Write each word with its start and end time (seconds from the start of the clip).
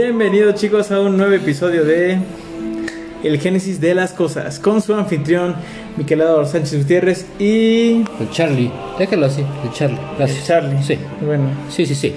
Bienvenidos 0.00 0.56
chicos 0.56 0.90
a 0.90 1.00
un 1.00 1.16
nuevo 1.16 1.32
episodio 1.32 1.82
de 1.82 2.18
El 3.24 3.40
Génesis 3.40 3.80
de 3.80 3.94
las 3.94 4.12
Cosas 4.12 4.58
con 4.58 4.82
su 4.82 4.92
anfitrión 4.94 5.54
Miquelador 5.96 6.44
Sánchez 6.44 6.80
Gutiérrez 6.82 7.24
y 7.38 8.02
El 8.20 8.30
Charlie, 8.30 8.70
déjalo 8.98 9.24
así, 9.24 9.40
el 9.64 9.72
Charlie, 9.72 9.98
gracias. 10.18 10.46
Charlie. 10.46 10.82
Sí, 10.82 10.98
Bueno, 11.24 11.44
sí, 11.70 11.86
sí, 11.86 11.94
sí. 11.94 12.12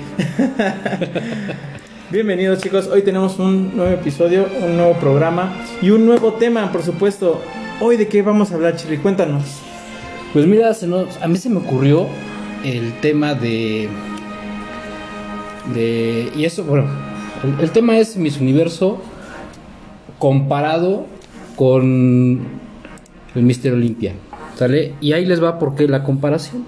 bienvenidos 2.12 2.60
chicos. 2.62 2.88
Hoy 2.88 3.02
tenemos 3.02 3.40
un 3.40 3.74
nuevo 3.78 3.94
episodio, 3.94 4.46
un 4.62 4.76
nuevo 4.76 4.96
programa 4.96 5.50
y 5.82 5.92
un 5.92 6.06
nuevo 6.06 6.34
tema, 6.34 6.74
por 6.74 6.84
supuesto. 6.84 7.42
Hoy 7.80 7.96
de 7.96 8.10
qué 8.10 8.22
vamos 8.22 8.52
a 8.52 8.56
hablar, 8.56 8.76
Charlie? 8.76 8.98
Cuéntanos. 8.98 9.44
Pues 10.34 10.46
mira, 10.46 10.74
se 10.74 10.86
nos- 10.86 11.16
a 11.22 11.30
mí 11.30 11.38
se 11.38 11.50
me 11.50 11.60
ocurrió 11.60 12.08
el 12.66 12.92
tema 13.00 13.36
de... 13.36 13.88
de 15.74 16.30
y 16.36 16.44
eso, 16.44 16.66
bueno, 16.66 17.08
el, 17.44 17.64
el 17.64 17.72
tema 17.72 17.98
es 17.98 18.18
Miss 18.18 18.40
Universo 18.40 19.02
comparado 20.18 21.06
con 21.56 22.40
el 23.36 23.44
Mister 23.44 23.74
Olimpia, 23.74 24.14
¿sale? 24.56 24.94
Y 25.02 25.14
ahí 25.14 25.26
les 25.26 25.44
va 25.44 25.60
por 25.60 25.76
qué 25.76 25.88
la 25.88 26.04
comparación. 26.04 26.66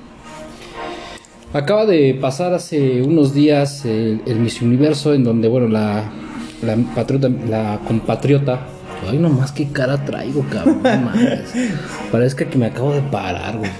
Acaba 1.53 1.85
de 1.85 2.17
pasar 2.19 2.53
hace 2.53 3.01
unos 3.01 3.33
días 3.33 3.83
el, 3.85 4.21
el 4.25 4.39
Miss 4.39 4.61
Universo 4.61 5.13
en 5.13 5.25
donde, 5.25 5.49
bueno, 5.49 5.67
la, 5.67 6.09
la 6.61 6.77
patriota, 6.95 7.29
la 7.49 7.79
compatriota, 7.85 8.61
ay 9.09 9.17
nomás 9.17 9.51
qué 9.51 9.67
cara 9.67 10.05
traigo, 10.05 10.45
cabrón, 10.49 10.81
no. 10.83 11.11
Parece 12.11 12.47
que 12.47 12.57
me 12.57 12.67
acabo 12.67 12.93
de 12.93 13.01
parar, 13.01 13.57
güey. 13.57 13.71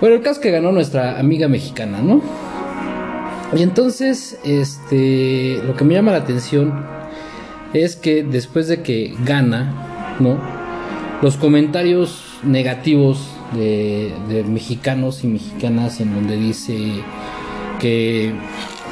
Bueno, 0.00 0.16
el 0.16 0.22
caso 0.22 0.40
que 0.40 0.50
ganó 0.50 0.72
nuestra 0.72 1.18
amiga 1.18 1.48
mexicana, 1.48 2.00
¿no? 2.02 2.20
Y 3.54 3.62
entonces, 3.62 4.38
este, 4.44 5.60
lo 5.64 5.76
que 5.76 5.84
me 5.84 5.94
llama 5.94 6.12
la 6.12 6.18
atención 6.18 6.84
es 7.72 7.96
que 7.96 8.22
después 8.22 8.68
de 8.68 8.82
que 8.82 9.14
gana, 9.24 10.16
¿no? 10.18 10.38
Los 11.22 11.36
comentarios 11.36 12.24
negativos 12.42 13.28
de, 13.54 14.12
de 14.28 14.44
mexicanos 14.44 15.24
y 15.24 15.28
mexicanas 15.28 16.00
en 16.00 16.14
donde 16.14 16.36
dice 16.36 17.02
que 17.78 18.34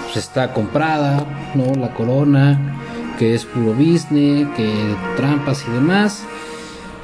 pues, 0.05 0.17
está 0.17 0.53
comprada, 0.53 1.27
¿no? 1.55 1.75
La 1.75 1.93
corona, 1.95 2.79
que 3.19 3.35
es 3.35 3.45
puro 3.45 3.73
business, 3.75 4.49
que 4.57 4.73
trampas 5.17 5.65
y 5.69 5.73
demás. 5.73 6.25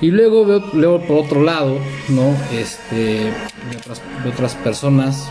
Y 0.01 0.11
luego 0.11 0.47
veo, 0.47 0.63
luego 0.73 1.01
por 1.03 1.19
otro 1.19 1.43
lado, 1.43 1.79
¿no? 2.09 2.35
Este, 2.53 3.25
de 3.25 3.77
otras, 3.77 4.01
de 4.23 4.31
otras 4.31 4.55
personas, 4.55 5.29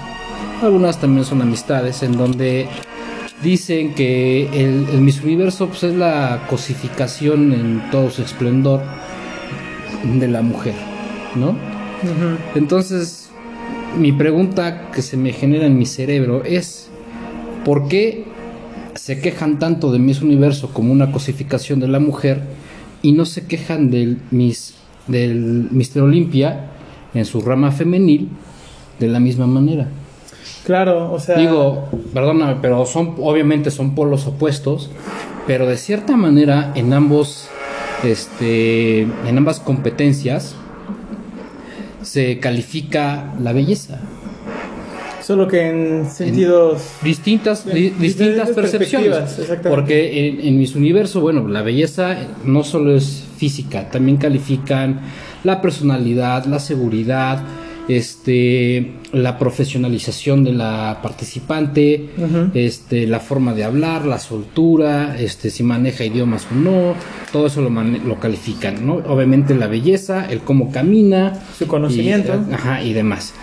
algunas 0.61 0.99
también 0.99 1.25
son 1.25 1.41
amistades, 1.41 2.03
en 2.03 2.17
donde 2.17 2.67
dicen 3.41 3.93
que 3.93 4.47
el, 4.47 4.87
el 4.89 5.01
Miss 5.01 5.23
Universo 5.23 5.67
pues, 5.67 5.83
es 5.83 5.95
la 5.95 6.45
cosificación 6.49 7.53
en 7.53 7.81
todo 7.91 8.09
su 8.09 8.21
esplendor 8.21 8.81
de 10.03 10.27
la 10.27 10.41
mujer, 10.41 10.75
¿no? 11.35 11.55
Entonces, 12.55 13.29
mi 13.97 14.11
pregunta 14.11 14.91
que 14.91 15.01
se 15.01 15.17
me 15.17 15.33
genera 15.33 15.65
en 15.65 15.77
mi 15.77 15.85
cerebro 15.85 16.43
es, 16.43 16.89
¿por 17.65 17.87
qué 17.87 18.25
se 18.95 19.19
quejan 19.19 19.59
tanto 19.59 19.91
de 19.91 19.99
Miss 19.99 20.21
Universo 20.21 20.71
como 20.73 20.91
una 20.91 21.11
cosificación 21.11 21.79
de 21.79 21.87
la 21.87 21.99
mujer 21.99 22.41
y 23.01 23.13
no 23.13 23.25
se 23.25 23.45
quejan 23.45 23.89
del 23.91 24.19
Miss 24.31 24.75
del 25.07 25.67
Mister 25.71 26.03
Olimpia 26.03 26.67
en 27.13 27.25
su 27.25 27.41
rama 27.41 27.71
femenil 27.71 28.29
de 28.99 29.07
la 29.07 29.19
misma 29.19 29.47
manera? 29.47 29.87
Claro, 30.69 31.11
o 31.11 31.19
sea, 31.19 31.35
Digo, 31.35 31.89
perdóname, 32.13 32.57
pero 32.61 32.85
son 32.85 33.15
obviamente 33.17 33.71
son 33.71 33.95
polos 33.95 34.27
opuestos, 34.27 34.91
pero 35.47 35.65
de 35.65 35.75
cierta 35.77 36.15
manera 36.15 36.73
en 36.75 36.93
ambos 36.93 37.47
este 38.03 39.01
en 39.01 39.35
ambas 39.35 39.59
competencias 39.59 40.53
se 42.03 42.37
califica 42.39 43.33
la 43.41 43.51
belleza. 43.51 43.99
solo 45.23 45.47
que 45.47 45.69
en 45.69 46.09
sentidos 46.09 46.83
distintas, 47.01 47.59
Sí, 47.61 47.69
di- 47.71 47.81
diferentes 47.89 48.01
distintas 48.01 48.49
percepciones. 48.51 49.41
Porque 49.63 50.27
en, 50.29 50.39
en 50.41 50.57
mis 50.59 50.75
universo, 50.75 51.19
bueno, 51.21 51.47
la 51.47 51.63
belleza 51.63 52.15
no 52.45 52.63
solo 52.63 52.95
es 52.95 53.23
física, 53.37 53.89
también 53.89 54.17
califican 54.17 54.99
la 55.43 55.61
personalidad, 55.61 56.45
la 56.45 56.59
seguridad, 56.59 57.41
este, 57.89 58.91
la 59.11 59.37
profesionalización 59.39 60.43
de 60.43 60.53
la 60.53 60.99
participante, 61.01 62.09
Ujú. 62.17 62.51
este, 62.53 63.07
la 63.07 63.19
forma 63.19 63.53
de 63.53 63.63
hablar, 63.63 64.05
la 64.05 64.19
soltura, 64.19 65.17
este, 65.19 65.49
si 65.49 65.63
maneja 65.63 66.05
idiomas 66.05 66.47
o 66.51 66.55
no, 66.55 66.93
todo 67.33 67.47
eso 67.47 67.61
lo, 67.61 67.69
lo 67.69 68.19
califican, 68.19 68.85
¿no? 68.85 68.93
Obviamente 69.07 69.55
la 69.55 69.67
belleza, 69.67 70.27
el 70.29 70.41
cómo 70.41 70.71
camina, 70.71 71.33
su 71.57 71.67
conocimiento. 71.67 72.39
y, 72.49 72.53
ajá, 72.53 72.83
y 72.83 72.93
demás. 72.93 73.33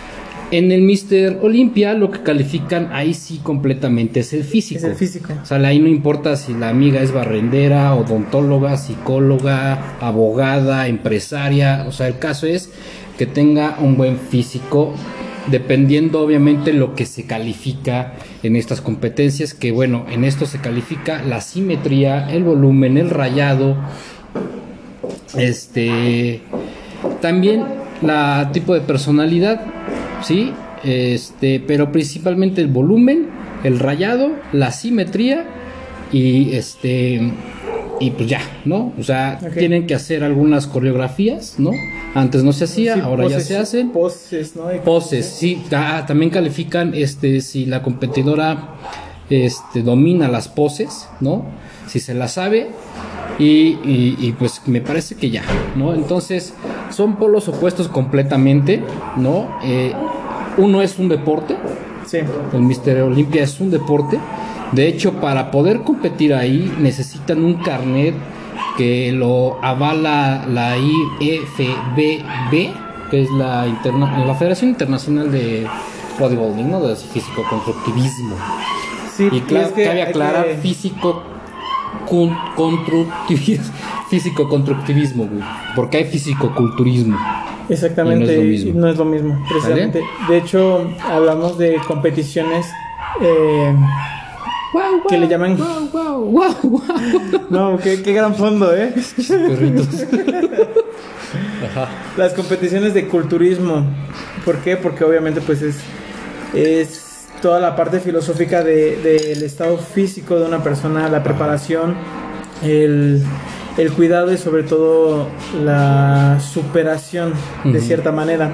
En 0.52 0.70
el 0.70 0.82
Mister 0.82 1.40
Olimpia 1.42 1.94
lo 1.94 2.10
que 2.10 2.22
califican 2.22 2.90
ahí 2.92 3.14
sí 3.14 3.40
completamente 3.42 4.20
es 4.20 4.32
el 4.32 4.44
físico. 4.44 4.78
Es 4.78 4.84
el 4.84 4.94
físico. 4.94 5.32
O 5.42 5.44
sea, 5.44 5.58
ahí 5.58 5.80
no 5.80 5.88
importa 5.88 6.36
si 6.36 6.54
la 6.54 6.68
amiga 6.68 7.02
es 7.02 7.12
barrendera, 7.12 7.92
odontóloga, 7.94 8.76
psicóloga, 8.76 9.96
abogada, 10.00 10.86
empresaria. 10.86 11.84
O 11.88 11.92
sea, 11.92 12.06
el 12.06 12.18
caso 12.18 12.46
es 12.46 12.70
que 13.18 13.26
tenga 13.26 13.78
un 13.80 13.96
buen 13.96 14.18
físico, 14.18 14.94
dependiendo 15.50 16.20
obviamente 16.20 16.72
lo 16.72 16.94
que 16.94 17.06
se 17.06 17.24
califica 17.24 18.14
en 18.44 18.54
estas 18.54 18.80
competencias. 18.80 19.52
Que 19.52 19.72
bueno, 19.72 20.06
en 20.10 20.22
esto 20.22 20.46
se 20.46 20.60
califica 20.60 21.22
la 21.24 21.40
simetría, 21.40 22.30
el 22.32 22.44
volumen, 22.44 22.98
el 22.98 23.10
rayado, 23.10 23.76
este 25.36 26.40
también 27.20 27.64
la 28.00 28.50
tipo 28.52 28.74
de 28.74 28.80
personalidad 28.80 29.60
sí 30.22 30.53
este 30.84 31.60
pero 31.66 31.93
principalmente 31.93 32.60
el 32.60 32.69
volumen 32.69 33.28
el 33.65 33.78
rayado 33.78 34.31
la 34.53 34.72
simetría 34.72 35.44
y 36.12 36.54
este 36.54 37.32
y 37.99 38.10
pues 38.10 38.28
ya 38.28 38.41
no 38.65 38.93
o 38.99 39.03
sea 39.03 39.38
tienen 39.55 39.87
que 39.87 39.94
hacer 39.94 40.22
algunas 40.22 40.66
coreografías 40.66 41.59
no 41.59 41.71
antes 42.15 42.44
no 42.44 42.53
se 42.53 42.65
hacía 42.65 42.94
Sí, 42.94 43.00
ahora 43.00 43.28
ya 43.28 43.41
se 43.41 43.59
hacen. 43.59 43.91
Poses, 43.91 44.56
¿no? 44.56 44.69
Poses 44.84 45.26
sí 45.26 45.62
ah, 45.72 46.05
también 46.06 46.31
califican 46.31 46.94
este 46.94 47.41
si 47.41 47.66
la 47.66 47.82
competidora 47.82 48.75
este 49.28 49.82
domina 49.82 50.28
las 50.28 50.49
poses 50.49 51.09
no 51.21 51.44
si 51.87 52.00
se 52.00 52.15
las 52.15 52.34
sabe 52.34 52.69
y, 53.38 53.44
y- 53.84 54.16
y, 54.19 54.32
pues 54.38 54.62
me 54.66 54.80
parece 54.80 55.14
que 55.14 55.28
ya 55.30 55.42
no 55.76 55.92
entonces 55.94 56.54
son 56.91 57.16
polos 57.16 57.48
opuestos 57.48 57.88
completamente 57.88 58.82
no 59.16 59.48
Eh, 59.62 59.92
uno 60.58 60.80
es 60.82 60.98
un 60.98 61.08
deporte 61.08 61.56
Sí. 62.06 62.19
el 62.52 62.60
Mister 62.62 63.02
Olimpia 63.02 63.42
es 63.42 63.58
un 63.60 63.70
deporte. 63.72 64.19
De 64.70 64.86
hecho, 64.86 65.14
para 65.14 65.50
poder 65.50 65.82
competir 65.82 66.32
ahí 66.34 66.72
necesitan 66.78 67.44
un 67.44 67.54
carnet 67.54 68.14
que 68.76 69.10
lo 69.10 69.58
avala 69.60 70.46
la 70.48 70.76
IFBB, 70.78 72.70
que 73.10 73.22
es 73.22 73.30
la, 73.30 73.66
interna- 73.66 74.25
la 74.25 74.34
Federación 74.34 74.70
Internacional 74.70 75.30
de 75.32 75.66
Bodybuilding, 76.19 76.70
¿no? 76.70 76.80
De 76.86 76.94
físico-constructivismo. 76.96 78.36
Sí, 79.16 79.28
Y 79.32 79.41
claro, 79.41 79.66
es 79.66 79.72
que 79.72 79.84
cabe 79.84 80.02
aclarar 80.02 80.46
que- 80.46 80.54
físico 80.58 81.22
constructivismo, 82.56 83.72
físico-constructivismo, 84.10 85.26
güey, 85.26 85.43
porque 85.75 85.98
hay 85.98 86.04
físico-culturismo. 86.04 87.19
Exactamente, 87.69 88.25
Y 88.25 88.26
no 88.26 88.32
es 88.32 88.38
lo 88.38 88.44
mismo. 88.44 88.81
no 88.81 88.88
es 88.88 88.96
lo 88.96 89.04
mismo, 89.04 89.44
precisamente. 89.48 90.00
De 90.28 90.38
hecho, 90.38 90.88
hablamos 91.02 91.58
de 91.58 91.76
competiciones 91.87 92.66
eh, 93.20 93.75
Que 95.08 95.19
le 95.19 95.26
llaman-. 95.26 95.58
No, 97.50 97.78
qué, 97.78 98.02
qué 98.02 98.12
gran 98.12 98.34
fondo, 98.34 98.75
¿eh? 98.76 98.94
Ajá. 101.64 101.88
Las 102.16 102.34
competiciones 102.34 102.94
de 102.94 103.08
culturismo. 103.08 103.84
¿Por 104.44 104.58
qué? 104.58 104.76
Porque 104.76 105.04
obviamente 105.04 105.40
pues 105.40 105.62
es, 105.62 105.78
es 106.54 107.06
toda 107.43 107.61
la 107.61 107.77
parte 107.77 108.00
filosófica 108.00 108.62
de- 108.65 108.97
del 108.97 109.43
estado 109.43 109.79
físico 109.79 110.38
de 110.38 110.47
una 110.47 110.62
persona, 110.62 111.09
la 111.09 111.23
preparación, 111.23 111.94
el, 112.62 113.23
el 113.77 113.93
cuidado 113.93 114.33
y 114.33 114.38
sobre 114.38 114.62
todo 114.62 115.29
la 115.65 116.38
superación 116.41 117.33
de 117.65 117.81
cierta 117.81 118.11
manera. 118.12 118.50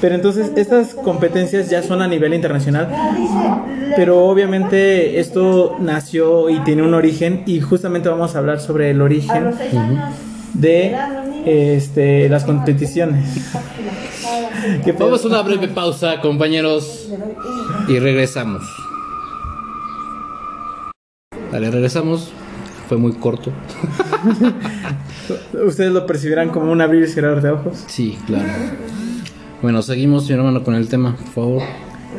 Pero 0.00 0.14
entonces 0.14 0.52
estas 0.56 0.94
competencias 0.94 1.70
ya 1.70 1.82
son 1.82 2.02
a 2.02 2.06
nivel 2.08 2.34
internacional, 2.34 2.86
pero 3.96 4.26
obviamente 4.26 5.18
esto 5.20 5.76
nació 5.80 6.50
y 6.50 6.58
tiene 6.60 6.82
un 6.82 6.92
origen 6.92 7.44
y 7.46 7.60
justamente 7.62 8.08
vamos 8.10 8.34
a 8.36 8.38
hablar 8.40 8.60
sobre 8.60 8.90
el 8.90 9.00
origen 9.00 9.44
de 10.52 10.94
este, 11.46 12.28
las 12.28 12.44
competiciones. 12.44 13.52
Vamos 14.98 15.24
a 15.24 15.28
una 15.28 15.42
breve 15.42 15.68
pausa, 15.68 16.20
compañeros, 16.20 17.08
y 17.88 17.98
regresamos. 17.98 18.62
Vale, 21.52 21.70
regresamos. 21.70 22.32
Fue 22.88 22.98
muy 22.98 23.12
corto. 23.14 23.52
Ustedes 25.66 25.90
lo 25.90 26.06
percibirán 26.06 26.50
como 26.50 26.70
un 26.70 26.80
abrir 26.80 27.02
y 27.02 27.08
cerrar 27.08 27.42
de 27.42 27.50
ojos. 27.50 27.84
Sí, 27.88 28.18
claro. 28.26 28.48
Bueno, 29.60 29.82
seguimos, 29.82 30.26
señor 30.26 30.40
hermano, 30.40 30.62
con 30.62 30.74
el 30.74 30.88
tema, 30.88 31.16
por 31.16 31.26
favor. 31.26 31.62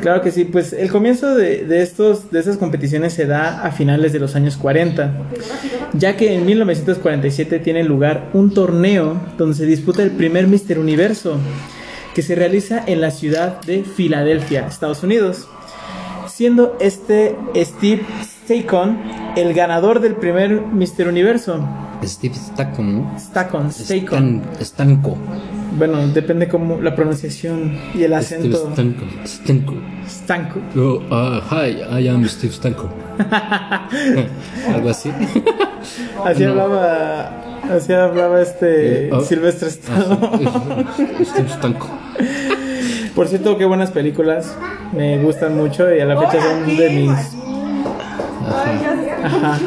Claro 0.00 0.22
que 0.22 0.30
sí, 0.30 0.44
pues 0.44 0.72
el 0.72 0.90
comienzo 0.90 1.34
de, 1.34 1.64
de 1.64 1.82
estos, 1.82 2.30
de 2.30 2.38
estas 2.40 2.56
competiciones 2.56 3.12
se 3.14 3.26
da 3.26 3.62
a 3.64 3.72
finales 3.72 4.12
de 4.12 4.18
los 4.20 4.36
años 4.36 4.56
40, 4.56 5.12
ya 5.94 6.16
que 6.16 6.34
en 6.34 6.46
1947 6.46 7.58
tiene 7.58 7.82
lugar 7.84 8.30
un 8.32 8.52
torneo 8.54 9.16
donde 9.36 9.56
se 9.56 9.66
disputa 9.66 10.02
el 10.02 10.10
primer 10.12 10.46
Mister 10.46 10.78
Universo, 10.78 11.38
que 12.14 12.22
se 12.22 12.34
realiza 12.34 12.82
en 12.86 13.00
la 13.00 13.10
ciudad 13.10 13.60
de 13.62 13.82
Filadelfia, 13.84 14.66
Estados 14.66 15.02
Unidos, 15.02 15.48
siendo 16.28 16.76
este 16.80 17.34
Steve 17.56 18.02
Stacon 18.22 18.98
el 19.36 19.52
ganador 19.54 20.00
del 20.00 20.14
primer 20.14 20.60
Mister 20.62 21.08
Universo. 21.08 21.64
Steve 22.04 22.34
Stacon, 22.34 22.98
¿no? 23.02 23.18
Stacon, 23.18 23.72
Stacon. 23.72 24.42
Stan- 24.60 24.64
Stanco. 24.64 25.18
Bueno, 25.78 26.06
depende 26.08 26.48
como 26.48 26.80
la 26.80 26.94
pronunciación 26.94 27.78
y 27.94 28.02
el 28.02 28.20
Steve 28.22 28.48
acento. 28.48 28.70
Stanco. 28.72 29.04
Stanco. 29.24 29.74
Stanco. 30.08 30.60
Oh, 30.76 31.00
uh, 31.10 31.40
hi, 31.50 32.02
I 32.02 32.08
am 32.08 32.24
Steve 32.28 32.52
Stanco. 32.52 32.88
Algo 34.74 34.90
así. 34.90 35.10
Así 36.24 36.42
No. 36.44 36.50
hablaba, 36.50 37.30
así 37.72 37.92
hablaba 37.92 38.40
este 38.42 39.06
Eh, 39.06 39.10
oh. 39.12 39.20
Silvestre 39.20 39.68
Stallone. 39.68 40.18
Ah, 40.46 40.84
sí, 40.96 41.06
Steve 41.24 41.48
Stanco. 41.48 41.88
Por 43.14 43.28
cierto, 43.28 43.56
qué 43.56 43.64
buenas 43.64 43.90
películas. 43.92 44.56
Me 44.92 45.18
gustan 45.22 45.56
mucho 45.56 45.94
y 45.94 46.00
a 46.00 46.06
la 46.06 46.18
fecha 46.20 46.42
son 46.42 46.76
de 46.76 46.90
mis. 46.90 47.10
Ajá. 49.24 49.58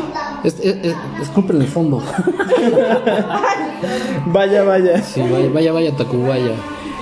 Es, 0.43 0.55
es, 0.61 0.75
es, 0.83 0.95
disculpen 1.19 1.61
el 1.61 1.67
fondo. 1.67 2.01
Vaya, 4.27 4.63
vaya. 4.63 5.01
Sí, 5.03 5.21
vaya, 5.21 5.49
vaya, 5.53 5.71
vaya, 5.71 5.95
Tacubaya. 5.95 6.51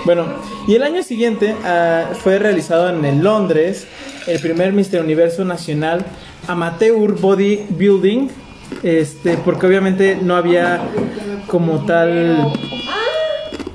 Bueno, 0.06 0.26
y 0.68 0.76
el 0.76 0.84
año 0.84 1.04
siguiente 1.04 1.56
ah, 1.66 2.06
fue 2.14 2.40
realizado 2.40 2.90
en 2.90 3.04
el 3.06 3.20
Londres 3.24 3.86
el 4.28 4.40
primer 4.40 4.72
Mister 4.74 5.02
Universo 5.02 5.44
Nacional 5.46 6.06
Amateur 6.48 7.20
Bodybuilding. 7.20 8.30
Este, 8.84 9.36
porque 9.44 9.66
obviamente 9.68 10.18
no 10.22 10.36
había 10.36 10.80
como 11.48 11.86
tal 11.86 12.54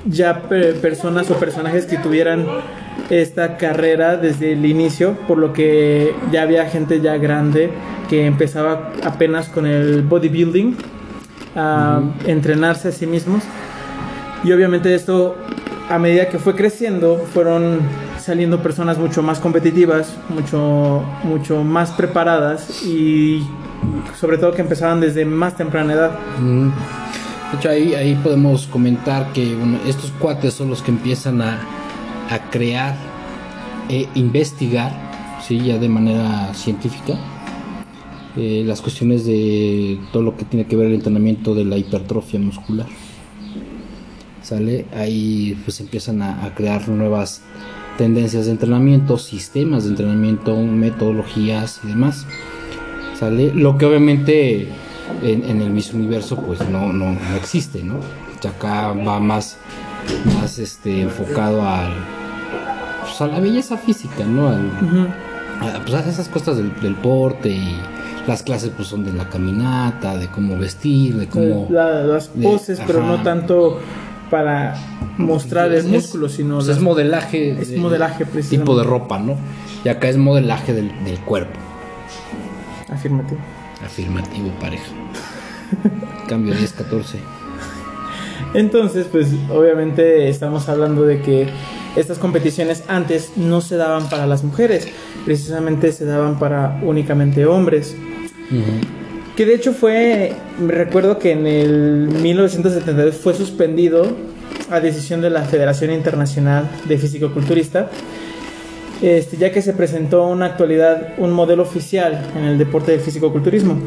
ya 0.05 0.43
pe- 0.43 0.73
personas 0.73 1.29
o 1.31 1.35
personajes 1.35 1.85
que 1.85 1.97
tuvieran 1.97 2.45
esta 3.09 3.57
carrera 3.57 4.15
desde 4.15 4.53
el 4.53 4.65
inicio, 4.65 5.17
por 5.27 5.37
lo 5.37 5.51
que 5.51 6.13
ya 6.31 6.43
había 6.43 6.65
gente 6.69 7.01
ya 7.01 7.17
grande 7.17 7.71
que 8.09 8.25
empezaba 8.25 8.93
apenas 9.03 9.49
con 9.49 9.65
el 9.65 10.01
bodybuilding 10.03 10.75
a 11.55 12.01
entrenarse 12.25 12.89
a 12.89 12.91
sí 12.91 13.07
mismos. 13.07 13.43
Y 14.43 14.51
obviamente 14.51 14.93
esto, 14.93 15.35
a 15.89 15.97
medida 15.97 16.29
que 16.29 16.37
fue 16.37 16.55
creciendo, 16.55 17.17
fueron 17.33 17.79
saliendo 18.19 18.61
personas 18.61 18.97
mucho 18.97 19.21
más 19.21 19.39
competitivas, 19.39 20.15
mucho, 20.29 21.03
mucho 21.23 21.63
más 21.63 21.91
preparadas 21.91 22.83
y 22.83 23.45
sobre 24.19 24.37
todo 24.37 24.51
que 24.53 24.61
empezaban 24.61 24.99
desde 24.99 25.25
más 25.25 25.55
temprana 25.55 25.93
edad. 25.93 26.11
Mm. 26.39 26.69
De 27.51 27.57
hecho, 27.57 27.69
ahí, 27.69 27.93
ahí 27.93 28.15
podemos 28.15 28.67
comentar 28.67 29.31
que 29.31 29.55
bueno, 29.55 29.77
estos 29.87 30.11
cuates 30.19 30.53
son 30.53 30.69
los 30.69 30.81
que 30.81 30.91
empiezan 30.91 31.41
a, 31.41 31.59
a 32.29 32.39
crear 32.49 32.95
e 33.89 34.07
investigar, 34.15 34.91
¿sí? 35.45 35.59
ya 35.59 35.77
de 35.77 35.87
manera 35.87 36.51
científica, 36.53 37.13
eh, 38.37 38.63
las 38.65 38.81
cuestiones 38.81 39.25
de 39.25 39.99
todo 40.11 40.23
lo 40.23 40.35
que 40.37 40.45
tiene 40.45 40.65
que 40.67 40.75
ver 40.75 40.87
el 40.87 40.95
entrenamiento 40.95 41.55
de 41.55 41.65
la 41.65 41.77
hipertrofia 41.77 42.39
muscular. 42.39 42.87
¿Sale? 44.41 44.85
Ahí 44.95 45.57
pues 45.63 45.79
empiezan 45.81 46.21
a, 46.21 46.45
a 46.45 46.53
crear 46.53 46.87
nuevas 46.87 47.41
tendencias 47.97 48.45
de 48.45 48.51
entrenamiento, 48.51 49.17
sistemas 49.17 49.85
de 49.85 49.91
entrenamiento, 49.91 50.55
metodologías 50.57 51.81
y 51.83 51.87
demás. 51.87 52.27
¿Sale? 53.19 53.53
Lo 53.53 53.77
que 53.77 53.85
obviamente 53.85 54.67
en, 55.23 55.43
en 55.49 55.61
el 55.61 55.71
Miss 55.71 55.93
Universo 55.93 56.37
pues 56.37 56.59
no, 56.69 56.91
no, 56.93 57.11
no 57.13 57.35
existe, 57.37 57.83
¿no? 57.83 57.95
Ya 58.41 58.51
acá 58.51 58.91
va 58.91 59.19
más, 59.19 59.57
más 60.39 60.59
este, 60.59 61.01
enfocado 61.01 61.67
al, 61.67 61.93
pues, 63.01 63.19
a 63.21 63.27
la 63.27 63.39
belleza 63.39 63.77
física, 63.77 64.25
¿no? 64.25 64.49
Al- 64.49 64.69
a, 65.61 65.79
pues, 65.81 65.93
a 65.95 66.07
esas 66.07 66.27
cosas 66.27 66.57
del, 66.57 66.71
del 66.81 66.95
porte 66.95 67.49
y 67.49 67.77
las 68.27 68.43
clases 68.43 68.71
pues 68.75 68.87
son 68.87 69.03
de 69.05 69.13
la 69.13 69.29
caminata, 69.29 70.17
de 70.17 70.27
cómo 70.27 70.57
vestir, 70.57 71.15
de 71.15 71.27
cómo... 71.27 71.67
La- 71.69 72.01
las 72.03 72.35
de- 72.35 72.43
poses, 72.43 72.81
pero 72.87 73.03
no 73.05 73.21
tanto 73.23 73.79
para 74.31 74.75
mostrar 75.17 75.71
el 75.71 75.83
músculo, 75.87 76.27
sino 76.29 76.55
pues, 76.55 76.67
las- 76.67 76.77
es 76.77 76.83
modelaje. 76.83 77.51
es 77.61 77.69
de- 77.69 77.77
modelaje, 77.77 78.25
precisamente. 78.25 78.57
Tipo 78.71 78.77
de 78.77 78.83
ropa, 78.83 79.19
¿no? 79.19 79.35
Y 79.83 79.89
acá 79.89 80.09
es 80.09 80.17
modelaje 80.17 80.73
del, 80.73 80.91
del 81.05 81.19
cuerpo. 81.19 81.59
afirmativo. 82.91 83.39
Afirmativo, 83.85 84.49
pareja. 84.59 84.85
Cambio 86.27 86.53
10-14. 86.55 87.17
Entonces, 88.53 89.07
pues 89.11 89.27
obviamente 89.51 90.29
estamos 90.29 90.69
hablando 90.69 91.03
de 91.03 91.21
que 91.21 91.47
estas 91.95 92.17
competiciones 92.17 92.83
antes 92.87 93.31
no 93.35 93.61
se 93.61 93.75
daban 93.77 94.09
para 94.09 94.25
las 94.27 94.43
mujeres, 94.43 94.87
precisamente 95.25 95.91
se 95.91 96.05
daban 96.05 96.39
para 96.39 96.79
únicamente 96.83 97.45
hombres. 97.45 97.95
Que 99.35 99.45
de 99.45 99.53
hecho 99.53 99.73
fue, 99.73 100.33
me 100.59 100.71
recuerdo 100.71 101.19
que 101.19 101.31
en 101.31 101.45
el 101.45 102.07
1972 102.21 103.15
fue 103.15 103.33
suspendido 103.33 104.15
a 104.69 104.79
decisión 104.79 105.21
de 105.21 105.29
la 105.29 105.43
Federación 105.43 105.91
Internacional 105.91 106.69
de 106.85 106.97
Fisicoculturista, 106.97 107.89
este, 109.01 109.37
ya 109.37 109.51
que 109.51 109.61
se 109.61 109.73
presentó 109.73 110.31
en 110.31 110.39
la 110.39 110.45
actualidad 110.45 111.13
un 111.17 111.31
modelo 111.31 111.63
oficial 111.63 112.31
en 112.35 112.45
el 112.45 112.57
deporte 112.57 112.91
del 112.91 113.01
fisicoculturismo, 113.01 113.77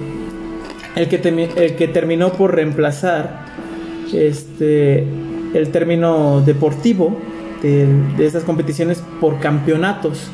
el 0.97 1.09
que, 1.09 1.17
el 1.57 1.77
que 1.77 1.89
terminó 1.89 2.33
por 2.33 2.55
reemplazar 2.55 3.47
este, 4.13 5.07
el 5.55 5.71
término 5.73 6.43
deportivo 6.43 7.17
de, 7.63 7.87
de 8.19 8.27
estas 8.27 8.45
competiciones 8.45 9.03
por 9.21 9.41
campeonatos, 9.41 10.31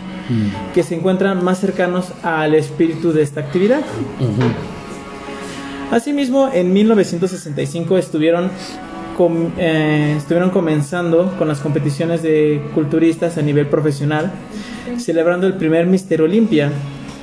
que 0.74 0.82
se 0.82 0.94
encuentran 0.94 1.44
más 1.44 1.60
cercanos 1.60 2.12
al 2.22 2.54
espíritu 2.54 3.12
de 3.12 3.22
esta 3.22 3.40
actividad. 3.40 3.80
Asimismo, 5.90 6.50
en 6.52 6.72
1965 6.72 7.98
estuvieron, 7.98 8.50
com- 9.16 9.50
eh, 9.58 10.14
estuvieron 10.16 10.50
comenzando 10.50 11.34
con 11.38 11.46
las 11.48 11.60
competiciones 11.60 12.22
de 12.22 12.62
culturistas 12.74 13.38
a 13.38 13.42
nivel 13.42 13.66
profesional, 13.66 14.32
celebrando 14.98 15.46
el 15.46 15.54
primer 15.54 15.86
Mister 15.86 16.22
Olympia, 16.22 16.70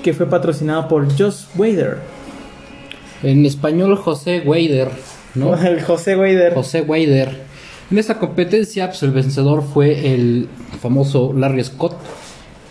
que 0.03 0.13
fue 0.13 0.27
patrocinado 0.27 0.87
por 0.87 1.07
Joss 1.17 1.47
Wader. 1.55 1.97
En 3.23 3.45
español, 3.45 3.95
José 3.97 4.41
Weider, 4.45 4.89
¿no? 5.35 5.55
El 5.61 5.81
José 5.83 6.15
Wader. 6.15 6.53
José 6.53 6.81
Weider. 6.81 7.41
En 7.91 7.97
esta 7.97 8.17
competencia, 8.19 8.87
pues 8.87 9.03
el 9.03 9.11
vencedor 9.11 9.63
fue 9.63 10.13
el 10.13 10.47
famoso 10.81 11.33
Larry 11.37 11.63
Scott, 11.63 11.97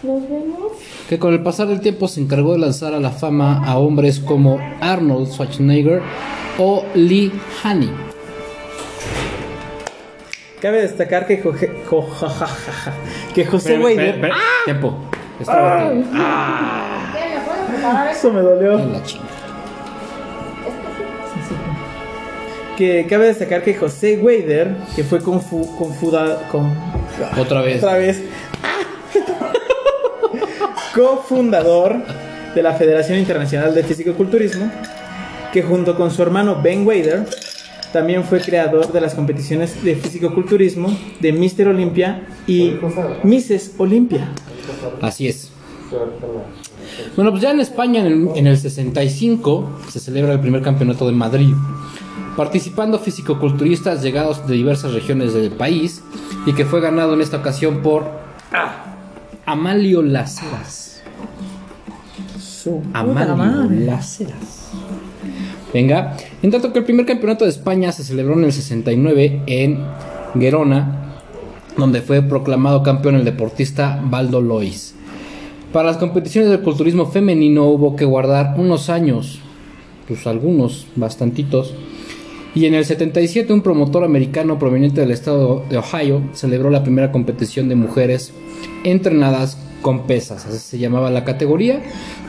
Nos 0.02 0.22
vemos. 0.28 0.72
que 1.08 1.18
con 1.18 1.34
el 1.34 1.42
pasar 1.42 1.68
del 1.68 1.80
tiempo 1.80 2.08
se 2.08 2.20
encargó 2.20 2.52
de 2.52 2.58
lanzar 2.58 2.94
a 2.94 3.00
la 3.00 3.10
fama 3.10 3.62
a 3.66 3.78
hombres 3.78 4.18
como 4.18 4.58
Arnold 4.80 5.30
Schwarzenegger 5.30 6.00
o 6.58 6.84
Lee 6.94 7.30
Haney. 7.62 7.90
Cabe 10.62 10.82
destacar 10.82 11.26
que, 11.26 11.42
Joje- 11.42 11.84
jo- 11.88 12.02
ja- 12.02 12.28
ja- 12.28 12.46
ja- 12.46 12.72
ja- 12.72 12.92
que 13.34 13.44
José 13.46 13.74
Espera, 13.74 13.84
Wader. 13.84 14.08
espera, 14.14 14.28
espera. 14.28 14.36
Tiempo. 14.66 14.94
Espérate. 15.40 15.94
¿Qué? 15.94 17.34
¿Me 17.34 17.40
puedo 17.44 17.66
preparar 17.66 18.08
eso? 18.10 18.18
Eso 18.28 18.32
me 18.32 18.40
dolió. 18.42 18.78
En 18.78 18.92
la 18.92 19.02
chinga. 19.02 19.24
Que 22.76 23.06
cabe 23.08 23.26
destacar 23.26 23.62
que 23.62 23.74
José 23.74 24.18
Wader, 24.22 24.74
que 24.96 25.04
fue 25.04 25.20
confu, 25.20 25.66
confuda- 25.76 26.48
con, 26.50 26.72
Otra 27.38 27.60
vez. 27.60 27.76
otra 27.82 27.98
vez, 27.98 28.22
cofundador 30.94 31.96
de 32.54 32.62
la 32.62 32.74
Federación 32.74 33.18
Internacional 33.18 33.74
de 33.74 33.84
Fisicoculturismo, 33.84 34.70
que 35.52 35.62
junto 35.62 35.96
con 35.96 36.10
su 36.10 36.22
hermano 36.22 36.60
Ben 36.62 36.86
Wader 36.86 37.26
también 37.92 38.24
fue 38.24 38.40
creador 38.40 38.92
de 38.92 39.00
las 39.00 39.14
competiciones 39.14 39.82
de 39.82 39.96
fisicoculturismo 39.96 40.96
de 41.20 41.32
Mr. 41.32 41.68
Olympia 41.68 42.22
y 42.46 42.76
Mrs. 43.24 43.72
Olympia. 43.78 44.32
Así 45.00 45.26
es. 45.26 45.50
Bueno, 47.16 47.32
pues 47.32 47.42
ya 47.42 47.50
en 47.50 47.60
España 47.60 48.00
en 48.00 48.06
el, 48.06 48.28
en 48.36 48.46
el 48.46 48.56
65 48.56 49.80
se 49.88 49.98
celebra 49.98 50.32
el 50.34 50.40
primer 50.40 50.62
campeonato 50.62 51.06
de 51.06 51.12
Madrid, 51.12 51.52
participando 52.36 53.00
fisicoculturistas 53.00 54.02
llegados 54.02 54.46
de 54.46 54.54
diversas 54.54 54.92
regiones 54.92 55.34
del 55.34 55.50
país 55.50 56.02
y 56.46 56.52
que 56.52 56.64
fue 56.64 56.80
ganado 56.80 57.14
en 57.14 57.20
esta 57.22 57.38
ocasión 57.38 57.82
por 57.82 58.04
ah, 58.52 58.79
Amalio 59.50 60.00
puta 60.00 60.24
Amalio 62.94 63.82
Heras. 63.82 64.20
Venga, 65.74 66.16
en 66.40 66.50
tanto 66.52 66.72
que 66.72 66.78
el 66.78 66.84
primer 66.84 67.04
campeonato 67.04 67.44
de 67.44 67.50
España 67.50 67.90
se 67.90 68.04
celebró 68.04 68.34
en 68.34 68.44
el 68.44 68.52
69 68.52 69.42
en 69.46 69.84
Gerona, 70.38 71.16
donde 71.76 72.00
fue 72.00 72.22
proclamado 72.22 72.84
campeón 72.84 73.16
el 73.16 73.24
deportista 73.24 74.00
Baldo 74.04 74.40
Lois. 74.40 74.94
Para 75.72 75.88
las 75.88 75.96
competiciones 75.96 76.50
del 76.50 76.60
culturismo 76.60 77.06
femenino 77.06 77.64
hubo 77.64 77.96
que 77.96 78.04
guardar 78.04 78.54
unos 78.56 78.88
años, 78.88 79.40
pues 80.06 80.28
algunos, 80.28 80.86
bastantitos. 80.94 81.74
Y 82.54 82.66
en 82.66 82.74
el 82.74 82.84
77 82.84 83.52
un 83.52 83.62
promotor 83.62 84.04
americano 84.04 84.58
proveniente 84.58 85.00
del 85.00 85.12
estado 85.12 85.64
de 85.70 85.78
Ohio 85.78 86.22
celebró 86.32 86.70
la 86.70 86.82
primera 86.82 87.12
competición 87.12 87.68
de 87.68 87.76
mujeres 87.76 88.32
entrenadas 88.84 89.56
con 89.82 90.06
pesas, 90.06 90.44
así 90.44 90.58
se 90.58 90.78
llamaba 90.78 91.10
la 91.10 91.24
categoría, 91.24 91.80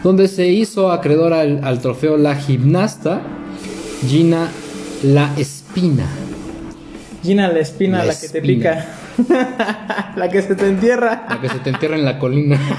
donde 0.03 0.27
se 0.27 0.47
hizo 0.47 0.91
acreedora 0.91 1.41
al, 1.41 1.59
al 1.63 1.81
trofeo 1.81 2.15
la 2.17 2.35
gimnasta 2.35 3.21
Gina 4.07 4.49
La 5.03 5.33
Espina. 5.37 6.07
Gina 7.23 7.49
la 7.49 7.59
espina, 7.59 7.99
La 7.99 8.05
la, 8.05 8.19
que 8.19 8.29
te 8.29 8.41
pica. 8.41 8.87
la 10.15 10.29
que 10.29 10.41
se 10.41 10.55
te 10.55 10.67
entierra. 10.67 11.25
La 11.29 11.39
que 11.39 11.49
se 11.49 11.59
te 11.59 11.69
entierra 11.69 11.95
en 11.95 12.05
la 12.05 12.19
colina. 12.19 12.59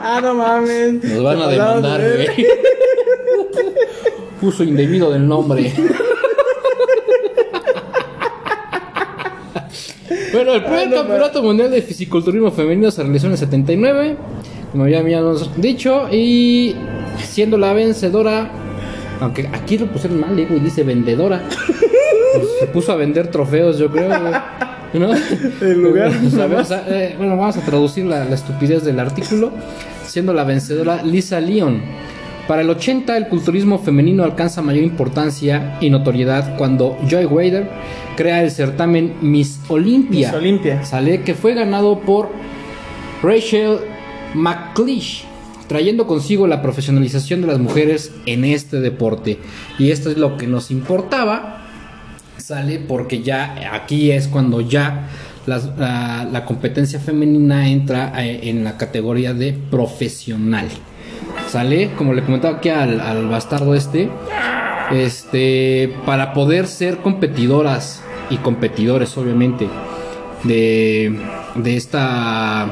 Ah, 0.00 0.20
no 0.22 0.32
mames. 0.32 1.04
Nos 1.04 1.22
van 1.22 1.42
a 1.42 1.48
demandar, 1.48 2.00
güey. 2.00 2.46
Uso 4.40 4.64
indebido 4.64 5.10
del 5.10 5.26
nombre. 5.26 5.72
bueno, 10.32 10.54
el 10.54 10.62
primer 10.62 10.78
Ay, 10.80 10.88
no 10.88 10.96
campeonato 10.96 11.42
mundial 11.42 11.70
de 11.70 11.82
fisiculturismo 11.82 12.50
femenino 12.50 12.90
se 12.90 13.02
realizó 13.02 13.26
en 13.26 13.32
el 13.32 13.38
79, 13.38 14.16
como 14.72 14.88
ya 14.88 14.98
habíamos 15.00 15.50
dicho, 15.60 16.08
y 16.12 16.74
siendo 17.22 17.56
la 17.58 17.72
vencedora, 17.72 18.50
aunque 19.20 19.48
aquí 19.52 19.78
lo 19.78 19.86
pusieron 19.86 20.20
mal, 20.20 20.34
güey, 20.34 20.60
dice 20.60 20.82
vendedora. 20.84 21.42
Pues 22.34 22.46
se 22.60 22.66
puso 22.66 22.92
a 22.92 22.96
vender 22.96 23.30
trofeos, 23.30 23.78
yo 23.78 23.90
creo, 23.90 24.08
güey. 24.08 24.32
¿No? 24.94 25.10
En 25.60 25.82
lugar, 25.82 26.10
O 26.26 26.30
sea, 26.30 26.46
nomás. 26.46 26.66
o 26.66 26.68
sea, 26.68 26.84
eh, 26.88 27.14
bueno, 27.18 27.36
vamos 27.36 27.56
a 27.56 27.60
traducir 27.60 28.06
la, 28.06 28.24
la 28.24 28.34
estupidez 28.34 28.84
del 28.84 28.98
artículo, 29.00 29.50
siendo 30.06 30.32
la 30.32 30.44
vencedora 30.44 31.02
Lisa 31.02 31.40
Leon. 31.40 31.82
Para 32.48 32.62
el 32.62 32.70
80 32.70 33.14
el 33.14 33.28
culturismo 33.28 33.78
femenino 33.78 34.24
alcanza 34.24 34.62
mayor 34.62 34.82
importancia 34.82 35.76
y 35.82 35.90
notoriedad 35.90 36.56
cuando 36.56 36.96
Joy 37.06 37.26
Wader 37.26 37.68
crea 38.16 38.42
el 38.42 38.50
certamen 38.50 39.16
Miss 39.20 39.60
Olympia. 39.68 40.28
Miss 40.28 40.34
Olympia. 40.34 40.82
Sale 40.82 41.20
que 41.24 41.34
fue 41.34 41.52
ganado 41.52 42.00
por 42.00 42.30
Rachel 43.22 43.80
McLeish, 44.32 45.26
trayendo 45.66 46.06
consigo 46.06 46.46
la 46.46 46.62
profesionalización 46.62 47.42
de 47.42 47.48
las 47.48 47.58
mujeres 47.58 48.14
en 48.24 48.46
este 48.46 48.80
deporte. 48.80 49.38
Y 49.78 49.90
esto 49.90 50.10
es 50.10 50.16
lo 50.16 50.38
que 50.38 50.46
nos 50.46 50.70
importaba, 50.70 51.66
sale 52.38 52.78
porque 52.78 53.22
ya 53.22 53.74
aquí 53.74 54.10
es 54.10 54.26
cuando 54.26 54.62
ya 54.62 55.10
la 55.44 56.44
competencia 56.46 56.98
femenina 56.98 57.68
entra 57.68 58.10
eh, 58.24 58.48
en 58.48 58.64
la 58.64 58.78
categoría 58.78 59.34
de 59.34 59.52
profesional. 59.52 60.68
Sale, 61.48 61.92
como 61.96 62.12
le 62.12 62.22
comentaba 62.22 62.58
aquí 62.58 62.68
al, 62.68 63.00
al 63.00 63.26
bastardo 63.28 63.74
este, 63.74 64.10
este, 64.92 65.94
para 66.04 66.32
poder 66.34 66.66
ser 66.66 66.98
competidoras 66.98 68.02
y 68.30 68.36
competidores, 68.36 69.16
obviamente, 69.16 69.68
de, 70.44 71.18
de 71.54 71.76
esta 71.76 72.66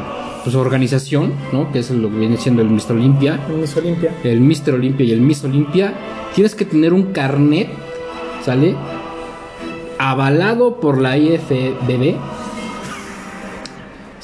pues, 0.45 0.55
organización, 0.55 1.33
¿no? 1.53 1.73
Que 1.73 1.81
es 1.81 1.91
lo 1.91 2.11
que 2.11 2.17
viene 2.17 2.37
siendo 2.37 2.63
el 2.63 2.69
Mr. 2.69 2.93
Olympia, 2.93 3.41
Miss 3.49 3.77
Olimpia. 3.77 4.15
el 4.23 4.41
Mr. 4.41 4.75
Olympia 4.75 5.07
y 5.07 5.13
el 5.13 5.21
Miss 5.21 5.45
Olympia, 5.45 5.95
tienes 6.35 6.55
que 6.55 6.65
tener 6.65 6.93
un 6.93 7.13
carnet, 7.13 7.69
¿sale? 8.45 8.77
Avalado 9.99 10.79
por 10.81 11.01
la 11.01 11.17
IFBB. 11.17 12.15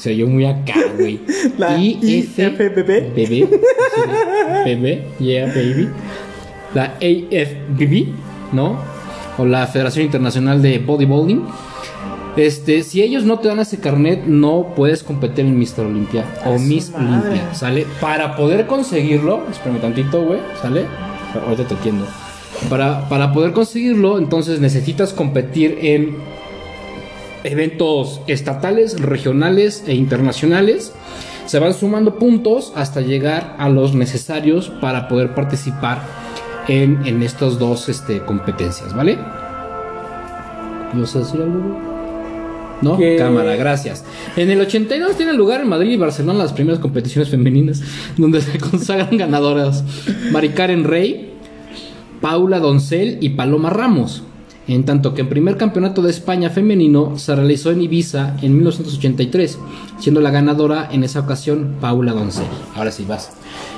Se 0.03 0.11
oyó 0.11 0.27
muy 0.27 0.43
acá, 0.43 0.75
güey. 0.99 1.17
La 1.57 1.77
IFBB. 1.77 3.15
BB. 3.15 3.47
BB, 4.65 5.17
yeah, 5.17 5.47
baby. 5.47 5.87
La 6.73 6.95
AFBB, 6.97 8.07
¿no? 8.51 8.79
O 9.37 9.45
la 9.45 9.65
Federación 9.65 10.03
Internacional 10.03 10.61
de 10.61 10.79
Bodybuilding. 10.79 11.45
Este, 12.35 12.83
si 12.83 13.01
ellos 13.01 13.23
no 13.23 13.39
te 13.39 13.47
dan 13.47 13.59
ese 13.59 13.79
carnet, 13.79 14.25
no 14.25 14.73
puedes 14.75 15.03
competir 15.03 15.45
en 15.45 15.57
Mr. 15.57 15.85
Olympia 15.85 16.25
o 16.43 16.59
Miss 16.59 16.91
madre. 16.91 17.29
Olympia, 17.29 17.53
¿sale? 17.53 17.87
Para 18.01 18.35
poder 18.35 18.67
conseguirlo, 18.67 19.43
espérame 19.49 19.79
tantito, 19.79 20.21
güey, 20.21 20.41
¿sale? 20.61 20.83
Ahorita 21.47 21.63
te 21.65 21.75
entiendo. 21.75 22.05
Para, 22.69 23.07
para 23.07 23.31
poder 23.31 23.53
conseguirlo, 23.53 24.17
entonces 24.17 24.59
necesitas 24.59 25.13
competir 25.13 25.77
en 25.81 26.17
eventos 27.43 28.21
estatales, 28.27 28.99
regionales 28.99 29.83
e 29.87 29.95
internacionales. 29.95 30.93
Se 31.45 31.59
van 31.59 31.73
sumando 31.73 32.17
puntos 32.17 32.71
hasta 32.75 33.01
llegar 33.01 33.55
a 33.59 33.69
los 33.69 33.93
necesarios 33.95 34.69
para 34.81 35.07
poder 35.07 35.35
participar 35.35 36.01
en, 36.67 37.05
en 37.05 37.21
estas 37.21 37.59
dos 37.59 37.89
este, 37.89 38.19
competencias, 38.21 38.95
¿vale? 38.95 39.17
¿Ibas 40.95 41.15
a 41.15 41.19
decir 41.19 41.41
algo? 41.41 41.93
¿No? 42.81 42.97
Cámara, 43.17 43.55
gracias. 43.55 44.03
En 44.35 44.49
el 44.49 44.59
82 44.59 45.15
tienen 45.15 45.37
lugar 45.37 45.61
en 45.61 45.69
Madrid 45.69 45.91
y 45.91 45.97
Barcelona 45.97 46.39
las 46.39 46.53
primeras 46.53 46.79
competiciones 46.79 47.29
femeninas 47.29 47.81
donde 48.17 48.41
se 48.41 48.57
consagran 48.59 49.17
ganadoras 49.17 49.83
Mari 50.31 50.49
Karen 50.49 50.83
Rey, 50.83 51.33
Paula 52.19 52.59
Doncel 52.59 53.17
y 53.21 53.29
Paloma 53.29 53.69
Ramos. 53.69 54.23
En 54.67 54.85
tanto 54.85 55.13
que 55.13 55.21
el 55.21 55.27
primer 55.27 55.57
campeonato 55.57 56.01
de 56.01 56.09
España 56.09 56.49
femenino 56.49 57.17
se 57.17 57.35
realizó 57.35 57.71
en 57.71 57.81
Ibiza 57.81 58.37
en 58.41 58.55
1983, 58.55 59.59
siendo 59.99 60.21
la 60.21 60.31
ganadora 60.31 60.87
en 60.91 61.03
esa 61.03 61.19
ocasión 61.19 61.75
Paula 61.81 62.13
Doncel. 62.13 62.45
Ahora 62.75 62.91
sí 62.91 63.05
vas. 63.07 63.31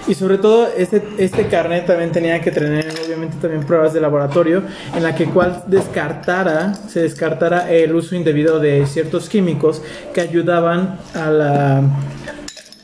Y 0.07 0.13
sobre 0.13 0.37
todo, 0.37 0.67
este, 0.77 1.03
este 1.17 1.47
carnet 1.47 1.87
también 1.87 2.11
tenía 2.11 2.39
que 2.39 2.51
tener, 2.51 2.85
obviamente, 3.03 3.37
también 3.41 3.63
pruebas 3.65 3.93
de 3.93 4.01
laboratorio 4.01 4.61
en 4.95 5.01
la 5.01 5.15
que 5.15 5.25
cual 5.25 5.63
descartara, 5.65 6.75
se 6.75 7.01
descartara 7.01 7.71
el 7.71 7.95
uso 7.95 8.15
indebido 8.15 8.59
de 8.59 8.85
ciertos 8.85 9.27
químicos 9.27 9.81
que 10.13 10.21
ayudaban 10.21 10.99
a 11.15 11.31
la, 11.31 11.81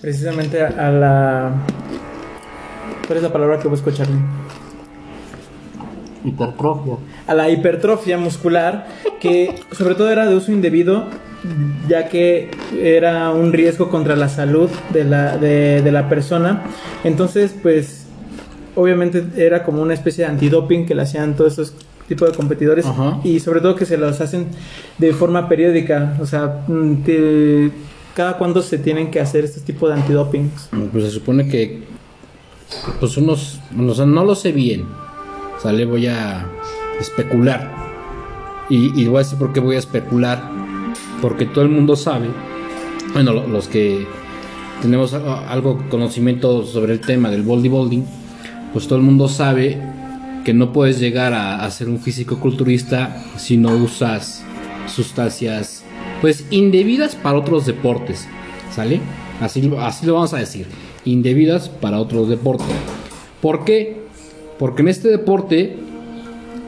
precisamente 0.02 0.64
a 0.64 0.90
la, 0.90 1.52
¿cuál 3.06 3.18
es 3.18 3.24
la 3.24 3.32
palabra 3.32 3.60
que 3.60 3.68
busco, 3.68 3.92
Charlie? 3.92 4.20
Hipertrofia. 6.24 6.96
a 7.28 7.34
la 7.34 7.50
hipertrofia 7.50 8.18
muscular, 8.18 8.88
que 9.20 9.56
sobre 9.72 9.96
todo 9.96 10.10
era 10.12 10.28
de 10.28 10.36
uso 10.36 10.52
indebido, 10.52 11.06
ya 11.88 12.08
que 12.08 12.52
era 12.80 13.32
un 13.32 13.52
riesgo 13.52 13.90
contra 13.90 14.16
la 14.16 14.30
salud 14.30 14.70
de 14.94 15.04
la, 15.04 15.38
de, 15.38 15.82
de 15.82 15.92
la 15.92 16.08
persona. 16.08 16.64
Entonces, 17.04 17.56
pues, 17.62 18.06
obviamente 18.76 19.24
era 19.36 19.64
como 19.64 19.82
una 19.82 19.94
especie 19.94 20.26
de 20.26 20.32
antidoping 20.32 20.86
que 20.86 20.96
le 20.96 21.02
hacían 21.02 21.36
todos 21.36 21.54
estos 21.54 21.74
tipos 22.08 22.30
de 22.30 22.36
competidores 22.36 22.86
Ajá. 22.86 23.20
y 23.24 23.40
sobre 23.40 23.62
todo 23.62 23.76
que 23.76 23.86
se 23.86 23.98
los 23.98 24.20
hacen 24.22 24.48
de 24.98 25.14
forma 25.14 25.48
periódica, 25.48 26.18
o 26.20 26.26
sea, 26.26 26.64
mm, 26.68 27.04
que 27.04 27.72
cada 28.14 28.38
cuándo 28.38 28.62
se 28.62 28.78
tienen 28.78 29.10
que 29.12 29.20
hacer 29.20 29.46
este 29.46 29.62
tipo 29.62 29.88
de 29.88 29.96
antidopings. 29.96 30.70
Pues 30.92 31.06
se 31.06 31.12
supone 31.12 31.48
que. 31.48 31.84
Pues 33.00 33.18
unos. 33.18 33.60
O 33.78 33.94
sea, 33.94 34.06
no 34.06 34.24
lo 34.26 34.36
sé 34.36 34.52
bien. 34.52 34.86
Sale, 35.62 35.86
voy 35.86 36.08
a 36.08 36.48
especular. 37.00 37.72
Y, 38.70 39.06
voy 39.06 39.16
a 39.18 39.20
decir 39.20 39.38
por 39.38 39.52
qué 39.54 39.60
voy 39.60 39.76
a 39.76 39.80
especular. 39.80 40.50
Porque 41.22 41.46
todo 41.46 41.64
el 41.64 41.70
mundo 41.70 41.96
sabe. 41.96 42.30
Bueno, 43.14 43.34
lo- 43.34 43.48
los 43.48 43.68
que 43.68 44.08
tenemos 44.82 45.14
algo 45.14 45.84
conocimiento 45.90 46.64
sobre 46.66 46.94
el 46.94 47.02
tema 47.02 47.30
del 47.30 47.44
bodybuilding. 47.44 48.06
Pues 48.74 48.88
todo 48.88 48.98
el 48.98 49.04
mundo 49.04 49.28
sabe 49.28 49.78
que 50.46 50.54
no 50.54 50.72
puedes 50.74 51.00
llegar 51.00 51.34
a, 51.34 51.64
a 51.64 51.70
ser 51.72 51.90
un 51.90 52.00
físico 52.00 52.40
culturista 52.40 53.22
si 53.38 53.58
no 53.58 53.76
usas 53.76 54.44
sustancias 54.88 55.84
pues 56.22 56.46
indebidas 56.52 57.16
para 57.16 57.38
otros 57.38 57.66
deportes, 57.66 58.28
¿sale? 58.74 59.02
Así, 59.42 59.72
así 59.80 60.06
lo 60.06 60.14
vamos 60.16 60.34
a 60.34 60.38
decir, 60.38 60.68
indebidas 61.06 61.68
para 61.70 62.00
otros 62.00 62.30
deportes. 62.30 62.68
¿Por 63.42 63.66
qué? 63.66 64.01
Porque 64.62 64.84
en 64.84 64.90
este 64.90 65.08
deporte 65.08 65.76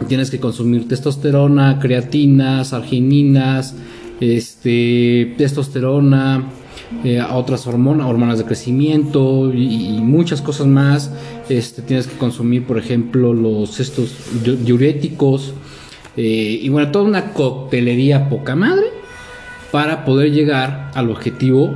tienes 0.08 0.32
que 0.32 0.40
consumir 0.40 0.88
testosterona, 0.88 1.78
creatinas, 1.80 2.74
argininas, 2.74 3.76
este, 4.20 5.36
testosterona, 5.38 6.50
eh, 7.04 7.22
otras 7.22 7.68
hormonas, 7.68 8.08
hormonas 8.08 8.40
de 8.40 8.46
crecimiento 8.46 9.54
y, 9.54 10.00
muchas 10.02 10.42
cosas 10.42 10.66
más. 10.66 11.12
Este, 11.50 11.84
tienes 11.84 12.08
que 12.08 12.18
consumir, 12.18 12.66
por 12.66 12.80
ejemplo, 12.80 13.32
los 13.32 13.80
estos 13.80 14.10
diu- 14.44 14.58
diuréticos 14.58 15.54
eh, 16.18 16.60
y 16.64 16.70
bueno, 16.70 16.90
toda 16.90 17.06
una 17.06 17.32
coctelería 17.34 18.28
poca 18.28 18.56
madre 18.56 18.88
para 19.72 20.04
poder 20.04 20.32
llegar 20.32 20.90
al 20.96 21.12
objetivo 21.12 21.76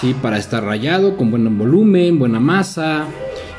Sí, 0.00 0.16
para 0.20 0.36
estar 0.36 0.64
rayado, 0.64 1.16
con 1.16 1.30
buen 1.30 1.56
volumen, 1.56 2.18
buena 2.18 2.40
masa 2.40 3.06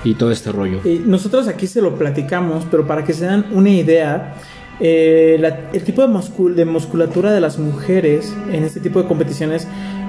y 0.03 0.13
todo 0.15 0.31
este 0.31 0.51
rollo. 0.51 0.79
Y 0.83 1.01
nosotros 1.05 1.47
aquí 1.47 1.67
se 1.67 1.81
lo 1.81 1.95
platicamos, 1.95 2.65
pero 2.69 2.85
para 2.87 3.03
que 3.03 3.13
se 3.13 3.25
dan 3.25 3.45
una 3.51 3.69
idea, 3.69 4.35
eh, 4.79 5.37
la- 5.39 5.69
el 5.71 5.83
tipo 5.83 6.01
de, 6.01 6.07
muscul- 6.07 6.55
de 6.55 6.65
musculatura 6.65 7.31
de 7.31 7.39
las 7.41 7.57
mujeres 7.59 8.33
en 8.51 8.63
este 8.63 8.79
tipo 8.79 9.01
de 9.01 9.07
competiciones 9.07 9.67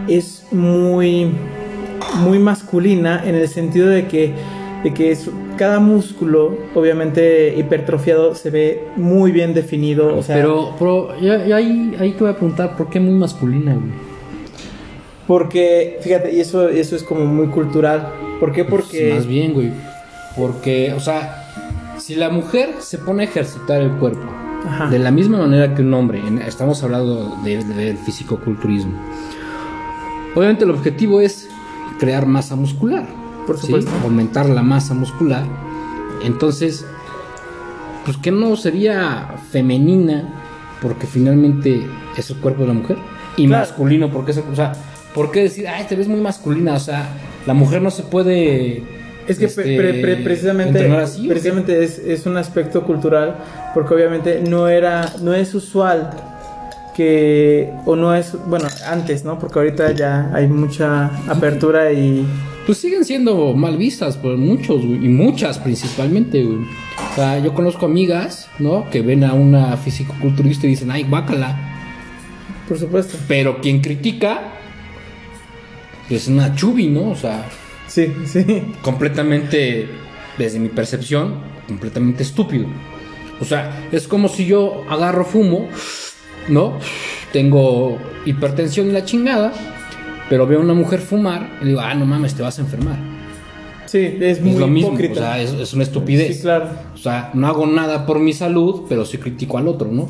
es 0.08 0.46
muy, 0.50 1.30
muy 2.20 2.38
masculina 2.38 3.22
en 3.24 3.34
el 3.34 3.48
sentido 3.48 3.88
de 3.88 4.06
que, 4.08 4.32
de 4.82 4.92
que 4.94 5.12
es- 5.12 5.30
cada 5.56 5.78
músculo, 5.78 6.56
obviamente 6.74 7.54
hipertrofiado, 7.56 8.34
se 8.34 8.50
ve 8.50 8.84
muy 8.96 9.30
bien 9.30 9.54
definido. 9.54 10.16
O 10.16 10.22
sea, 10.22 10.34
pero, 10.36 10.74
pero 10.78 11.20
ya- 11.20 11.46
ya 11.46 11.56
ahí, 11.56 11.94
ahí 12.00 12.12
te 12.12 12.18
voy 12.24 12.30
a 12.30 12.36
preguntar, 12.36 12.76
¿por 12.76 12.90
qué 12.90 12.98
muy 12.98 13.14
masculina, 13.14 13.74
güey? 13.74 13.92
porque, 15.26 15.98
fíjate, 16.02 16.34
y 16.34 16.40
eso, 16.40 16.68
eso 16.68 16.94
es 16.96 17.02
como 17.02 17.24
muy 17.24 17.46
cultural. 17.46 18.08
¿Por 18.40 18.52
qué? 18.52 18.64
Porque... 18.64 19.00
Pues 19.08 19.14
más 19.14 19.26
bien, 19.26 19.52
güey. 19.52 19.72
Porque, 20.36 20.92
o 20.94 21.00
sea, 21.00 21.44
si 21.98 22.14
la 22.16 22.28
mujer 22.30 22.76
se 22.80 22.98
pone 22.98 23.22
a 23.22 23.26
ejercitar 23.26 23.80
el 23.80 23.92
cuerpo 23.92 24.26
Ajá. 24.66 24.88
de 24.90 24.98
la 24.98 25.10
misma 25.10 25.38
manera 25.38 25.74
que 25.74 25.82
un 25.82 25.94
hombre, 25.94 26.22
estamos 26.46 26.82
hablando 26.82 27.36
de- 27.44 27.62
de- 27.64 27.74
del 27.74 27.96
fisicoculturismo. 27.98 28.92
Obviamente 30.34 30.64
el 30.64 30.70
objetivo 30.70 31.20
es 31.20 31.48
crear 31.98 32.26
masa 32.26 32.56
muscular. 32.56 33.06
Por 33.46 33.58
¿sí? 33.58 33.66
supuesto. 33.66 33.90
Aumentar 34.02 34.46
la 34.48 34.62
masa 34.62 34.94
muscular. 34.94 35.44
Entonces, 36.24 36.84
pues 38.04 38.16
que 38.16 38.30
no 38.32 38.56
sería 38.56 39.36
femenina 39.50 40.28
porque 40.82 41.06
finalmente 41.06 41.86
es 42.16 42.30
el 42.30 42.36
cuerpo 42.38 42.62
de 42.62 42.68
la 42.68 42.74
mujer 42.74 42.98
y 43.36 43.46
Claro. 43.46 43.62
masculino 43.66 44.10
porque 44.10 44.32
es, 44.32 44.38
el- 44.38 44.44
o 44.50 44.56
sea, 44.56 44.72
¿por 45.14 45.30
qué 45.30 45.42
decir, 45.42 45.66
ay, 45.68 45.84
te 45.88 45.96
ves 45.96 46.08
muy 46.08 46.20
masculina? 46.20 46.74
O 46.74 46.80
sea, 46.80 47.08
la 47.46 47.54
mujer 47.54 47.80
no 47.82 47.90
se 47.90 48.02
puede 48.02 48.82
Es 49.28 49.38
que 49.38 49.46
este, 49.46 49.62
pre- 49.62 49.74
pre- 49.76 50.00
pre- 50.02 50.16
precisamente, 50.16 50.90
así, 50.92 51.28
precisamente 51.28 51.82
es, 51.84 51.98
es 51.98 52.26
un 52.26 52.36
aspecto 52.36 52.82
cultural 52.84 53.36
porque 53.72 53.94
obviamente 53.94 54.42
no 54.48 54.68
era 54.68 55.12
no 55.22 55.32
es 55.34 55.54
usual 55.54 56.10
que 56.94 57.72
o 57.86 57.96
no 57.96 58.14
es 58.14 58.36
bueno 58.46 58.68
antes 58.86 59.24
no 59.24 59.38
porque 59.38 59.58
ahorita 59.58 59.92
ya 59.92 60.30
hay 60.32 60.46
mucha 60.46 61.06
apertura 61.28 61.92
y 61.92 62.24
Pues 62.66 62.78
siguen 62.78 63.04
siendo 63.04 63.52
mal 63.54 63.76
vistas 63.76 64.16
por 64.16 64.36
muchos, 64.36 64.82
y 64.82 65.08
muchas 65.08 65.58
principalmente, 65.58 66.42
güey. 66.42 66.58
O 67.12 67.14
sea, 67.14 67.38
yo 67.38 67.52
conozco 67.52 67.84
amigas, 67.86 68.48
¿no? 68.58 68.88
Que 68.90 69.02
ven 69.02 69.22
a 69.24 69.34
una 69.34 69.76
fisicoculturista 69.76 70.66
y 70.66 70.70
dicen, 70.70 70.90
ay, 70.90 71.02
guácala. 71.04 71.56
por 72.66 72.78
supuesto 72.78 73.18
Pero 73.28 73.60
quien 73.60 73.80
critica 73.82 74.40
es 76.10 76.28
una 76.28 76.54
chubi, 76.54 76.88
¿no? 76.88 77.10
O 77.10 77.16
sea, 77.16 77.48
sí 77.86 78.12
sí 78.26 78.44
completamente, 78.82 79.88
desde 80.38 80.58
mi 80.58 80.68
percepción, 80.68 81.34
completamente 81.66 82.22
estúpido. 82.22 82.66
O 83.40 83.44
sea, 83.44 83.88
es 83.90 84.06
como 84.06 84.28
si 84.28 84.46
yo 84.46 84.84
agarro 84.88 85.24
fumo, 85.24 85.68
¿no? 86.48 86.78
Tengo 87.32 87.98
hipertensión 88.24 88.88
y 88.88 88.92
la 88.92 89.04
chingada, 89.04 89.52
pero 90.28 90.46
veo 90.46 90.60
a 90.60 90.62
una 90.62 90.74
mujer 90.74 91.00
fumar 91.00 91.58
y 91.62 91.66
digo, 91.66 91.80
ah, 91.80 91.94
no 91.94 92.06
mames, 92.06 92.34
te 92.34 92.42
vas 92.42 92.58
a 92.58 92.62
enfermar. 92.62 92.96
sí 93.86 94.16
es 94.20 94.40
muy 94.40 94.52
es 94.52 94.58
lo 94.58 94.68
mismo, 94.68 94.90
hipócrita 94.90 95.12
o 95.12 95.16
sea, 95.16 95.40
es, 95.40 95.52
es 95.52 95.74
una 95.74 95.82
estupidez. 95.82 96.36
sí 96.36 96.42
claro 96.42 96.70
O 96.94 96.98
sea, 96.98 97.30
no 97.34 97.46
hago 97.46 97.66
nada 97.66 98.06
por 98.06 98.18
mi 98.20 98.32
salud, 98.32 98.82
pero 98.88 99.04
sí 99.04 99.18
critico 99.18 99.58
al 99.58 99.68
otro, 99.68 99.90
¿no? 99.90 100.08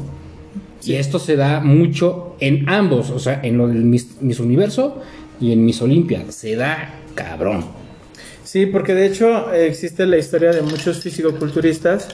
Y 0.84 0.96
esto 0.96 1.18
se 1.18 1.36
da 1.36 1.60
mucho 1.60 2.36
en 2.40 2.68
ambos, 2.68 3.08
o 3.08 3.18
sea, 3.18 3.40
en 3.42 3.56
lo 3.56 3.68
del 3.68 3.84
Miss, 3.84 4.20
Miss 4.20 4.38
Universo 4.38 5.00
y 5.40 5.52
en 5.52 5.64
Miss 5.64 5.82
Olimpia. 5.82 6.24
Se 6.30 6.56
da 6.56 6.94
cabrón. 7.14 7.64
Sí, 8.44 8.66
porque 8.66 8.94
de 8.94 9.06
hecho 9.06 9.52
existe 9.52 10.06
la 10.06 10.18
historia 10.18 10.52
de 10.52 10.62
muchos 10.62 11.00
fisicoculturistas 11.00 12.08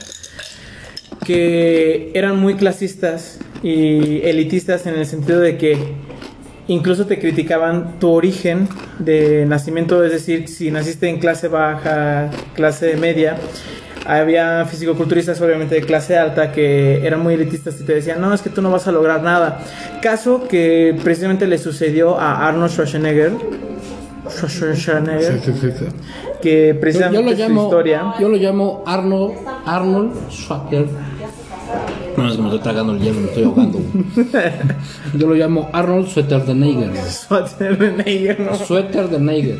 que 1.25 2.11
eran 2.13 2.39
muy 2.39 2.55
clasistas 2.55 3.39
y 3.61 4.21
elitistas 4.21 4.87
en 4.87 4.95
el 4.95 5.05
sentido 5.05 5.39
de 5.39 5.57
que 5.57 5.77
incluso 6.67 7.05
te 7.05 7.19
criticaban 7.19 7.99
tu 7.99 8.09
origen 8.09 8.67
de 8.99 9.45
nacimiento, 9.45 10.03
es 10.03 10.11
decir, 10.11 10.47
si 10.47 10.71
naciste 10.71 11.09
en 11.09 11.19
clase 11.19 11.47
baja, 11.47 12.31
clase 12.55 12.95
media. 12.95 13.37
Había 14.05 14.65
fisicoculturistas 14.65 15.39
obviamente 15.41 15.75
de 15.75 15.81
clase 15.81 16.17
alta 16.17 16.51
que 16.51 17.05
eran 17.05 17.21
muy 17.21 17.35
elitistas 17.35 17.79
y 17.79 17.83
te 17.83 17.93
decían, 17.93 18.19
no, 18.19 18.33
es 18.33 18.41
que 18.41 18.49
tú 18.49 18.61
no 18.61 18.71
vas 18.71 18.87
a 18.87 18.91
lograr 18.91 19.21
nada. 19.21 19.59
Caso 20.01 20.47
que 20.47 20.97
precisamente 21.03 21.45
le 21.47 21.57
sucedió 21.57 22.19
a 22.19 22.47
Arnold 22.47 22.71
Schwarzenegger. 22.71 23.33
Schwarzenegger 24.29 25.39
que 26.41 26.71
Yo, 26.73 26.79
precisamente 26.79 27.21
yo 27.21 27.29
lo 27.29 27.35
su 27.35 27.41
llamo, 27.41 27.63
historia 27.63 28.13
yo 28.19 28.29
lo 28.29 28.37
llamo 28.37 28.83
Arnold, 28.85 29.33
Arnold 29.65 30.13
Schwarzenegger. 30.31 30.87
No, 32.17 32.27
es 32.27 32.35
que 32.35 32.41
me 32.41 32.47
estoy 32.49 32.59
tragando 32.59 32.93
el 32.93 32.99
hielo, 32.99 33.21
me 33.21 33.27
estoy 33.27 33.43
ahogando. 33.43 33.79
Yo 35.17 35.27
lo 35.27 35.33
llamo 35.33 35.69
Arnold 35.71 36.09
Schwarzenegger. 36.09 36.91
Schwarzenegger, 37.09 38.39
¿no? 38.41 38.55
Suéter 38.55 39.07
de. 39.07 39.57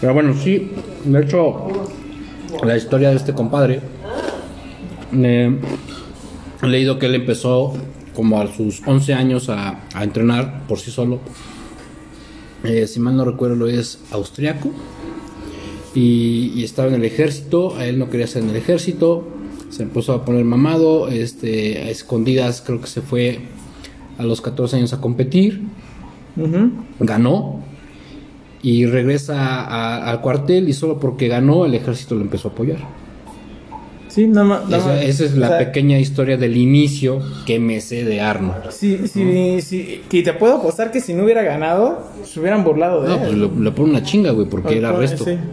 Pero 0.00 0.14
bueno, 0.14 0.34
sí, 0.34 0.70
de 1.04 1.20
hecho, 1.20 1.68
la 2.64 2.76
historia 2.76 3.10
de 3.10 3.16
este 3.16 3.32
compadre, 3.32 3.80
eh, 5.12 5.58
he 6.62 6.66
leído 6.66 6.98
que 6.98 7.06
él 7.06 7.14
empezó 7.14 7.74
como 8.14 8.40
a 8.40 8.52
sus 8.52 8.82
11 8.86 9.14
años 9.14 9.48
a, 9.48 9.80
a 9.94 10.04
entrenar 10.04 10.66
por 10.66 10.78
sí 10.78 10.90
solo. 10.90 11.20
Eh, 12.64 12.86
si 12.86 13.00
mal 13.00 13.16
no 13.16 13.24
recuerdo, 13.24 13.66
es 13.66 14.00
austriaco. 14.10 14.70
Y, 15.94 16.52
y 16.54 16.64
estaba 16.64 16.88
en 16.88 16.94
el 16.94 17.04
ejército, 17.04 17.76
a 17.76 17.86
él 17.86 17.98
no 17.98 18.10
quería 18.10 18.26
estar 18.26 18.42
en 18.42 18.50
el 18.50 18.56
ejército, 18.56 19.26
se 19.70 19.84
empezó 19.84 20.12
a 20.12 20.24
poner 20.24 20.44
mamado, 20.44 21.08
este, 21.08 21.78
a 21.78 21.90
escondidas 21.90 22.62
creo 22.64 22.80
que 22.80 22.86
se 22.86 23.00
fue 23.00 23.40
a 24.18 24.24
los 24.24 24.40
14 24.40 24.76
años 24.76 24.92
a 24.92 25.00
competir, 25.00 25.62
ganó 27.00 27.60
y 28.62 28.86
regresa 28.86 29.62
a- 29.64 30.10
al 30.10 30.20
cuartel 30.20 30.68
y 30.68 30.72
solo 30.72 30.98
porque 30.98 31.28
ganó 31.28 31.64
el 31.64 31.74
ejército 31.74 32.14
lo 32.14 32.22
empezó 32.22 32.48
a 32.48 32.50
apoyar. 32.52 32.78
Sí, 34.08 34.26
nada 34.26 34.44
más. 34.44 34.64
nada 34.68 34.76
Esa, 34.78 34.86
más. 34.88 35.02
esa 35.04 35.24
es 35.24 35.36
la 35.36 35.46
O 35.46 35.50
sea, 35.50 35.58
pequeña 35.58 35.98
historia 35.98 36.36
del 36.36 36.56
inicio 36.56 37.22
que 37.46 37.60
me 37.60 37.80
sé 37.80 38.04
de 38.04 38.20
Arnold. 38.20 38.70
Sí, 38.70 39.02
sí, 39.06 39.60
sí. 39.62 40.02
Y 40.10 40.22
te 40.24 40.32
puedo 40.32 40.56
apostar 40.56 40.90
que 40.90 41.00
si 41.00 41.14
no 41.14 41.22
hubiera 41.24 41.42
ganado, 41.44 42.08
se 42.24 42.40
hubieran 42.40 42.64
burlado 42.64 43.02
de 43.02 43.08
No, 43.08 43.14
él. 43.14 43.20
pues 43.20 43.34
le, 43.34 43.64
le 43.64 43.70
pone 43.70 43.90
una 43.90 44.02
chinga, 44.02 44.32
güey, 44.32 44.48
porque 44.48 44.78
era 44.78 44.90
resto. 44.92 45.24
Sí. 45.24 45.36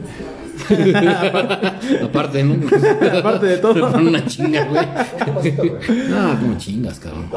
Aparte, 2.04 2.44
¿no? 2.44 2.56
Aparte 3.20 3.46
de 3.46 3.58
todo. 3.58 3.74
Le 3.76 3.82
pone 3.82 4.10
una 4.10 4.26
chinga, 4.26 4.66
güey. 4.66 4.86
no, 6.10 6.40
como 6.40 6.58
chingas, 6.58 7.00
cabrón. 7.00 7.28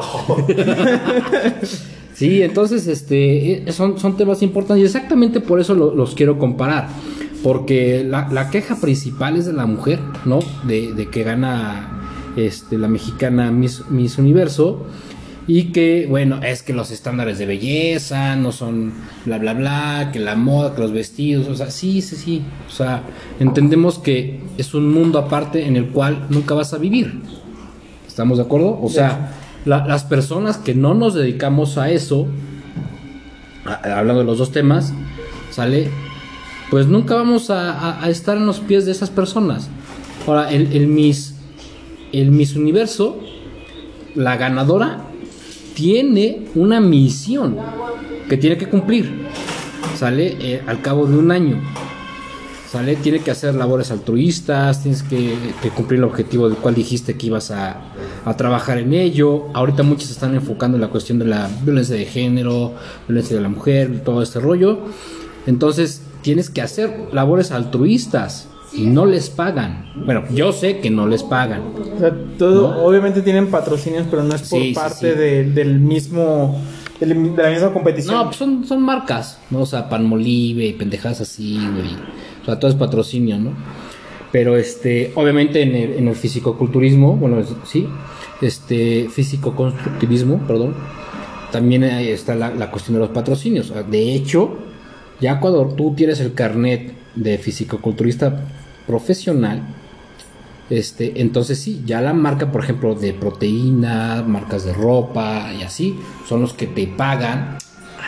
Sí, 2.27 2.41
entonces, 2.41 2.87
este, 2.87 3.67
eh, 3.67 3.71
son, 3.71 3.99
son 3.99 4.15
temas 4.17 4.41
importantes 4.41 4.81
y 4.83 4.85
exactamente 4.85 5.39
por 5.41 5.59
eso 5.59 5.73
lo- 5.73 5.93
los 5.93 6.15
quiero 6.15 6.37
comparar. 6.39 6.87
Porque 7.43 8.03
la, 8.03 8.27
la 8.31 8.49
queja 8.49 8.75
principal 8.79 9.35
es 9.35 9.45
de 9.45 9.53
la 9.53 9.65
mujer, 9.65 9.99
¿no? 10.25 10.39
De, 10.67 10.93
de 10.93 11.07
que 11.09 11.23
gana 11.23 11.99
este, 12.37 12.77
la 12.77 12.87
mexicana 12.87 13.51
Miss, 13.51 13.83
Miss 13.89 14.17
Universo. 14.17 14.85
Y 15.47 15.71
que, 15.71 16.05
bueno, 16.07 16.39
es 16.43 16.61
que 16.61 16.71
los 16.71 16.91
estándares 16.91 17.39
de 17.39 17.47
belleza 17.47 18.35
no 18.35 18.51
son 18.51 18.93
bla, 19.25 19.39
bla, 19.39 19.53
bla, 19.55 20.09
que 20.13 20.19
la 20.19 20.35
moda, 20.35 20.75
que 20.75 20.81
los 20.81 20.91
vestidos, 20.93 21.47
o 21.47 21.55
sea, 21.55 21.71
sí, 21.71 22.01
sí, 22.03 22.15
sí. 22.15 22.43
O 22.67 22.71
sea, 22.71 23.01
entendemos 23.39 23.97
que 23.97 24.39
es 24.59 24.75
un 24.75 24.89
mundo 24.93 25.17
aparte 25.17 25.65
en 25.65 25.75
el 25.77 25.87
cual 25.87 26.27
nunca 26.29 26.53
vas 26.53 26.73
a 26.75 26.77
vivir. 26.77 27.21
¿Estamos 28.07 28.37
de 28.37 28.43
acuerdo? 28.43 28.79
O 28.79 28.87
sea, 28.87 29.33
la- 29.65 29.85
las 29.85 30.03
personas 30.03 30.57
que 30.57 30.73
no 30.73 30.93
nos 30.93 31.13
dedicamos 31.13 31.77
a 31.77 31.89
eso, 31.91 32.27
hablando 33.65 34.19
de 34.19 34.25
los 34.25 34.37
dos 34.37 34.51
temas, 34.51 34.93
¿sale? 35.51 35.89
Pues 36.69 36.87
nunca 36.87 37.15
vamos 37.15 37.49
a, 37.49 37.99
estar 38.09 38.37
en 38.37 38.45
los 38.45 38.59
pies 38.59 38.85
de 38.85 38.91
esas 38.91 39.09
personas. 39.09 39.69
Ahora, 40.25 40.51
el, 40.51 40.71
el 40.73 40.87
Miss, 40.87 41.35
el 42.13 42.31
Miss 42.31 42.55
Universo, 42.55 43.19
la 44.15 44.37
ganadora, 44.37 45.01
tiene 45.75 46.47
una 46.55 46.79
misión 46.79 47.57
que 48.29 48.37
tiene 48.37 48.57
que 48.57 48.67
cumplir. 48.67 49.29
¿Sale? 49.97 50.37
Eh, 50.39 50.63
al 50.65 50.81
cabo 50.81 51.05
de 51.05 51.17
un 51.17 51.31
año. 51.31 51.59
¿Sale? 52.71 52.95
Tiene 52.95 53.19
que 53.19 53.31
hacer 53.31 53.53
labores 53.53 53.91
altruistas, 53.91 54.81
tienes 54.81 55.03
que 55.03 55.35
cumplir 55.75 55.99
el 55.99 56.05
objetivo 56.05 56.47
del 56.47 56.57
cual 56.57 56.73
dijiste 56.73 57.17
que 57.17 57.27
ibas 57.27 57.51
a, 57.51 57.81
a 58.25 58.35
trabajar 58.37 58.77
en 58.77 58.93
ello. 58.93 59.45
Ahorita 59.53 59.83
muchos 59.83 60.05
se 60.05 60.13
están 60.13 60.35
enfocando 60.35 60.77
en 60.77 60.81
la 60.81 60.87
cuestión 60.89 61.19
de 61.19 61.25
la 61.25 61.49
violencia 61.63 61.95
de 61.95 62.05
género, 62.05 62.73
violencia 63.07 63.35
de 63.35 63.41
la 63.41 63.49
mujer, 63.49 64.01
todo 64.03 64.21
este 64.21 64.39
rollo. 64.39 64.79
Entonces, 65.47 66.01
tienes 66.21 66.49
que 66.49 66.61
hacer 66.61 67.09
labores 67.11 67.51
altruistas 67.51 68.47
y 68.73 68.83
no 68.85 69.05
les 69.05 69.29
pagan. 69.29 69.91
Bueno, 70.05 70.23
yo 70.33 70.53
sé 70.53 70.79
que 70.79 70.89
no 70.89 71.07
les 71.07 71.23
pagan. 71.23 71.61
O 71.95 71.99
sea, 71.99 72.13
todo, 72.37 72.71
¿No? 72.73 72.83
obviamente 72.83 73.21
tienen 73.21 73.47
patrocinios, 73.47 74.05
pero 74.09 74.23
no 74.23 74.35
es 74.35 74.41
por 74.49 74.59
Sí, 74.61 74.73
parte 74.73 75.11
sí. 75.13 75.17
de- 75.19 75.43
del 75.51 75.79
mismo 75.79 76.59
de 76.99 77.07
la 77.07 77.49
misma 77.49 77.73
competición. 77.73 78.13
No, 78.15 78.25
pues 78.25 78.35
son, 78.35 78.63
son 78.63 78.79
marcas, 78.83 79.39
¿no? 79.49 79.61
O 79.61 79.65
sea, 79.65 79.89
Panmolive 79.89 80.67
y 80.67 80.73
pendejadas 80.73 81.19
así, 81.21 81.55
güey. 81.57 81.95
O 82.43 82.45
sea, 82.45 82.59
todo 82.59 82.69
es 82.69 82.77
patrocinio, 82.77 83.39
¿no? 83.39 83.53
Pero 84.31 84.55
este, 84.57 85.11
obviamente 85.15 85.61
en 85.61 85.75
el, 85.75 85.93
en 85.93 86.07
el 86.07 86.15
fisicoculturismo, 86.15 87.15
bueno, 87.17 87.39
es- 87.39 87.53
sí, 87.65 87.87
este, 88.41 89.09
físico-constructivismo, 89.09 90.39
perdón, 90.47 90.73
también 91.51 91.83
ahí 91.83 92.07
está 92.09 92.33
la, 92.35 92.49
la 92.53 92.71
cuestión 92.71 92.93
de 92.95 93.01
los 93.01 93.09
patrocinios. 93.09 93.73
De 93.89 94.13
hecho, 94.15 94.57
ya 95.19 95.39
cuando 95.39 95.65
tú 95.67 95.93
tienes 95.95 96.19
el 96.21 96.33
carnet 96.33 96.93
de 97.15 97.37
fisicoculturista 97.37 98.41
profesional, 98.87 99.63
este, 100.69 101.19
entonces 101.21 101.59
sí, 101.59 101.81
ya 101.85 101.99
la 101.99 102.13
marca, 102.13 102.51
por 102.51 102.63
ejemplo, 102.63 102.95
de 102.95 103.11
proteína, 103.13 104.23
marcas 104.25 104.63
de 104.63 104.71
ropa 104.73 105.51
y 105.59 105.63
así, 105.63 105.99
son 106.27 106.39
los 106.41 106.53
que 106.53 106.67
te 106.67 106.87
pagan 106.87 107.57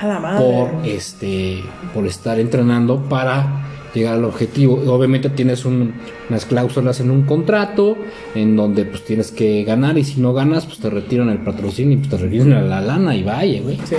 A 0.01 0.07
la 0.07 0.19
madre. 0.19 0.45
por 0.45 0.87
este 0.87 1.61
por 1.93 2.07
estar 2.07 2.39
entrenando 2.39 3.01
para 3.09 3.65
llegar 3.93 4.15
al 4.15 4.25
objetivo. 4.25 4.81
Obviamente 4.87 5.29
tienes 5.29 5.65
un- 5.65 5.93
unas 6.29 6.45
cláusulas 6.45 6.99
en 6.99 7.11
un 7.11 7.23
contrato 7.23 7.95
en 8.35 8.55
donde 8.55 8.85
pues 8.85 9.05
tienes 9.05 9.31
que 9.31 9.63
ganar 9.63 9.97
y 9.97 10.03
si 10.03 10.19
no 10.19 10.33
ganas 10.33 10.65
pues 10.65 10.79
te 10.79 10.89
retiran 10.89 11.29
el 11.29 11.39
patrocinio 11.39 11.93
y 11.93 11.97
pues 11.97 12.09
te 12.09 12.17
retiran 12.17 12.69
la 12.69 12.81
lana 12.81 13.15
y 13.15 13.23
vaya, 13.23 13.61
güey. 13.61 13.77
Sí. 13.85 13.95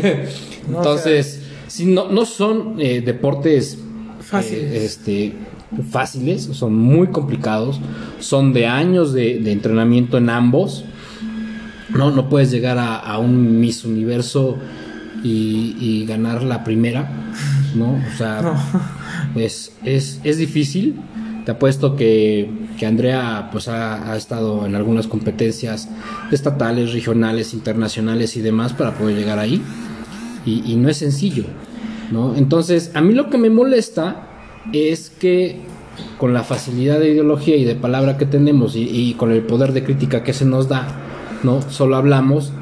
No, 0.68 0.78
Entonces, 0.78 1.42
si 1.68 1.86
no, 1.86 2.10
no 2.10 2.24
son 2.26 2.74
eh, 2.80 3.00
deportes 3.00 3.78
Fáciles. 4.20 4.72
eh, 4.72 4.84
este, 4.84 5.32
fáciles, 5.92 6.42
son 6.42 6.74
muy 6.74 7.06
complicados, 7.08 7.80
son 8.18 8.52
de 8.52 8.66
años 8.66 9.12
de, 9.12 9.38
de 9.38 9.52
entrenamiento 9.52 10.18
en 10.18 10.28
ambos. 10.28 10.84
No, 11.90 12.10
no 12.10 12.28
puedes 12.28 12.50
llegar 12.50 12.78
a, 12.78 12.96
a 12.96 13.18
un 13.18 13.60
Miss 13.60 13.84
Universo 13.84 14.56
y, 15.22 15.76
y 15.78 16.04
ganar 16.04 16.42
la 16.42 16.64
primera, 16.64 17.08
¿no? 17.76 17.92
O 17.92 18.16
sea, 18.18 18.42
es, 19.36 19.72
es, 19.84 20.20
es 20.24 20.38
difícil. 20.38 20.96
Te 21.44 21.52
apuesto 21.52 21.94
que, 21.94 22.50
que 22.76 22.86
Andrea 22.86 23.50
pues 23.52 23.68
ha, 23.68 24.10
ha 24.10 24.16
estado 24.16 24.66
en 24.66 24.74
algunas 24.74 25.06
competencias 25.06 25.88
estatales, 26.32 26.92
regionales, 26.92 27.54
internacionales 27.54 28.36
y 28.36 28.40
demás 28.40 28.72
para 28.72 28.94
poder 28.94 29.16
llegar 29.16 29.38
ahí. 29.38 29.62
Y, 30.44 30.62
y 30.72 30.76
no 30.76 30.88
es 30.88 30.96
sencillo, 30.96 31.44
¿no? 32.10 32.36
Entonces, 32.36 32.90
a 32.94 33.00
mí 33.00 33.14
lo 33.14 33.30
que 33.30 33.38
me 33.38 33.50
molesta 33.50 34.28
es 34.72 35.10
que 35.10 35.60
con 36.18 36.34
la 36.34 36.42
facilidad 36.42 36.98
de 37.00 37.10
ideología 37.10 37.56
y 37.56 37.64
de 37.64 37.74
palabra 37.74 38.18
que 38.18 38.26
tenemos 38.26 38.76
y, 38.76 38.82
y 38.82 39.14
con 39.14 39.32
el 39.32 39.42
poder 39.42 39.72
de 39.72 39.84
crítica 39.84 40.22
que 40.22 40.32
se 40.32 40.44
nos 40.44 40.68
da, 40.68 40.88
¿no? 41.42 41.62
Solo 41.62 41.96
hablamos 41.96 42.52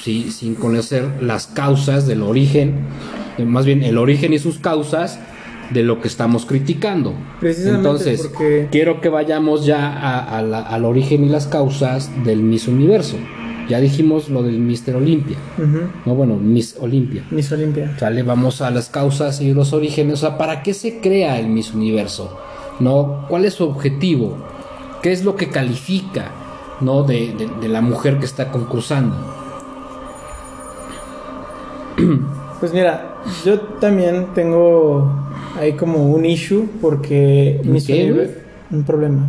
sí, 0.00 0.30
sin 0.30 0.54
conocer 0.54 1.08
las 1.20 1.46
causas 1.46 2.06
del 2.06 2.22
origen, 2.22 2.74
más 3.44 3.66
bien 3.66 3.82
el 3.82 3.98
origen 3.98 4.32
y 4.32 4.38
sus 4.38 4.58
causas 4.58 5.18
de 5.70 5.82
lo 5.82 6.00
que 6.00 6.08
estamos 6.08 6.46
criticando. 6.46 7.12
Precisamente 7.40 7.78
Entonces, 7.88 8.26
porque- 8.28 8.68
quiero 8.70 9.00
que 9.00 9.08
vayamos 9.08 9.66
ya 9.66 9.88
a- 9.92 10.38
a 10.38 10.42
la- 10.42 10.60
al 10.62 10.84
origen 10.84 11.24
y 11.24 11.28
las 11.28 11.46
causas 11.46 12.10
del 12.24 12.42
Miss 12.42 12.68
Universo. 12.68 13.16
Ya 13.68 13.80
dijimos 13.80 14.28
lo 14.28 14.44
del 14.44 14.60
Mister 14.60 14.94
Olimpia. 14.94 15.36
No, 16.04 16.14
bueno, 16.14 16.36
Miss 16.36 16.76
Olimpia. 16.80 17.24
Miss 17.32 17.50
Olimpia. 17.50 17.96
Sale, 17.98 18.22
vamos 18.22 18.62
a 18.62 18.70
las 18.70 18.88
causas 18.88 19.40
y 19.40 19.52
los 19.52 19.72
orígenes. 19.72 20.14
O 20.22 20.28
sea, 20.28 20.38
¿para 20.38 20.62
qué 20.62 20.72
se 20.72 21.00
crea 21.00 21.40
el 21.40 21.48
Miss 21.48 21.74
Universo? 21.74 22.38
¿No? 22.78 23.24
¿Cuál 23.28 23.44
es 23.44 23.54
su 23.54 23.64
objetivo? 23.64 24.36
¿Qué 25.02 25.10
es 25.10 25.24
lo 25.24 25.34
que 25.34 25.48
califica? 25.48 26.30
¿No? 26.80 27.02
De, 27.02 27.34
de- 27.36 27.50
de 27.60 27.68
la 27.68 27.80
mujer 27.80 28.18
que 28.20 28.26
está 28.26 28.52
concursando. 28.52 29.16
Pues 32.60 32.72
mira, 32.72 33.16
yo 33.44 33.60
también 33.80 34.28
tengo 34.34 35.10
ahí 35.58 35.72
como 35.72 36.10
un 36.10 36.24
issue 36.24 36.66
porque 36.80 37.60
¿Un 37.64 37.76
qué, 37.84 38.30
un 38.70 38.82
problema. 38.84 39.26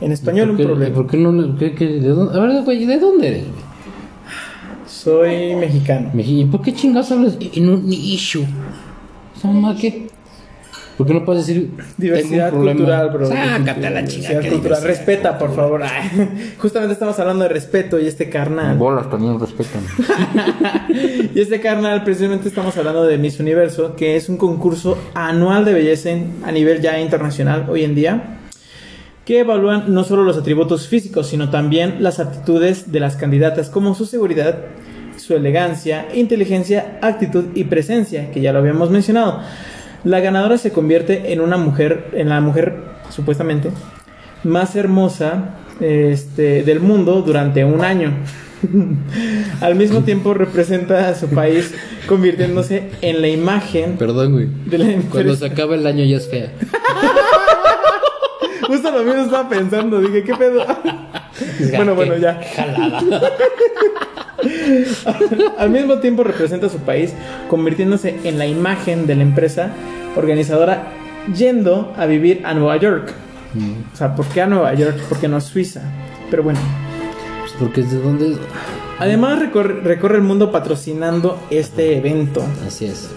En 0.00 0.12
español 0.12 0.46
¿Por 0.48 0.50
un 0.52 0.56
qué, 0.56 0.64
problema. 0.64 0.94
¿Por 0.94 1.06
qué 1.06 1.16
no? 1.16 1.56
qué- 1.56 1.70
de 2.00 2.08
dónde, 2.08 2.38
a 2.38 2.42
ver, 2.42 2.62
güey, 2.64 2.86
¿de 2.86 2.98
dónde 2.98 3.28
eres? 3.28 3.44
Soy 4.86 5.54
mexicano. 5.56 6.10
Meji- 6.14 6.40
¿Y 6.42 6.44
por 6.46 6.62
qué 6.62 6.72
chingados 6.72 7.10
hablas 7.12 7.36
en 7.40 7.68
un 7.68 7.92
issue? 7.92 8.44
¿Esa 9.36 9.48
mamá 9.48 9.76
qué? 9.80 10.08
¿Por 10.98 11.06
qué 11.06 11.14
no 11.14 11.24
puedes 11.24 11.46
decir 11.46 11.70
Diversidad 11.96 12.50
cultural, 12.50 13.10
bro. 13.10 13.26
Sácate 13.26 13.86
a 13.86 13.90
la 13.90 14.02
Diversidad 14.02 14.06
chingada. 14.06 14.40
qué 14.40 14.48
cultural. 14.50 14.80
diversidad. 14.80 14.82
Respeta, 14.84 15.38
por 15.38 15.54
favor. 15.54 15.82
Ay, 15.82 16.54
Justamente 16.58 16.92
estamos 16.92 17.18
hablando 17.18 17.44
de 17.44 17.48
respeto 17.48 17.98
y 17.98 18.06
este 18.06 18.28
carnal. 18.28 18.76
Bolas 18.76 19.08
también 19.10 19.38
respetan. 19.40 19.82
Y 21.34 21.40
este 21.40 21.60
carnal, 21.60 22.04
precisamente 22.04 22.48
estamos 22.48 22.76
hablando 22.76 23.04
de 23.04 23.16
Miss 23.16 23.40
Universo, 23.40 23.96
que 23.96 24.16
es 24.16 24.28
un 24.28 24.36
concurso 24.36 24.98
anual 25.14 25.64
de 25.64 25.72
belleza 25.72 26.10
en- 26.10 26.32
a 26.44 26.52
nivel 26.52 26.80
ya 26.82 27.00
internacional 27.00 27.66
hoy 27.70 27.84
en 27.84 27.94
día, 27.94 28.38
que 29.24 29.40
evalúan 29.40 29.94
no 29.94 30.04
solo 30.04 30.24
los 30.24 30.36
atributos 30.36 30.88
físicos, 30.88 31.28
sino 31.28 31.48
también 31.48 32.02
las 32.02 32.20
aptitudes 32.20 32.92
de 32.92 33.00
las 33.00 33.16
candidatas, 33.16 33.70
como 33.70 33.94
su 33.94 34.04
seguridad, 34.04 34.58
su 35.16 35.34
elegancia, 35.34 36.08
inteligencia, 36.14 36.98
actitud 37.00 37.46
y 37.54 37.64
presencia, 37.64 38.30
que 38.30 38.40
ya 38.40 38.52
lo 38.52 38.58
habíamos 38.58 38.90
mencionado. 38.90 39.40
La 40.04 40.20
ganadora 40.20 40.58
se 40.58 40.72
convierte 40.72 41.32
en 41.32 41.40
una 41.40 41.56
mujer, 41.56 42.08
en 42.12 42.28
la 42.28 42.40
mujer 42.40 42.74
supuestamente 43.10 43.70
más 44.44 44.74
hermosa 44.74 45.56
este, 45.80 46.62
del 46.64 46.80
mundo 46.80 47.22
durante 47.22 47.64
un 47.64 47.84
año. 47.84 48.12
Al 49.60 49.74
mismo 49.74 50.02
tiempo 50.02 50.34
representa 50.34 51.08
a 51.08 51.14
su 51.14 51.28
país 51.28 51.74
convirtiéndose 52.06 52.90
en 53.00 53.20
la 53.20 53.28
imagen 53.28 53.96
Perdón, 53.96 54.32
güey. 54.32 54.48
de 54.66 54.78
la 54.78 54.86
Cuando 55.10 55.34
se 55.34 55.46
acaba 55.46 55.74
el 55.74 55.86
año 55.86 56.04
ya 56.04 56.16
es 56.16 56.28
fea. 56.28 56.52
Justo 58.66 58.90
lo 58.90 59.02
mismo 59.02 59.22
estaba 59.22 59.48
pensando, 59.48 60.00
dije, 60.00 60.22
¿qué 60.22 60.34
pedo? 60.34 60.64
bueno, 61.76 61.94
bueno, 61.94 62.16
ya. 62.16 62.40
Jalada. 62.54 63.02
Al 65.58 65.70
mismo 65.70 65.98
tiempo 65.98 66.24
representa 66.24 66.66
a 66.66 66.70
su 66.70 66.78
país 66.78 67.12
convirtiéndose 67.48 68.16
en 68.24 68.38
la 68.38 68.46
imagen 68.46 69.06
de 69.06 69.14
la 69.14 69.22
empresa 69.22 69.70
organizadora 70.16 70.92
yendo 71.36 71.92
a 71.96 72.06
vivir 72.06 72.42
a 72.44 72.54
Nueva 72.54 72.76
York. 72.76 73.12
O 73.92 73.96
sea, 73.96 74.14
¿por 74.14 74.26
qué 74.26 74.42
a 74.42 74.46
Nueva 74.46 74.72
York? 74.74 74.98
Porque 75.08 75.28
no 75.28 75.36
a 75.36 75.40
Suiza. 75.40 75.82
Pero 76.30 76.42
bueno. 76.42 76.60
Pues 77.40 77.52
porque 77.58 77.82
es 77.82 77.92
de 77.92 77.98
dónde 77.98 78.32
es. 78.32 78.38
Además 78.98 79.38
recorre, 79.38 79.80
recorre 79.80 80.16
el 80.16 80.22
mundo 80.22 80.50
patrocinando 80.50 81.40
este 81.50 81.96
evento. 81.96 82.42
Así 82.66 82.86
es. 82.86 83.10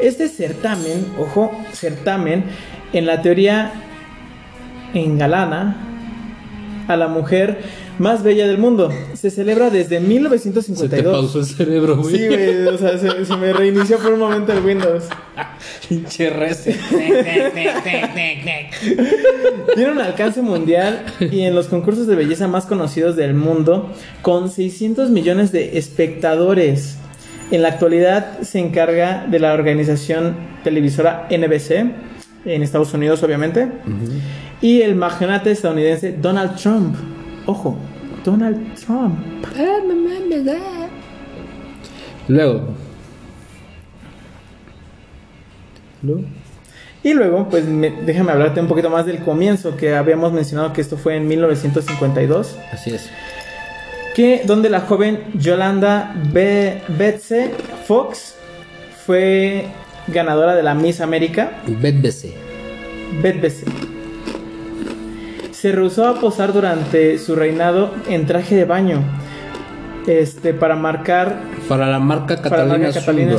Este 0.00 0.28
certamen, 0.28 1.06
ojo, 1.18 1.52
certamen, 1.72 2.44
en 2.92 3.06
la 3.06 3.22
teoría 3.22 3.72
engalana 4.94 5.76
a 6.88 6.96
la 6.96 7.08
mujer 7.08 7.60
más 7.98 8.22
bella 8.22 8.46
del 8.46 8.58
mundo. 8.58 8.90
Se 9.14 9.30
celebra 9.30 9.70
desde 9.70 9.96
Se 9.98 10.00
te 10.00 10.08
1952. 10.08 11.12
pausó 11.12 11.40
el 11.40 11.46
cerebro, 11.46 11.96
güey. 11.96 12.16
Sí, 12.16 12.26
güey, 12.26 12.66
o 12.66 12.78
sea, 12.78 12.98
se, 12.98 13.24
se 13.24 13.36
me 13.36 13.52
reinició 13.52 13.98
por 13.98 14.12
un 14.12 14.20
momento 14.20 14.52
el 14.52 14.64
Windows. 14.64 15.04
Pinche. 15.88 16.30
Tiene 19.74 19.92
un 19.92 20.00
alcance 20.00 20.42
mundial 20.42 21.04
y 21.20 21.40
en 21.42 21.54
los 21.54 21.66
concursos 21.66 22.06
de 22.06 22.16
belleza 22.16 22.48
más 22.48 22.66
conocidos 22.66 23.16
del 23.16 23.34
mundo, 23.34 23.92
con 24.22 24.50
600 24.50 25.10
millones 25.10 25.52
de 25.52 25.78
espectadores. 25.78 26.96
En 27.50 27.62
la 27.62 27.68
actualidad 27.68 28.40
se 28.40 28.58
encarga 28.58 29.26
de 29.26 29.38
la 29.38 29.52
organización 29.52 30.36
televisora 30.64 31.28
NBC, 31.30 31.70
en 32.44 32.62
Estados 32.62 32.92
Unidos 32.94 33.22
obviamente, 33.22 33.68
y 34.60 34.80
el 34.80 34.94
magnate 34.94 35.50
estadounidense 35.50 36.12
Donald 36.12 36.56
Trump. 36.56 36.96
Ojo, 37.46 37.76
Donald 38.24 38.74
Trump. 38.74 39.18
Luego. 42.28 42.60
Luego. 46.02 46.22
Y 47.04 47.14
luego, 47.14 47.48
pues 47.48 47.64
me- 47.66 47.90
déjame 47.90 48.30
hablarte 48.32 48.60
un 48.60 48.68
poquito 48.68 48.88
más 48.90 49.06
del 49.06 49.18
comienzo, 49.24 49.76
que 49.76 49.94
habíamos 49.94 50.32
mencionado 50.32 50.72
que 50.72 50.80
esto 50.80 50.96
fue 50.96 51.16
en 51.16 51.26
1952. 51.28 52.56
Así 52.72 52.90
es. 52.90 53.10
que 54.14 54.42
donde 54.44 54.68
la 54.68 54.80
joven 54.80 55.20
Yolanda 55.34 56.14
B. 56.34 56.82
Betze 56.98 57.50
Fox 57.86 58.34
fue 59.06 59.68
ganadora 60.06 60.54
de 60.54 60.62
la 60.62 60.74
Miss 60.74 61.00
América. 61.00 61.62
BetBC. 63.22 63.64
Betze. 63.64 63.64
Se 65.62 65.70
rehusó 65.70 66.08
a 66.08 66.14
posar 66.18 66.52
durante 66.52 67.20
su 67.20 67.36
reinado 67.36 67.92
en 68.08 68.26
traje 68.26 68.56
de 68.56 68.64
baño. 68.64 68.98
Este, 70.08 70.54
para 70.54 70.74
marcar 70.74 71.38
Para 71.68 71.86
la 71.86 72.00
marca 72.00 72.42
Catalina 72.42 72.78
marca 72.78 72.92
Catalina 72.98 73.36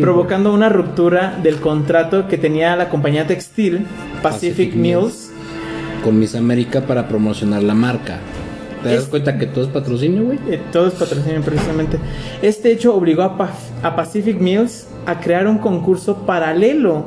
provocando 0.00 0.52
una 0.52 0.68
ruptura 0.68 1.38
del 1.40 1.60
contrato 1.60 2.26
que 2.26 2.38
tenía 2.38 2.74
la 2.74 2.88
compañía 2.88 3.24
textil 3.24 3.86
Pacific, 4.20 4.70
Pacific 4.72 4.74
Mills. 4.74 5.30
Con 6.02 6.18
Miss 6.18 6.34
América 6.34 6.80
para 6.80 7.06
promocionar 7.06 7.62
la 7.62 7.74
marca. 7.74 8.18
¿Te 8.82 8.92
das 8.92 9.04
cuenta 9.04 9.38
que 9.38 9.46
todo 9.46 9.62
es 9.62 9.70
patrocinio, 9.70 10.24
güey? 10.24 10.40
eh, 10.48 10.60
todo 10.72 10.88
es 10.88 10.94
patrocinio 10.94 11.40
precisamente. 11.42 11.98
Este 12.42 12.72
hecho 12.72 12.96
obligó 12.96 13.22
a, 13.22 13.38
Pa- 13.38 13.52
a 13.84 13.94
Pacific 13.94 14.40
Mills 14.40 14.88
a 15.06 15.20
crear 15.20 15.46
un 15.46 15.58
concurso 15.58 16.26
paralelo 16.26 17.04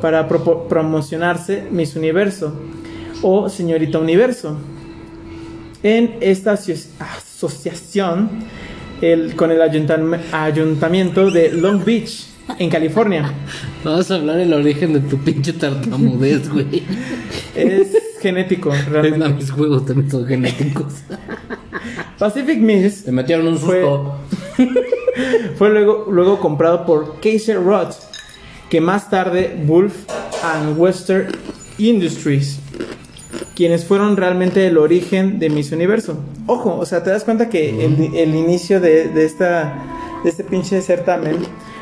para 0.00 0.28
promocionarse 0.28 1.66
Miss 1.72 1.96
Universo 1.96 2.54
o 3.22 3.48
Señorita 3.48 3.98
Universo. 3.98 4.56
En 5.82 6.16
esta 6.20 6.52
aso- 6.54 6.72
asociación 6.98 8.28
el- 9.00 9.34
con 9.34 9.50
el 9.50 9.60
ayuntam- 9.60 10.18
ayuntamiento 10.32 11.30
de 11.30 11.52
Long 11.52 11.82
Beach, 11.84 12.26
en 12.58 12.68
California. 12.68 13.32
Vamos 13.84 14.10
a 14.10 14.16
hablar 14.16 14.36
del 14.36 14.52
origen 14.52 14.92
de 14.92 15.00
tu 15.00 15.18
pinche 15.18 15.52
tartamudez, 15.54 16.48
güey. 16.50 16.82
Es 17.54 17.88
genético, 18.20 18.72
realmente. 18.90 19.18
más, 19.18 19.34
mis 19.36 19.50
juegos 19.50 19.86
también 19.86 20.10
son 20.10 20.26
genéticos. 20.26 20.94
Pacific 22.18 22.58
Mills 22.58 23.04
Te 23.04 23.12
metieron 23.12 23.46
un 23.48 23.56
Fue- 23.58 23.80
susto. 23.80 24.16
Fue 25.56 25.70
luego, 25.70 26.06
luego 26.10 26.38
comprado 26.40 26.84
por 26.84 27.20
Kaiser 27.20 27.62
Roth, 27.62 27.94
que 28.68 28.80
más 28.80 29.08
tarde 29.10 29.56
Wolf 29.66 29.94
and 30.44 30.78
Western 30.78 31.28
Industries, 31.78 32.58
quienes 33.60 33.84
fueron 33.84 34.16
realmente 34.16 34.66
el 34.68 34.78
origen 34.78 35.38
de 35.38 35.50
Miss 35.50 35.70
Universo. 35.70 36.16
Ojo, 36.46 36.78
o 36.78 36.86
sea, 36.86 37.02
te 37.02 37.10
das 37.10 37.24
cuenta 37.24 37.50
que 37.50 37.84
el, 37.84 38.14
el 38.16 38.34
inicio 38.34 38.80
de, 38.80 39.08
de 39.08 39.26
esta, 39.26 39.74
de 40.24 40.30
este 40.30 40.44
pinche 40.44 40.80
certamen 40.80 41.36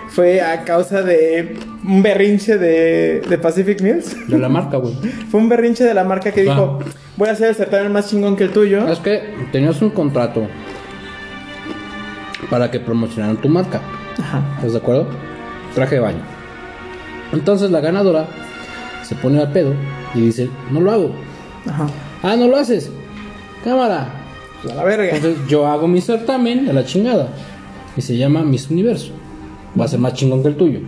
fue 0.08 0.40
a 0.40 0.64
causa 0.64 1.02
de 1.02 1.56
un 1.86 2.02
berrinche 2.02 2.58
de, 2.58 3.20
de 3.20 3.38
Pacific 3.38 3.80
Mills. 3.80 4.16
De 4.28 4.40
la 4.40 4.48
marca, 4.48 4.78
güey. 4.78 4.92
Fue 5.30 5.38
un 5.40 5.48
berrinche 5.48 5.84
de 5.84 5.94
la 5.94 6.02
marca 6.02 6.32
que 6.32 6.40
Ah. 6.40 6.42
dijo, 6.42 6.78
voy 7.16 7.28
a 7.28 7.32
hacer 7.32 7.50
el 7.50 7.54
certamen 7.54 7.92
más 7.92 8.10
chingón 8.10 8.34
que 8.34 8.42
el 8.42 8.50
tuyo. 8.50 8.88
Es 8.88 8.98
que 8.98 9.22
tenías 9.52 9.80
un 9.80 9.90
contrato 9.90 10.48
para 12.50 12.72
que 12.72 12.80
promocionaran 12.80 13.36
tu 13.40 13.48
marca. 13.48 13.80
Ajá. 14.18 14.42
¿Estás 14.56 14.72
de 14.72 14.78
acuerdo? 14.78 15.06
Traje 15.76 15.94
de 15.94 16.00
baño. 16.00 16.22
Entonces 17.32 17.70
la 17.70 17.78
ganadora 17.80 18.26
se 19.04 19.14
pone 19.14 19.38
al 19.40 19.52
pedo 19.52 19.74
y 20.14 20.22
dice, 20.22 20.50
no 20.72 20.80
lo 20.80 20.90
hago. 20.90 21.27
Ajá. 21.66 21.86
Ah, 22.22 22.36
no 22.36 22.46
lo 22.48 22.56
haces. 22.56 22.90
Cámara. 23.64 24.08
A 24.70 24.74
la 24.74 24.84
verga. 24.84 25.16
Entonces 25.16 25.38
yo 25.48 25.66
hago 25.66 25.86
mi 25.88 26.00
certamen 26.00 26.66
de 26.66 26.72
la 26.72 26.84
chingada. 26.84 27.28
Y 27.96 28.02
se 28.02 28.16
llama 28.16 28.42
Miss 28.42 28.70
Universo. 28.70 29.12
Va 29.78 29.84
a 29.84 29.88
ser 29.88 29.98
más 29.98 30.14
chingón 30.14 30.42
que 30.42 30.48
el 30.48 30.56
tuyo. 30.56 30.80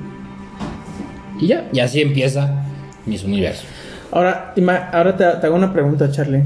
Y 1.38 1.46
ya, 1.48 1.68
y 1.72 1.80
así 1.80 2.00
empieza 2.00 2.64
Miss 3.06 3.24
Universo. 3.24 3.64
Ahora, 4.12 4.54
ahora 4.92 5.16
te, 5.16 5.24
te 5.24 5.46
hago 5.46 5.56
una 5.56 5.72
pregunta, 5.72 6.10
Charlie. 6.10 6.42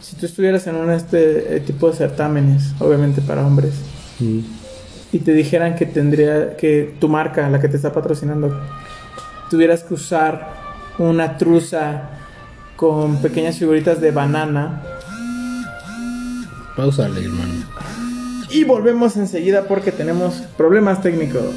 Si 0.00 0.16
tú 0.16 0.26
estuvieras 0.26 0.66
en 0.66 0.76
un 0.76 0.90
este 0.90 1.56
eh, 1.56 1.60
tipo 1.60 1.90
de 1.90 1.96
certámenes, 1.96 2.72
obviamente 2.80 3.20
para 3.20 3.46
hombres, 3.46 3.74
Mm. 4.20 4.38
y 5.12 5.18
te 5.18 5.32
dijeran 5.32 5.74
que 5.74 5.86
tendría 5.86 6.56
que 6.56 6.94
tu 7.00 7.08
marca, 7.08 7.50
la 7.50 7.60
que 7.60 7.68
te 7.68 7.74
está 7.76 7.92
patrocinando, 7.92 8.56
tuvieras 9.50 9.82
que 9.82 9.94
usar 9.94 10.52
una 10.98 11.36
truza 11.36 12.10
con 12.76 13.20
pequeñas 13.22 13.58
figuritas 13.58 14.00
de 14.00 14.10
banana. 14.10 14.82
Pausale, 16.76 17.24
hermano. 17.24 17.52
Y 18.50 18.64
volvemos 18.64 19.16
enseguida 19.16 19.64
porque 19.68 19.92
tenemos 19.92 20.42
problemas 20.56 21.02
técnicos. 21.02 21.54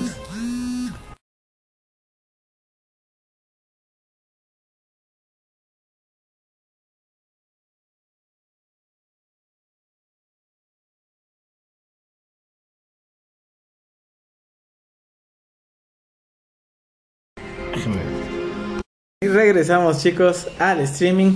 Y 19.27 19.29
regresamos, 19.29 20.01
chicos, 20.01 20.47
al 20.57 20.79
streaming. 20.79 21.33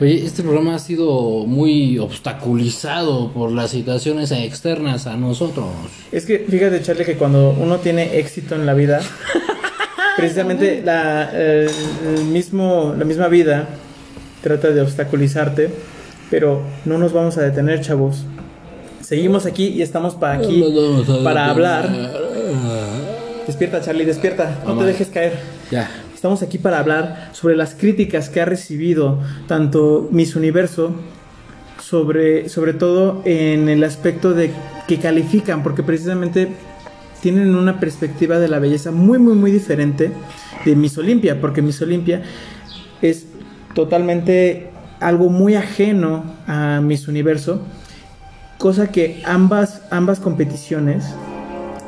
Oye, 0.00 0.24
este 0.24 0.42
programa 0.42 0.74
ha 0.74 0.78
sido 0.80 1.46
muy 1.46 2.00
obstaculizado 2.00 3.30
por 3.30 3.52
las 3.52 3.70
situaciones 3.70 4.32
externas 4.32 5.06
a 5.06 5.16
nosotros. 5.16 5.68
Es 6.10 6.26
que 6.26 6.40
fíjate, 6.40 6.82
Charlie, 6.82 7.04
que 7.04 7.14
cuando 7.14 7.50
uno 7.50 7.76
tiene 7.76 8.18
éxito 8.18 8.56
en 8.56 8.66
la 8.66 8.74
vida, 8.74 9.00
precisamente 10.16 10.82
la, 10.84 11.30
el 11.30 11.70
mismo, 12.24 12.92
la 12.98 13.04
misma 13.04 13.28
vida 13.28 13.68
trata 14.42 14.70
de 14.70 14.80
obstaculizarte, 14.80 15.70
pero 16.28 16.60
no 16.86 16.98
nos 16.98 17.12
vamos 17.12 17.38
a 17.38 17.42
detener, 17.42 17.82
chavos. 17.82 18.24
Seguimos 19.00 19.46
aquí 19.46 19.68
y 19.68 19.82
estamos 19.82 20.16
para 20.16 20.38
aquí 20.38 20.64
para 21.22 21.50
hablar. 21.50 21.88
Despierta, 23.48 23.80
Charlie, 23.80 24.04
despierta. 24.04 24.58
No 24.60 24.66
Vamos. 24.66 24.84
te 24.84 24.90
dejes 24.92 25.08
caer. 25.08 25.32
Ya. 25.70 25.88
Estamos 26.14 26.42
aquí 26.42 26.58
para 26.58 26.78
hablar 26.80 27.30
sobre 27.32 27.56
las 27.56 27.74
críticas 27.74 28.28
que 28.28 28.42
ha 28.42 28.44
recibido 28.44 29.20
tanto 29.46 30.06
Miss 30.12 30.36
Universo, 30.36 30.94
sobre, 31.82 32.50
sobre 32.50 32.74
todo 32.74 33.22
en 33.24 33.70
el 33.70 33.82
aspecto 33.84 34.34
de 34.34 34.50
que 34.86 34.98
califican, 34.98 35.62
porque 35.62 35.82
precisamente 35.82 36.48
tienen 37.22 37.54
una 37.54 37.80
perspectiva 37.80 38.38
de 38.38 38.48
la 38.48 38.58
belleza 38.58 38.90
muy, 38.90 39.18
muy, 39.18 39.34
muy 39.34 39.50
diferente 39.50 40.12
de 40.66 40.76
Miss 40.76 40.98
Olimpia, 40.98 41.40
porque 41.40 41.62
Miss 41.62 41.80
Olimpia 41.80 42.20
es 43.00 43.28
totalmente 43.74 44.68
algo 45.00 45.30
muy 45.30 45.54
ajeno 45.54 46.22
a 46.46 46.82
Miss 46.82 47.08
Universo, 47.08 47.62
cosa 48.58 48.88
que 48.88 49.22
ambas, 49.24 49.80
ambas 49.90 50.20
competiciones 50.20 51.06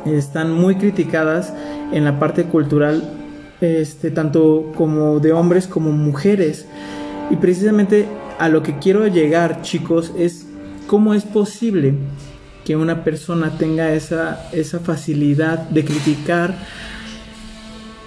están 0.06 0.52
muy 0.52 0.76
criticadas 0.76 1.52
en 1.92 2.04
la 2.04 2.18
parte 2.18 2.44
cultural, 2.44 3.02
este, 3.60 4.10
tanto 4.10 4.72
como 4.76 5.20
de 5.20 5.32
hombres 5.32 5.66
como 5.66 5.92
mujeres. 5.92 6.66
Y 7.30 7.36
precisamente 7.36 8.06
a 8.38 8.48
lo 8.48 8.62
que 8.62 8.78
quiero 8.78 9.06
llegar, 9.06 9.62
chicos, 9.62 10.12
es 10.16 10.46
cómo 10.86 11.14
es 11.14 11.24
posible 11.24 11.94
que 12.64 12.76
una 12.76 13.04
persona 13.04 13.56
tenga 13.58 13.92
esa, 13.92 14.48
esa 14.52 14.80
facilidad 14.80 15.68
de 15.68 15.84
criticar 15.84 16.54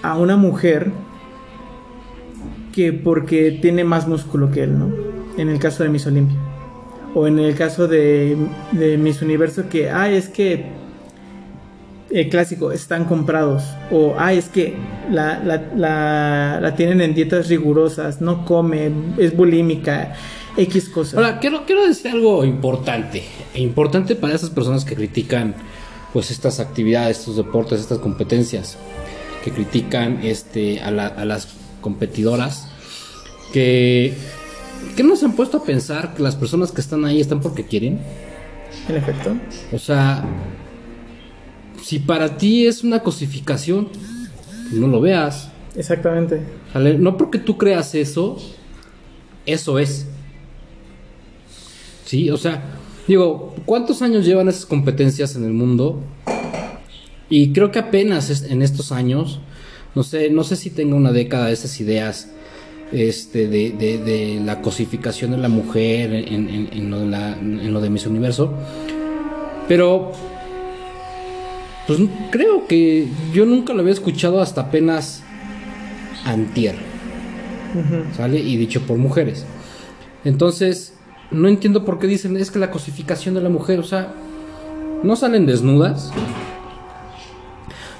a 0.02 0.16
una 0.18 0.36
mujer 0.36 0.92
que 2.72 2.92
porque 2.92 3.58
tiene 3.62 3.84
más 3.84 4.08
músculo 4.08 4.50
que 4.50 4.64
él, 4.64 4.78
¿no? 4.78 4.90
En 5.38 5.48
el 5.48 5.58
caso 5.58 5.82
de 5.82 5.88
Miss 5.88 6.06
Olimpia. 6.06 6.36
O 7.14 7.26
en 7.28 7.38
el 7.38 7.54
caso 7.54 7.86
de, 7.86 8.36
de 8.72 8.98
Miss 8.98 9.22
Universo 9.22 9.68
que, 9.68 9.90
ay, 9.90 10.16
es 10.16 10.28
que 10.28 10.66
el 12.14 12.28
clásico, 12.28 12.70
están 12.72 13.04
comprados. 13.06 13.62
O, 13.90 14.14
ay, 14.18 14.38
es 14.38 14.48
que 14.48 14.74
la, 15.10 15.40
la, 15.44 15.62
la, 15.76 16.58
la 16.62 16.74
tienen 16.76 17.00
en 17.00 17.14
dietas 17.14 17.48
rigurosas, 17.48 18.20
no 18.20 18.44
come, 18.44 18.90
es 19.18 19.36
bulímica, 19.36 20.14
X 20.56 20.88
cosas. 20.88 21.14
Ahora, 21.14 21.40
quiero, 21.40 21.66
quiero 21.66 21.86
decir 21.86 22.12
algo 22.12 22.44
importante. 22.44 23.24
E 23.52 23.60
Importante 23.60 24.14
para 24.14 24.34
esas 24.34 24.50
personas 24.50 24.84
que 24.84 24.94
critican 24.94 25.54
pues 26.12 26.30
estas 26.30 26.60
actividades, 26.60 27.18
estos 27.18 27.36
deportes, 27.36 27.80
estas 27.80 27.98
competencias. 27.98 28.78
Que 29.42 29.50
critican 29.50 30.20
este, 30.22 30.80
a, 30.80 30.90
la- 30.90 31.08
a 31.08 31.24
las 31.24 31.48
competidoras. 31.80 32.68
Que, 33.52 34.14
que 34.96 35.02
no 35.02 35.16
se 35.16 35.26
han 35.26 35.32
puesto 35.32 35.58
a 35.58 35.64
pensar 35.64 36.14
que 36.14 36.22
las 36.22 36.36
personas 36.36 36.70
que 36.72 36.80
están 36.80 37.04
ahí 37.04 37.20
están 37.20 37.40
porque 37.40 37.66
quieren. 37.66 37.98
En 38.88 38.96
efecto. 38.96 39.34
O 39.72 39.78
sea, 39.78 40.24
si 41.84 41.98
para 41.98 42.36
ti 42.38 42.66
es 42.66 42.82
una 42.82 43.00
cosificación, 43.00 43.88
pues 44.68 44.72
no 44.80 44.86
lo 44.88 45.00
veas. 45.00 45.50
Exactamente. 45.76 46.40
¿sale? 46.72 46.96
No 46.98 47.16
porque 47.16 47.38
tú 47.38 47.58
creas 47.58 47.94
eso, 47.94 48.38
eso 49.46 49.78
es. 49.78 50.06
Sí, 52.04 52.30
o 52.30 52.36
sea, 52.36 52.62
digo, 53.08 53.54
¿cuántos 53.66 54.02
años 54.02 54.24
llevan 54.26 54.48
esas 54.48 54.66
competencias 54.66 55.36
en 55.36 55.44
el 55.44 55.52
mundo? 55.52 56.00
Y 57.28 57.52
creo 57.52 57.70
que 57.70 57.78
apenas 57.78 58.30
es- 58.30 58.42
en 58.44 58.62
estos 58.62 58.92
años, 58.92 59.40
no 59.94 60.02
sé, 60.02 60.30
no 60.30 60.44
sé 60.44 60.56
si 60.56 60.70
tenga 60.70 60.94
una 60.96 61.12
década 61.12 61.50
esas 61.50 61.80
ideas 61.80 62.30
este, 62.92 63.48
de, 63.48 63.70
de- 63.70 63.98
de 63.98 64.40
la 64.44 64.60
cosificación 64.60 65.30
de 65.32 65.38
la 65.38 65.48
mujer 65.48 66.12
en, 66.14 66.48
en- 66.48 66.68
en 66.72 66.90
lo, 66.90 67.00
de 67.00 67.06
la- 67.06 67.32
en 67.38 67.72
lo 67.72 67.80
de 67.80 67.90
Miss 67.90 68.06
Universo. 68.06 68.52
Pero, 69.66 70.12
pues 71.86 72.00
creo 72.30 72.66
que 72.66 73.08
yo 73.32 73.44
nunca 73.46 73.72
lo 73.74 73.80
había 73.80 73.92
escuchado 73.92 74.40
hasta 74.40 74.62
apenas 74.62 75.22
antier. 76.24 76.76
¿Sale? 78.16 78.38
Y 78.38 78.56
dicho 78.56 78.82
por 78.82 78.98
mujeres. 78.98 79.44
Entonces, 80.24 80.94
no 81.30 81.48
entiendo 81.48 81.84
por 81.84 81.98
qué 81.98 82.06
dicen 82.06 82.36
es 82.36 82.50
que 82.50 82.58
la 82.58 82.70
cosificación 82.70 83.34
de 83.34 83.40
la 83.40 83.48
mujer, 83.48 83.80
o 83.80 83.84
sea, 83.84 84.14
no 85.02 85.16
salen 85.16 85.46
desnudas. 85.46 86.12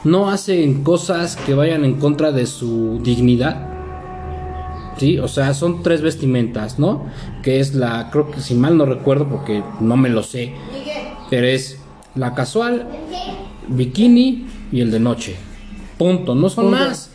No 0.04 0.30
hacen 0.30 0.84
cosas 0.84 1.36
que 1.36 1.54
vayan 1.54 1.84
en 1.84 1.94
contra 1.94 2.30
de 2.30 2.46
su 2.46 3.00
dignidad. 3.02 3.74
¿sí? 4.96 5.18
O 5.18 5.28
sea, 5.28 5.54
son 5.54 5.82
tres 5.82 6.02
vestimentas, 6.02 6.78
¿no? 6.78 7.06
Que 7.42 7.60
es 7.60 7.74
la, 7.74 8.10
creo 8.10 8.30
que 8.30 8.40
si 8.40 8.54
mal 8.54 8.76
no 8.76 8.86
recuerdo 8.86 9.28
porque 9.28 9.62
no 9.80 9.96
me 9.96 10.08
lo 10.08 10.22
sé, 10.22 10.54
pero 11.30 11.46
es 11.46 11.78
la 12.14 12.34
casual, 12.34 12.88
bikini 13.68 14.46
y 14.72 14.80
el 14.80 14.90
de 14.90 15.00
noche. 15.00 15.36
Punto, 15.98 16.34
no 16.34 16.48
son 16.48 16.66
Punto. 16.66 16.78
más. 16.80 17.10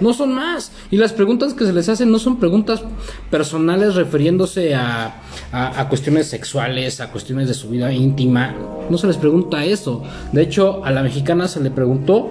No 0.00 0.12
son 0.12 0.32
más. 0.32 0.70
Y 0.92 0.96
las 0.96 1.12
preguntas 1.12 1.54
que 1.54 1.64
se 1.66 1.72
les 1.72 1.88
hacen 1.88 2.10
no 2.12 2.18
son 2.20 2.38
preguntas 2.38 2.82
personales 3.30 3.96
refiriéndose 3.96 4.74
a, 4.76 5.16
a- 5.50 5.80
a 5.80 5.88
cuestiones 5.88 6.28
sexuales, 6.28 7.00
a 7.00 7.10
cuestiones 7.10 7.48
de 7.48 7.54
su 7.54 7.68
vida 7.68 7.92
íntima. 7.92 8.54
No 8.88 8.96
se 8.96 9.06
les 9.08 9.16
pregunta 9.16 9.64
eso. 9.64 10.02
De 10.32 10.42
hecho, 10.42 10.84
a 10.84 10.92
la 10.92 11.02
mexicana 11.02 11.48
se 11.48 11.60
le 11.60 11.70
preguntó, 11.72 12.30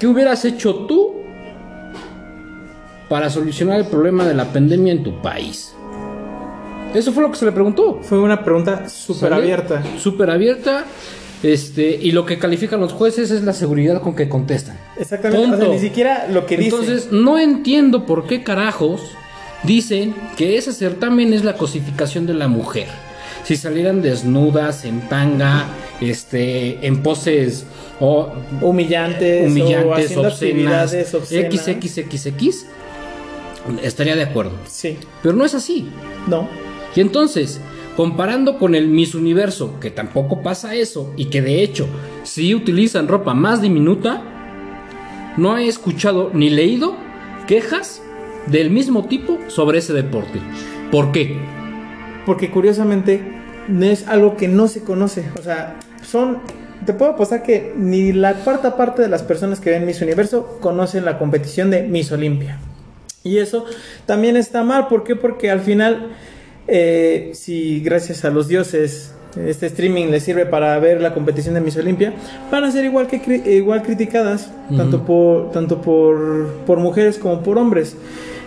¿qué 0.00 0.06
hubieras 0.06 0.44
hecho 0.46 0.86
tú 0.86 1.12
para 3.08 3.28
solucionar 3.30 3.78
el 3.80 3.86
problema 3.86 4.24
de 4.24 4.34
la 4.34 4.46
pandemia 4.46 4.92
en 4.92 5.02
tu 5.02 5.20
país? 5.20 5.74
Eso 6.94 7.12
fue 7.12 7.22
lo 7.22 7.30
que 7.30 7.36
se 7.36 7.44
le 7.44 7.52
preguntó. 7.52 8.00
Fue 8.02 8.18
una 8.18 8.42
pregunta 8.42 8.88
súper 8.88 9.32
abierta. 9.34 9.82
Súper 9.98 10.30
abierta. 10.30 10.84
Este, 11.42 11.98
y 12.00 12.12
lo 12.12 12.24
que 12.24 12.38
califican 12.38 12.80
los 12.80 12.92
jueces 12.92 13.30
es 13.30 13.42
la 13.42 13.52
seguridad 13.52 14.00
con 14.00 14.16
que 14.16 14.28
contestan. 14.28 14.78
Exactamente. 14.98 15.56
O 15.56 15.58
sea, 15.58 15.68
ni 15.68 15.78
siquiera 15.78 16.28
lo 16.30 16.46
que 16.46 16.56
dice. 16.56 16.70
Entonces, 16.70 17.12
no 17.12 17.38
entiendo 17.38 18.06
por 18.06 18.26
qué 18.26 18.42
carajos 18.42 19.02
dicen 19.62 20.14
que 20.36 20.56
ese 20.56 20.72
certamen 20.72 21.32
es 21.32 21.44
la 21.44 21.54
cosificación 21.56 22.26
de 22.26 22.34
la 22.34 22.48
mujer. 22.48 22.88
Si 23.44 23.56
salieran 23.56 24.02
desnudas, 24.02 24.84
en 24.84 25.02
tanga, 25.08 25.66
este, 26.00 26.84
en 26.84 27.02
poses 27.02 27.64
o 28.00 28.32
humillantes, 28.60 29.44
o 29.44 29.46
humillantes, 29.46 30.04
haciendo 30.06 30.28
obscenas, 30.28 31.14
obscenas. 31.14 31.54
XXXX, 31.54 32.66
estaría 33.82 34.16
de 34.16 34.22
acuerdo. 34.22 34.52
Sí, 34.66 34.96
Pero 35.22 35.36
no 35.36 35.44
es 35.44 35.54
así. 35.54 35.88
no. 36.26 36.48
Y 36.94 37.02
entonces, 37.02 37.60
comparando 37.96 38.58
con 38.58 38.74
el 38.74 38.88
Miss 38.88 39.14
Universo, 39.14 39.80
que 39.80 39.90
tampoco 39.90 40.42
pasa 40.42 40.74
eso, 40.74 41.12
y 41.16 41.26
que 41.26 41.42
de 41.42 41.62
hecho 41.62 41.86
sí 42.22 42.54
utilizan 42.54 43.08
ropa 43.08 43.34
más 43.34 43.62
diminuta, 43.62 44.22
no 45.36 45.56
he 45.58 45.66
escuchado 45.66 46.30
ni 46.32 46.50
leído 46.50 46.96
quejas 47.46 48.02
del 48.46 48.70
mismo 48.70 49.06
tipo 49.06 49.38
sobre 49.48 49.78
ese 49.78 49.92
deporte. 49.92 50.40
¿Por 50.90 51.12
qué? 51.12 51.36
Porque 52.24 52.50
curiosamente 52.50 53.20
es 53.80 54.06
algo 54.08 54.36
que 54.36 54.48
no 54.48 54.68
se 54.68 54.82
conoce. 54.82 55.24
O 55.38 55.42
sea, 55.42 55.76
son. 56.02 56.38
Te 56.84 56.92
puedo 56.92 57.12
apostar 57.12 57.42
que 57.42 57.72
ni 57.76 58.12
la 58.12 58.34
cuarta 58.34 58.76
parte 58.76 59.00
de 59.00 59.08
las 59.08 59.22
personas 59.22 59.60
que 59.60 59.70
ven 59.70 59.86
Miss 59.86 60.02
Universo 60.02 60.58
conocen 60.60 61.04
la 61.04 61.18
competición 61.18 61.70
de 61.70 61.82
Miss 61.82 62.12
Olimpia. 62.12 62.60
Y 63.24 63.38
eso 63.38 63.64
también 64.04 64.36
está 64.36 64.62
mal. 64.62 64.86
¿Por 64.88 65.02
qué? 65.02 65.16
Porque 65.16 65.50
al 65.50 65.60
final, 65.60 66.10
eh, 66.68 67.30
si 67.34 67.80
gracias 67.80 68.24
a 68.24 68.30
los 68.30 68.48
dioses 68.48 69.12
este 69.36 69.66
streaming 69.66 70.06
les 70.06 70.22
sirve 70.22 70.46
para 70.46 70.78
ver 70.78 71.02
la 71.02 71.12
competición 71.12 71.54
de 71.54 71.60
Miss 71.60 71.76
Olimpia, 71.76 72.14
van 72.50 72.64
a 72.64 72.70
ser 72.72 72.86
igual 72.86 73.06
que 73.06 73.20
cri- 73.22 73.46
igual 73.46 73.82
criticadas, 73.82 74.50
tanto 74.74 75.04
por 75.04 75.50
tanto 75.50 75.82
por, 75.82 76.48
por 76.66 76.78
mujeres 76.78 77.18
como 77.18 77.42
por 77.42 77.58
hombres. 77.58 77.96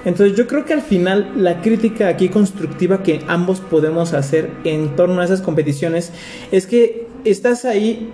Entonces 0.03 0.35
yo 0.35 0.47
creo 0.47 0.65
que 0.65 0.73
al 0.73 0.81
final 0.81 1.33
la 1.35 1.61
crítica 1.61 2.07
aquí 2.07 2.29
constructiva 2.29 3.03
que 3.03 3.21
ambos 3.27 3.59
podemos 3.59 4.13
hacer 4.13 4.49
en 4.63 4.95
torno 4.95 5.21
a 5.21 5.25
esas 5.25 5.41
competiciones 5.41 6.11
es 6.51 6.65
que 6.65 7.05
estás 7.23 7.65
ahí 7.65 8.09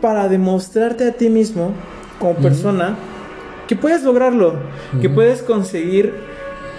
para 0.00 0.28
demostrarte 0.28 1.04
a 1.08 1.12
ti 1.12 1.28
mismo 1.28 1.72
como 2.20 2.34
persona 2.36 2.96
que 3.66 3.74
puedes 3.74 4.04
lograrlo, 4.04 4.54
que 5.00 5.08
puedes 5.08 5.42
conseguir 5.42 6.12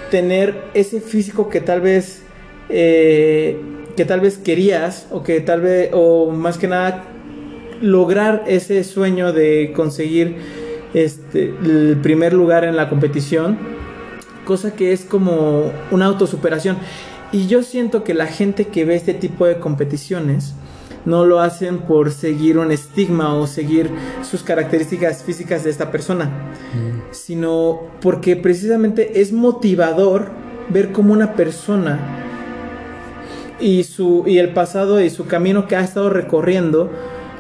tener 0.10 0.56
ese 0.74 1.02
físico 1.02 1.50
que 1.50 1.60
tal 1.60 1.82
vez 1.82 2.23
eh, 2.76 3.58
que 3.96 4.04
tal 4.04 4.20
vez 4.20 4.38
querías 4.38 5.08
o 5.12 5.22
que 5.22 5.40
tal 5.42 5.62
vez 5.62 5.92
o 5.94 6.32
más 6.32 6.58
que 6.58 6.68
nada 6.68 7.04
lograr 7.82 8.44
ese 8.48 8.84
sueño 8.84 9.32
de 9.32 9.74
conseguir 9.76 10.38
este 10.96 11.54
el 11.64 12.00
primer 12.02 12.34
lugar 12.34 12.64
en 12.64 12.76
la 12.76 12.90
competición 12.90 13.58
cosa 14.44 14.76
que 14.76 14.94
es 14.94 15.02
como 15.02 15.72
una 15.92 16.06
autosuperación. 16.06 16.78
Y 17.32 17.48
yo 17.48 17.64
siento 17.64 18.04
que 18.04 18.14
la 18.14 18.28
gente 18.28 18.66
que 18.66 18.86
ve 18.86 18.96
este 18.96 19.14
tipo 19.14 19.46
de 19.46 19.60
competiciones 19.60 20.54
no 21.06 21.26
lo 21.26 21.40
hacen 21.40 21.80
por 21.80 22.12
seguir 22.12 22.58
un 22.58 22.72
estigma 22.72 23.34
o 23.36 23.48
seguir 23.48 23.90
sus 24.22 24.44
características 24.44 25.24
físicas 25.24 25.64
de 25.64 25.70
esta 25.70 25.92
persona, 25.92 26.30
sino 27.12 27.82
porque 28.02 28.36
precisamente 28.36 29.20
es 29.20 29.34
motivador 29.34 30.32
ver 30.70 30.92
cómo 30.92 31.12
una 31.12 31.34
persona 31.34 32.00
y 33.64 33.86
su 33.86 34.26
y 34.28 34.40
el 34.40 34.50
pasado 34.50 35.02
y 35.02 35.10
su 35.10 35.26
camino 35.26 35.68
que 35.68 35.78
ha 35.78 35.82
estado 35.82 36.10
recorriendo 36.10 36.92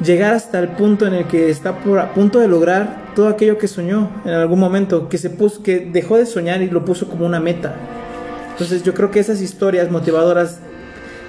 llegar 0.03 0.33
hasta 0.33 0.57
el 0.59 0.69
punto 0.69 1.05
en 1.05 1.13
el 1.13 1.25
que 1.25 1.49
está 1.49 1.79
por 1.79 1.99
a 1.99 2.13
punto 2.13 2.39
de 2.39 2.47
lograr 2.47 3.11
todo 3.13 3.27
aquello 3.27 3.57
que 3.57 3.67
soñó 3.67 4.09
en 4.25 4.31
algún 4.31 4.59
momento, 4.59 5.09
que 5.09 5.17
se 5.17 5.29
puso 5.29 5.61
que 5.61 5.79
dejó 5.79 6.17
de 6.17 6.25
soñar 6.25 6.61
y 6.61 6.69
lo 6.69 6.85
puso 6.85 7.09
como 7.09 7.25
una 7.25 7.41
meta. 7.41 7.75
Entonces 8.51 8.83
yo 8.83 8.93
creo 8.93 9.11
que 9.11 9.19
esas 9.19 9.41
historias 9.41 9.91
motivadoras 9.91 10.59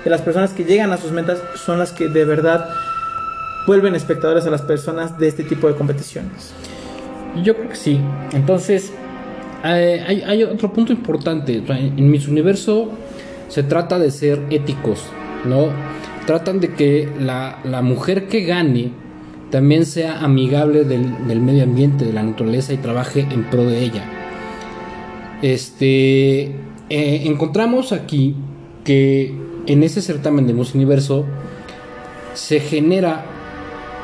de 0.05 0.11
las 0.11 0.23
personas 0.23 0.53
que 0.53 0.65
llegan 0.65 0.93
a 0.93 0.97
sus 0.97 1.11
metas 1.11 1.43
son 1.57 1.79
las 1.79 1.91
que 1.91 2.09
de 2.09 2.25
verdad 2.25 2.69
vuelven 3.67 3.95
espectadores 3.97 4.47
a 4.47 4.51
las 4.51 4.63
personas 4.63 5.19
de 5.19 5.27
este 5.27 5.43
tipo 5.43 5.67
de 5.67 5.75
competiciones. 5.75 6.53
Yo 7.43 7.57
creo 7.57 7.69
que 7.69 7.77
sí. 7.77 8.01
Entonces, 8.33 8.93
eh, 9.65 10.23
hay, 10.27 10.45
otro 10.45 10.73
punto 10.73 10.93
importante. 10.93 11.63
En 11.67 12.11
Miss 12.11 12.29
Universo 12.29 12.93
se 13.49 13.63
trata 13.63 13.99
de 13.99 14.11
ser 14.11 14.43
éticos, 14.51 15.05
¿no? 15.45 15.69
Tratan 16.27 16.61
de 16.61 16.73
que 16.75 17.09
la, 17.21 17.59
la 17.65 17.83
mujer 17.83 18.29
que 18.29 18.45
gane 18.45 18.91
también 19.51 19.85
sea 19.87 20.21
amigable 20.25 20.85
del, 20.85 21.27
del 21.29 21.41
medio 21.41 21.63
ambiente, 21.65 22.05
de 22.05 22.13
la 22.13 22.23
naturaleza 22.23 22.73
y 22.73 22.79
trabaje 22.79 23.27
en 23.31 23.45
pro 23.45 23.65
de 23.65 23.79
ella. 23.85 24.03
Este, 25.43 26.43
eh, 26.43 27.23
encontramos 27.25 27.93
aquí 27.93 28.35
que 28.85 29.35
en 29.67 29.83
ese 29.83 30.01
certamen 30.03 30.47
de 30.47 30.55
Miss 30.55 30.75
Universo 30.75 31.25
se 32.35 32.61
genera 32.61 33.25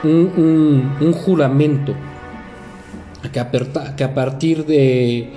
un, 0.05 0.31
un- 0.37 0.93
un 1.07 1.13
juramento 1.13 1.95
que, 3.33 3.43
que 3.97 4.05
a 4.05 4.15
partir 4.15 4.65
de 4.67 5.31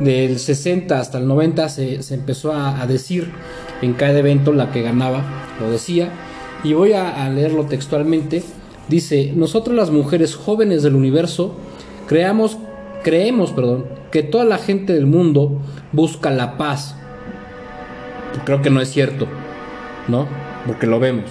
del 0.00 0.38
60 0.38 0.98
hasta 0.98 1.18
el 1.18 1.28
90 1.28 1.68
se, 1.68 2.14
empezó 2.14 2.52
a, 2.52 2.80
a 2.80 2.86
decir 2.86 3.30
en 3.82 3.94
cada 3.94 4.18
evento 4.18 4.52
la 4.52 4.72
que 4.72 4.82
ganaba, 4.82 5.22
lo 5.60 5.70
decía, 5.70 6.10
y 6.64 6.72
voy 6.72 6.92
a, 6.92 7.24
a 7.24 7.30
leerlo 7.30 7.66
textualmente. 7.66 8.42
Dice, 8.88 9.32
nosotros 9.36 9.76
las 9.76 9.90
mujeres 9.90 10.34
jóvenes 10.34 10.82
del 10.82 10.96
universo 10.96 11.54
creamos, 12.08 12.58
creemos 13.04 13.52
perdón, 13.52 13.86
que 14.10 14.22
toda 14.22 14.44
la 14.44 14.58
gente 14.58 14.92
del 14.92 15.06
mundo 15.06 15.60
busca 15.92 16.30
la 16.30 16.58
paz. 16.58 16.96
Creo 18.44 18.62
que 18.62 18.70
no 18.70 18.80
es 18.80 18.90
cierto, 18.90 19.26
¿no? 20.08 20.26
Porque 20.66 20.86
lo 20.86 20.98
vemos. 20.98 21.26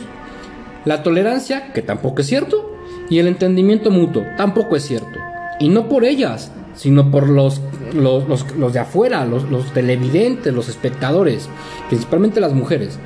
La 0.85 1.03
tolerancia, 1.03 1.73
que 1.73 1.81
tampoco 1.81 2.21
es 2.21 2.27
cierto, 2.27 2.73
y 3.09 3.19
el 3.19 3.27
entendimiento 3.27 3.91
mutuo, 3.91 4.23
tampoco 4.37 4.75
es 4.75 4.85
cierto. 4.85 5.19
Y 5.59 5.69
no 5.69 5.89
por 5.89 6.05
ellas, 6.05 6.51
sino 6.75 7.11
por 7.11 7.27
los, 7.27 7.61
los, 7.93 8.27
los- 8.57 8.73
de 8.73 8.79
afuera, 8.79 9.25
los, 9.25 9.49
televidentes, 9.73 10.53
los 10.53 10.69
espectadores, 10.69 11.49
principalmente 11.89 12.39
las 12.39 12.53
mujeres. 12.53 12.99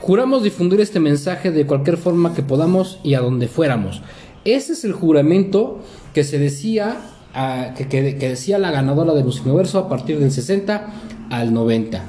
Juramos 0.00 0.42
difundir 0.42 0.80
este 0.80 1.00
mensaje 1.00 1.50
de 1.50 1.66
cualquier 1.66 1.96
forma 1.96 2.34
que 2.34 2.42
podamos 2.42 2.98
y 3.02 3.14
a 3.14 3.20
donde 3.20 3.48
fuéramos. 3.48 4.02
Ese 4.44 4.74
es 4.74 4.84
el 4.84 4.92
juramento 4.92 5.80
que 6.14 6.22
se 6.22 6.38
decía, 6.38 6.96
ah, 7.34 7.74
que, 7.76 7.88
que- 7.88 8.14
decía 8.14 8.58
la 8.58 8.70
ganadora 8.70 9.14
de 9.14 9.24
Miss 9.24 9.40
Universo 9.44 9.78
a 9.78 9.88
partir 9.88 10.18
del 10.20 10.30
60 10.30 10.86
al 11.30 11.52
90. 11.52 12.04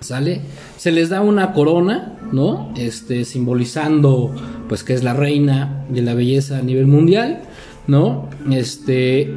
¿Sale? 0.00 0.40
Se 0.76 0.92
les 0.92 1.08
da 1.08 1.20
una 1.22 1.52
corona, 1.52 2.16
¿no? 2.32 2.72
Este, 2.76 3.24
simbolizando, 3.24 4.32
pues, 4.68 4.84
que 4.84 4.94
es 4.94 5.02
la 5.02 5.12
reina 5.12 5.84
de 5.88 6.02
la 6.02 6.14
belleza 6.14 6.58
a 6.58 6.62
nivel 6.62 6.86
mundial, 6.86 7.40
¿no? 7.88 8.28
Este. 8.50 9.34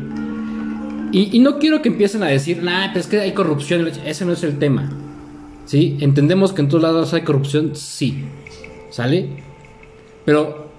Y, 1.11 1.35
y 1.35 1.39
no 1.39 1.59
quiero 1.59 1.81
que 1.81 1.89
empiecen 1.89 2.23
a 2.23 2.27
decir, 2.27 2.63
nah, 2.63 2.91
pues 2.91 3.05
es 3.05 3.11
que 3.11 3.19
hay 3.19 3.33
corrupción. 3.33 3.87
Ese 4.05 4.25
no 4.25 4.33
es 4.33 4.43
el 4.43 4.59
tema. 4.59 4.89
¿Sí? 5.65 5.97
Entendemos 6.01 6.53
que 6.53 6.61
en 6.61 6.67
todos 6.67 6.83
lados 6.83 7.13
hay 7.13 7.21
corrupción, 7.21 7.75
sí. 7.75 8.25
¿Sale? 8.89 9.29
Pero 10.25 10.69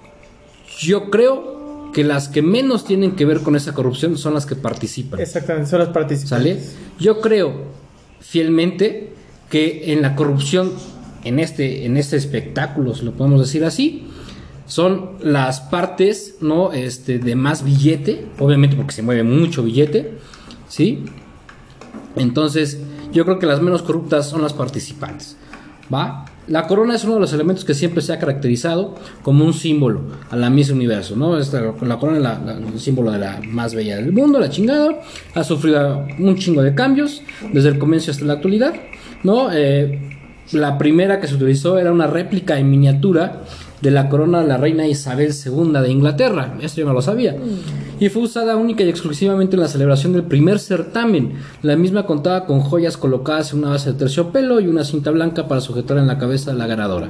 yo 0.79 1.09
creo 1.09 1.91
que 1.93 2.03
las 2.03 2.27
que 2.27 2.41
menos 2.41 2.85
tienen 2.85 3.11
que 3.11 3.25
ver 3.25 3.41
con 3.41 3.55
esa 3.55 3.73
corrupción 3.73 4.17
son 4.17 4.33
las 4.33 4.45
que 4.45 4.55
participan. 4.55 5.19
Exactamente, 5.19 5.69
son 5.69 5.79
las 5.79 5.89
participantes. 5.89 6.63
¿Sale? 6.63 6.83
Yo 6.99 7.21
creo 7.21 7.53
fielmente 8.19 9.13
que 9.49 9.93
en 9.93 10.01
la 10.01 10.15
corrupción, 10.15 10.71
en 11.23 11.39
este, 11.39 11.85
en 11.85 11.97
este 11.97 12.17
espectáculo, 12.17 12.95
si 12.95 13.05
lo 13.05 13.13
podemos 13.13 13.39
decir 13.39 13.63
así, 13.63 14.07
son 14.65 15.11
las 15.21 15.61
partes, 15.61 16.35
¿no? 16.41 16.71
Este, 16.71 17.19
de 17.19 17.35
más 17.35 17.63
billete, 17.63 18.27
obviamente 18.39 18.75
porque 18.75 18.93
se 18.93 19.01
mueve 19.01 19.23
mucho 19.23 19.63
billete, 19.63 20.17
¿sí? 20.67 21.03
Entonces, 22.15 22.79
yo 23.11 23.25
creo 23.25 23.39
que 23.39 23.45
las 23.45 23.61
menos 23.61 23.81
corruptas 23.81 24.29
son 24.29 24.41
las 24.41 24.53
participantes. 24.53 25.37
¿Va? 25.93 26.25
La 26.47 26.67
corona 26.67 26.95
es 26.95 27.03
uno 27.05 27.15
de 27.15 27.19
los 27.21 27.31
elementos 27.31 27.63
que 27.63 27.73
siempre 27.73 28.01
se 28.01 28.11
ha 28.11 28.19
caracterizado 28.19 28.95
como 29.21 29.45
un 29.45 29.53
símbolo 29.53 30.01
a 30.29 30.35
la 30.35 30.49
Miss 30.49 30.69
Universo, 30.71 31.15
¿no? 31.15 31.37
Esta, 31.37 31.61
la 31.81 31.97
corona 31.97 32.41
es 32.67 32.73
el 32.73 32.79
símbolo 32.79 33.11
de 33.11 33.19
la 33.19 33.39
más 33.47 33.73
bella 33.73 33.95
del 33.95 34.11
mundo, 34.11 34.39
la 34.39 34.49
chingada. 34.49 35.01
Ha 35.35 35.43
sufrido 35.43 36.05
un 36.19 36.35
chingo 36.35 36.61
de 36.61 36.75
cambios 36.75 37.21
desde 37.53 37.69
el 37.69 37.79
comienzo 37.79 38.11
hasta 38.11 38.25
la 38.25 38.33
actualidad, 38.33 38.73
¿no? 39.23 39.53
Eh, 39.53 40.17
la 40.51 40.77
primera 40.77 41.21
que 41.21 41.27
se 41.27 41.35
utilizó 41.35 41.77
era 41.77 41.93
una 41.93 42.07
réplica 42.07 42.59
en 42.59 42.69
miniatura 42.69 43.43
de 43.83 43.91
la 43.91 44.09
corona 44.09 44.41
de 44.41 44.47
la 44.47 44.57
reina 44.57 44.87
Isabel 44.87 45.31
II 45.33 45.73
de 45.73 45.91
Inglaterra. 45.91 46.55
Esto 46.61 46.81
yo 46.81 46.87
no 46.87 46.93
lo 46.93 47.01
sabía. 47.01 47.35
Y 47.99 48.09
fue 48.09 48.23
usada 48.23 48.55
única 48.55 48.83
y 48.83 48.89
exclusivamente 48.89 49.55
en 49.55 49.61
la 49.61 49.67
celebración 49.67 50.13
del 50.13 50.23
primer 50.23 50.57
certamen. 50.59 51.33
La 51.61 51.75
misma 51.75 52.05
contaba 52.05 52.45
con 52.45 52.61
joyas 52.61 52.97
colocadas 52.97 53.53
en 53.53 53.59
una 53.59 53.69
base 53.71 53.91
de 53.91 53.99
terciopelo 53.99 54.59
y 54.61 54.67
una 54.67 54.83
cinta 54.85 55.11
blanca 55.11 55.47
para 55.47 55.61
sujetar 55.61 55.97
en 55.97 56.07
la 56.07 56.17
cabeza 56.17 56.51
de 56.53 56.57
la 56.57 56.65
ganadora. 56.67 57.09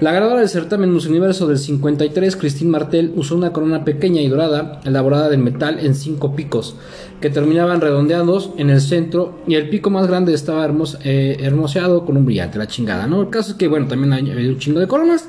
La 0.00 0.12
ganadora 0.12 0.40
del 0.40 0.48
certamen 0.48 0.94
Miss 0.94 1.06
Universo 1.06 1.46
del 1.46 1.58
53, 1.58 2.36
Christine 2.36 2.70
Martel, 2.70 3.12
usó 3.16 3.36
una 3.36 3.52
corona 3.52 3.84
pequeña 3.84 4.22
y 4.22 4.28
dorada, 4.28 4.80
elaborada 4.86 5.28
de 5.28 5.36
metal 5.36 5.78
en 5.80 5.94
cinco 5.94 6.34
picos, 6.34 6.74
que 7.20 7.28
terminaban 7.28 7.82
redondeados 7.82 8.50
en 8.56 8.70
el 8.70 8.80
centro, 8.80 9.40
y 9.46 9.56
el 9.56 9.68
pico 9.68 9.90
más 9.90 10.06
grande 10.06 10.32
estaba 10.32 10.64
hermos- 10.64 10.96
eh, 11.04 11.36
hermoseado 11.40 12.06
con 12.06 12.16
un 12.16 12.24
brillante, 12.24 12.56
la 12.56 12.66
chingada, 12.66 13.06
¿no? 13.06 13.20
El 13.20 13.28
caso 13.28 13.50
es 13.52 13.56
que, 13.58 13.68
bueno, 13.68 13.88
también 13.88 14.14
hay, 14.14 14.30
hay 14.30 14.46
un 14.46 14.58
chingo 14.58 14.80
de 14.80 14.86
coronas, 14.86 15.28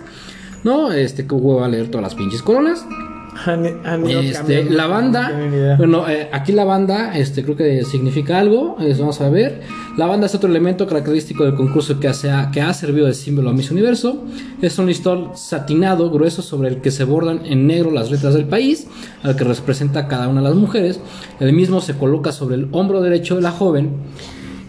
¿no? 0.63 0.91
Este, 0.91 1.25
que 1.27 1.35
huevo 1.35 1.63
a 1.63 1.67
leer 1.67 1.89
todas 1.89 2.03
las 2.03 2.15
pinches 2.15 2.41
coronas. 2.41 2.85
Han 3.45 3.65
ido 4.09 4.19
Este, 4.19 4.65
la 4.65 4.87
banda, 4.87 5.29
no 5.29 5.77
bueno, 5.77 6.09
eh, 6.09 6.29
aquí 6.33 6.51
la 6.51 6.65
banda, 6.65 7.17
este, 7.17 7.43
creo 7.43 7.55
que 7.55 7.83
significa 7.85 8.39
algo, 8.39 8.75
vamos 8.99 9.21
a 9.21 9.29
ver. 9.29 9.61
La 9.97 10.05
banda 10.05 10.25
es 10.25 10.35
otro 10.35 10.49
elemento 10.49 10.85
característico 10.85 11.45
del 11.45 11.55
concurso 11.55 11.99
que, 11.99 12.09
hace, 12.09 12.29
que 12.51 12.61
ha 12.61 12.73
servido 12.73 13.07
de 13.07 13.13
símbolo 13.13 13.49
a 13.49 13.53
Miss 13.53 13.71
Universo. 13.71 14.25
Es 14.61 14.77
un 14.79 14.87
listón 14.87 15.31
satinado, 15.35 16.11
grueso, 16.11 16.41
sobre 16.41 16.69
el 16.69 16.81
que 16.81 16.91
se 16.91 17.05
bordan 17.05 17.45
en 17.45 17.67
negro 17.67 17.89
las 17.91 18.11
letras 18.11 18.33
del 18.33 18.45
país, 18.45 18.87
al 19.23 19.35
que 19.35 19.45
representa 19.45 20.07
cada 20.07 20.27
una 20.27 20.41
de 20.41 20.49
las 20.49 20.57
mujeres. 20.57 20.99
El 21.39 21.53
mismo 21.53 21.79
se 21.79 21.95
coloca 21.95 22.31
sobre 22.31 22.55
el 22.55 22.67
hombro 22.71 23.01
derecho 23.01 23.35
de 23.35 23.41
la 23.41 23.51
joven 23.51 23.91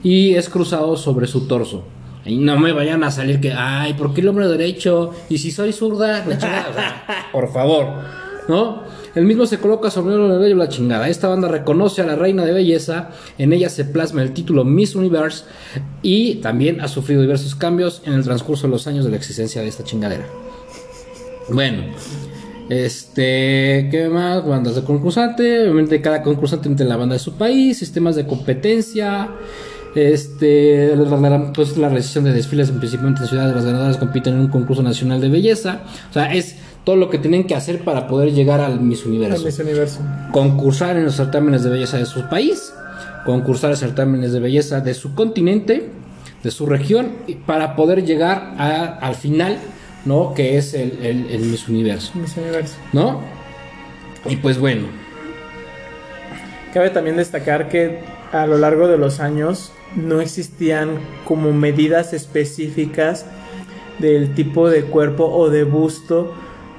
y 0.05 0.35
es 0.35 0.49
cruzado 0.49 0.97
sobre 0.97 1.27
su 1.27 1.47
torso. 1.47 1.85
Y 2.25 2.37
no 2.37 2.59
me 2.59 2.73
vayan 2.73 3.03
a 3.05 3.11
salir 3.11 3.41
que, 3.41 3.53
ay, 3.53 3.95
¿por 3.95 4.15
qué 4.15 4.21
el 4.21 4.29
hombro 4.29 4.49
derecho? 4.49 5.13
Y 5.29 5.39
si 5.39 5.51
soy 5.51 5.73
zurda, 5.73 6.25
la 6.25 6.39
chingada, 6.39 6.69
o 6.71 6.75
sea, 6.75 7.29
por 7.33 7.53
favor, 7.53 7.87
¿no? 8.49 8.83
El 9.15 9.27
mismo 9.27 9.45
se 9.45 9.59
coloca 9.59 9.91
sobre 9.91 10.15
el 10.15 10.41
derecho 10.41 10.57
la 10.57 10.69
chingada. 10.69 11.09
Esta 11.09 11.29
banda 11.29 11.49
reconoce 11.49 12.01
a 12.01 12.07
la 12.07 12.17
reina 12.17 12.45
de 12.45 12.53
belleza, 12.53 13.11
en 13.39 13.53
ella 13.53 13.69
se 13.69 13.85
plasma 13.85 14.23
el 14.23 14.33
título 14.33 14.65
Miss 14.65 14.95
Universe 14.95 15.45
y 16.01 16.37
también 16.37 16.81
ha 16.81 16.89
sufrido 16.89 17.21
diversos 17.21 17.55
cambios 17.55 18.03
en 18.07 18.15
el 18.15 18.25
transcurso 18.25 18.67
de 18.67 18.71
los 18.71 18.87
años 18.87 19.05
de 19.05 19.11
la 19.11 19.17
existencia 19.17 19.61
de 19.61 19.69
esta 19.69 19.85
chingadera. 19.85 20.27
Bueno, 21.51 21.83
este, 22.71 23.89
¿qué 23.91 24.09
más? 24.11 24.47
Bandas 24.47 24.77
de 24.77 24.83
concursante, 24.83 25.63
obviamente 25.65 26.01
cada 26.01 26.23
concursante 26.23 26.69
entre 26.69 26.87
la 26.87 26.97
banda 26.97 27.15
de 27.15 27.19
su 27.19 27.35
país, 27.35 27.79
sistemas 27.79 28.17
de 28.17 28.27
competencia, 28.27 29.29
este, 29.95 30.95
pues 31.55 31.77
la 31.77 31.89
realización 31.89 32.25
de 32.25 32.33
desfiles 32.33 32.71
principalmente 32.71 33.23
en 33.23 33.29
ciudades, 33.29 33.55
las 33.55 33.65
ganadoras 33.65 33.97
compiten 33.99 34.35
en 34.35 34.41
un 34.41 34.49
concurso 34.49 34.83
nacional 34.83 35.21
de 35.21 35.29
belleza, 35.29 35.81
o 36.11 36.13
sea, 36.13 36.33
es 36.35 36.57
todo 36.85 36.97
lo 36.97 37.11
que 37.11 37.19
tienen 37.19 37.45
que 37.47 37.55
hacer 37.55 37.81
para 37.85 38.07
poder 38.09 38.33
llegar 38.33 38.61
al 38.61 38.81
Miss 38.81 39.05
Universo 39.07 39.45
Miss 39.45 39.59
Universo. 39.61 40.01
concursar 40.33 40.97
en 40.97 41.05
los 41.05 41.15
certámenes 41.15 41.63
de 41.63 41.71
belleza 41.71 41.97
de 41.99 42.07
su 42.07 42.29
país, 42.29 42.73
concursar 43.25 43.71
en 43.71 43.77
certámenes 43.77 44.33
de 44.33 44.41
belleza 44.41 44.81
de 44.81 44.95
su 44.95 45.15
continente, 45.15 45.91
de 46.43 46.51
su 46.51 46.67
región, 46.67 47.09
para 47.47 47.77
poder 47.77 48.05
llegar 48.05 48.55
a- 48.59 48.99
al 49.01 49.15
final, 49.15 49.59
¿no? 50.05 50.35
Que 50.35 50.57
es 50.59 50.75
el, 50.75 50.99
el- 51.03 51.27
el 51.31 51.41
Miss 51.43 51.69
Universo, 51.69 52.11
Miss 52.17 52.37
Universo. 52.37 52.75
¿no? 52.93 53.21
Y 54.29 54.37
pues 54.37 54.59
bueno, 54.59 54.87
Cabe 56.75 56.89
también 56.91 57.17
destacar 57.17 57.69
que 57.69 58.01
a 58.33 58.47
lo 58.47 58.59
largo 58.59 58.89
de 58.89 58.99
los 58.99 59.21
años 59.21 59.73
no 59.97 60.21
existían 60.21 60.99
como 61.25 61.53
medidas 61.53 62.13
específicas 62.13 63.27
del 63.99 64.35
tipo 64.35 64.69
de 64.71 64.85
cuerpo 64.85 65.27
o 65.27 65.51
de 65.51 65.65
busto 65.65 66.33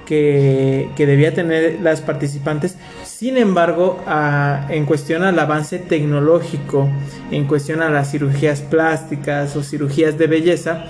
que, 0.05 0.89
que 0.95 1.05
debía 1.05 1.33
tener 1.33 1.79
las 1.81 2.01
participantes. 2.01 2.77
Sin 3.05 3.37
embargo, 3.37 4.01
a- 4.05 4.67
en 4.69 4.85
cuestión 4.85 5.23
al 5.23 5.37
avance 5.39 5.79
tecnológico, 5.79 6.89
en 7.31 7.45
cuestión 7.45 7.81
a 7.81 7.89
las 7.89 8.11
cirugías 8.11 8.61
plásticas 8.61 9.55
o 9.55 9.63
cirugías 9.63 10.17
de 10.17 10.27
belleza, 10.27 10.85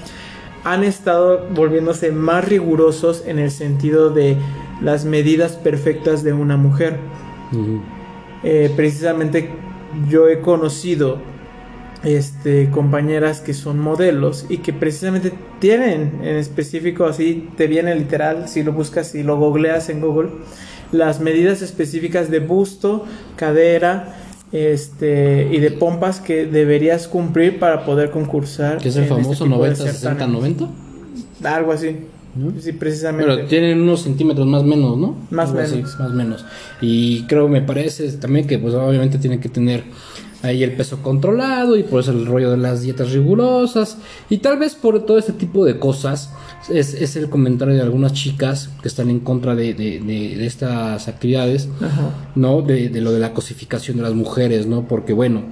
han 0.64 0.84
estado 0.86 1.46
volviéndose 1.54 2.12
más 2.12 2.48
rigurosos 2.48 3.24
en 3.28 3.38
el 3.38 3.52
sentido 3.52 4.10
de 4.10 4.38
las 4.82 5.04
medidas 5.06 5.58
perfectas 5.58 6.24
de 6.24 6.32
una 6.34 6.56
mujer. 6.58 6.98
Eh, 8.44 8.72
precisamente 8.76 9.52
yo 10.10 10.30
he 10.30 10.42
conocido 10.42 11.18
este 12.04 12.70
compañeras 12.70 13.40
que 13.40 13.54
son 13.54 13.80
modelos 13.80 14.46
y 14.50 14.58
que 14.58 14.74
precisamente 14.74 15.32
tienen 15.60 16.20
en 16.22 16.36
específico 16.36 17.06
así 17.06 17.50
te 17.56 17.68
viene 17.68 17.96
literal 17.96 18.50
si 18.50 18.62
lo 18.62 18.74
buscas 18.74 19.16
y 19.16 19.24
lo 19.24 19.38
googleas 19.38 19.90
en 19.90 20.02
Google 20.02 20.30
las 20.94 21.20
medidas 21.20 21.62
específicas 21.62 22.30
de 22.30 22.40
busto, 22.40 23.06
cadera, 23.36 24.16
este 24.52 25.50
y 25.52 25.60
de 25.60 25.72
pompas 25.72 26.20
que 26.20 26.46
deberías 26.46 27.08
cumplir 27.08 27.60
para 27.60 27.86
poder 27.86 28.12
concursar. 28.12 28.78
que 28.78 28.90
es 28.90 28.96
el 28.96 29.04
este 29.04 29.16
famoso 29.16 29.44
tipo 29.46 29.56
de 29.56 29.70
90, 29.70 29.76
60, 29.76 30.00
certámenes. 30.00 30.58
90. 30.60 31.56
Algo 31.56 31.72
así. 31.72 31.98
Sí, 32.60 32.72
precisamente. 32.72 33.32
Pero 33.32 33.48
tienen 33.48 33.82
unos 33.82 34.02
centímetros 34.02 34.48
más 34.48 34.64
menos, 34.64 34.98
¿no? 34.98 35.16
Más 35.30 35.52
así, 35.54 35.76
menos. 35.76 36.00
más 36.00 36.12
menos. 36.12 36.46
Y 36.82 37.24
creo, 37.28 37.48
me 37.48 37.62
parece 37.62 38.12
también 38.14 38.48
que 38.48 38.58
pues 38.58 38.74
obviamente 38.74 39.20
tienen 39.20 39.40
que 39.40 39.50
tener 39.50 39.84
ahí 40.42 40.62
el 40.64 40.74
peso 40.74 41.02
controlado 41.02 41.78
y 41.78 41.84
por 41.84 42.02
eso 42.02 42.12
el 42.12 42.26
rollo 42.26 42.52
de 42.52 42.58
las 42.58 42.82
dietas 42.82 43.12
rigurosas 43.14 43.98
y 44.30 44.40
tal 44.40 44.60
vez 44.60 44.76
por 44.76 45.06
todo 45.06 45.18
este 45.18 45.32
tipo 45.32 45.64
de 45.64 45.80
cosas 45.80 46.32
es, 46.70 46.96
es 46.96 47.16
el 47.16 47.30
comentario 47.30 47.76
de 47.76 47.82
algunas 47.82 48.12
chicas 48.12 48.70
que 48.82 48.90
están 48.90 49.10
en 49.10 49.20
contra 49.22 49.56
de, 49.56 49.74
de- 49.74 50.00
de- 50.02 50.36
de 50.36 50.46
estas 50.46 51.08
actividades, 51.08 51.70
Ajá. 51.82 52.10
¿no? 52.36 52.62
De, 52.62 52.90
de 52.90 53.00
lo 53.00 53.14
de 53.14 53.20
la 53.20 53.34
cosificación 53.34 53.96
de 53.98 54.04
las 54.04 54.14
mujeres, 54.16 54.66
¿no? 54.66 54.86
Porque 54.88 55.14
bueno, 55.14 55.44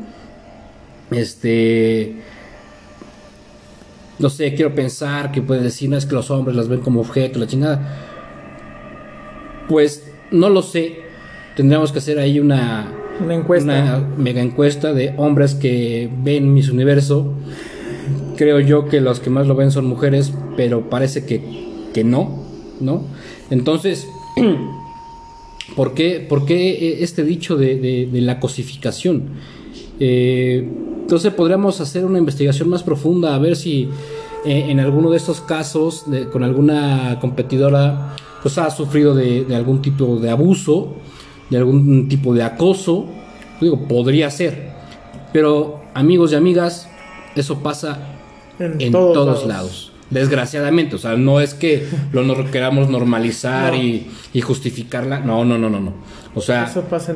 este 1.11 2.15
no 4.22 4.30
sé, 4.30 4.53
quiero 4.53 4.74
pensar 4.76 5.32
que 5.32 5.41
puede 5.41 5.61
decir, 5.61 5.89
no 5.89 5.97
es 5.97 6.05
que 6.05 6.13
los 6.15 6.30
hombres 6.32 6.55
las 6.55 6.67
ven 6.67 6.80
como 6.82 7.01
objeto, 7.01 7.39
la 7.39 7.47
chingada. 7.47 8.07
Pues 9.67 10.11
no 10.32 10.49
lo 10.49 10.61
sé. 10.61 10.99
Tendríamos 11.55 11.91
que 11.91 11.99
hacer 11.99 12.19
ahí 12.19 12.39
una, 12.39 12.91
Una 13.24 13.36
encuesta. 13.36 13.72
una 13.72 13.97
mega 14.17 14.41
encuesta 14.41 14.93
de 14.93 15.13
hombres 15.17 15.55
que 15.55 16.09
ven 16.24 16.53
Miss 16.53 16.69
Universo. 16.69 17.34
Creo 18.38 18.59
yo 18.59 18.88
que 18.88 19.01
los 19.01 19.19
que 19.19 19.30
más 19.30 19.47
lo 19.47 19.55
ven 19.55 19.72
son 19.72 19.86
mujeres, 19.86 20.34
pero 20.57 20.89
parece 20.89 21.26
que, 21.26 21.41
que 21.93 22.03
no, 22.03 22.43
¿no? 22.80 23.03
Entonces, 23.49 24.07
¿por 25.76 25.93
qué, 25.93 26.26
por 26.28 26.45
qué 26.45 27.03
este 27.03 27.24
dicho 27.24 27.55
de, 27.57 27.76
de- 27.78 28.09
de 28.11 28.22
la 28.22 28.39
cosificación? 28.39 29.30
Eh, 30.03 30.67
entonces 31.01 31.31
podríamos 31.31 31.79
hacer 31.79 32.05
una 32.05 32.17
investigación 32.17 32.69
más 32.69 32.81
profunda 32.81 33.35
a 33.35 33.37
ver 33.37 33.55
si 33.55 33.87
eh, 34.45 34.65
en 34.69 34.79
alguno 34.79 35.11
de 35.11 35.17
estos 35.17 35.41
casos 35.41 36.09
de- 36.09 36.27
con 36.27 36.43
alguna 36.43 37.19
competidora 37.21 38.15
pues 38.41 38.57
ha 38.57 38.71
sufrido 38.71 39.13
de, 39.13 39.45
de 39.45 39.55
algún 39.55 39.83
tipo 39.83 40.15
de 40.17 40.31
abuso, 40.31 40.95
de 41.51 41.57
algún 41.57 42.07
tipo 42.09 42.33
de 42.33 42.41
acoso. 42.41 43.05
Digo, 43.61 43.87
podría 43.87 44.31
ser. 44.31 44.71
Pero 45.31 45.81
amigos 45.93 46.31
y 46.31 46.35
amigas, 46.35 46.89
eso 47.35 47.59
pasa 47.59 47.99
en 48.79 48.91
todos, 48.91 49.45
lados. 49.45 49.90
Desgraciadamente, 50.12 50.95
o 50.95 50.99
sea, 50.99 51.16
no 51.16 51.39
es 51.39 51.53
que 51.53 51.86
lo 52.12 52.24
no 52.24 52.51
queramos 52.51 52.89
normalizar 52.89 53.74
No. 53.74 53.82
y, 53.82 54.07
y 54.34 54.41
justificarla. 54.41 55.20
No, 55.22 55.43
no, 55.45 55.57
no, 55.57 55.70
no, 55.70 55.80
no. 55.80 55.93
O 56.36 56.41
sea, 56.41 56.66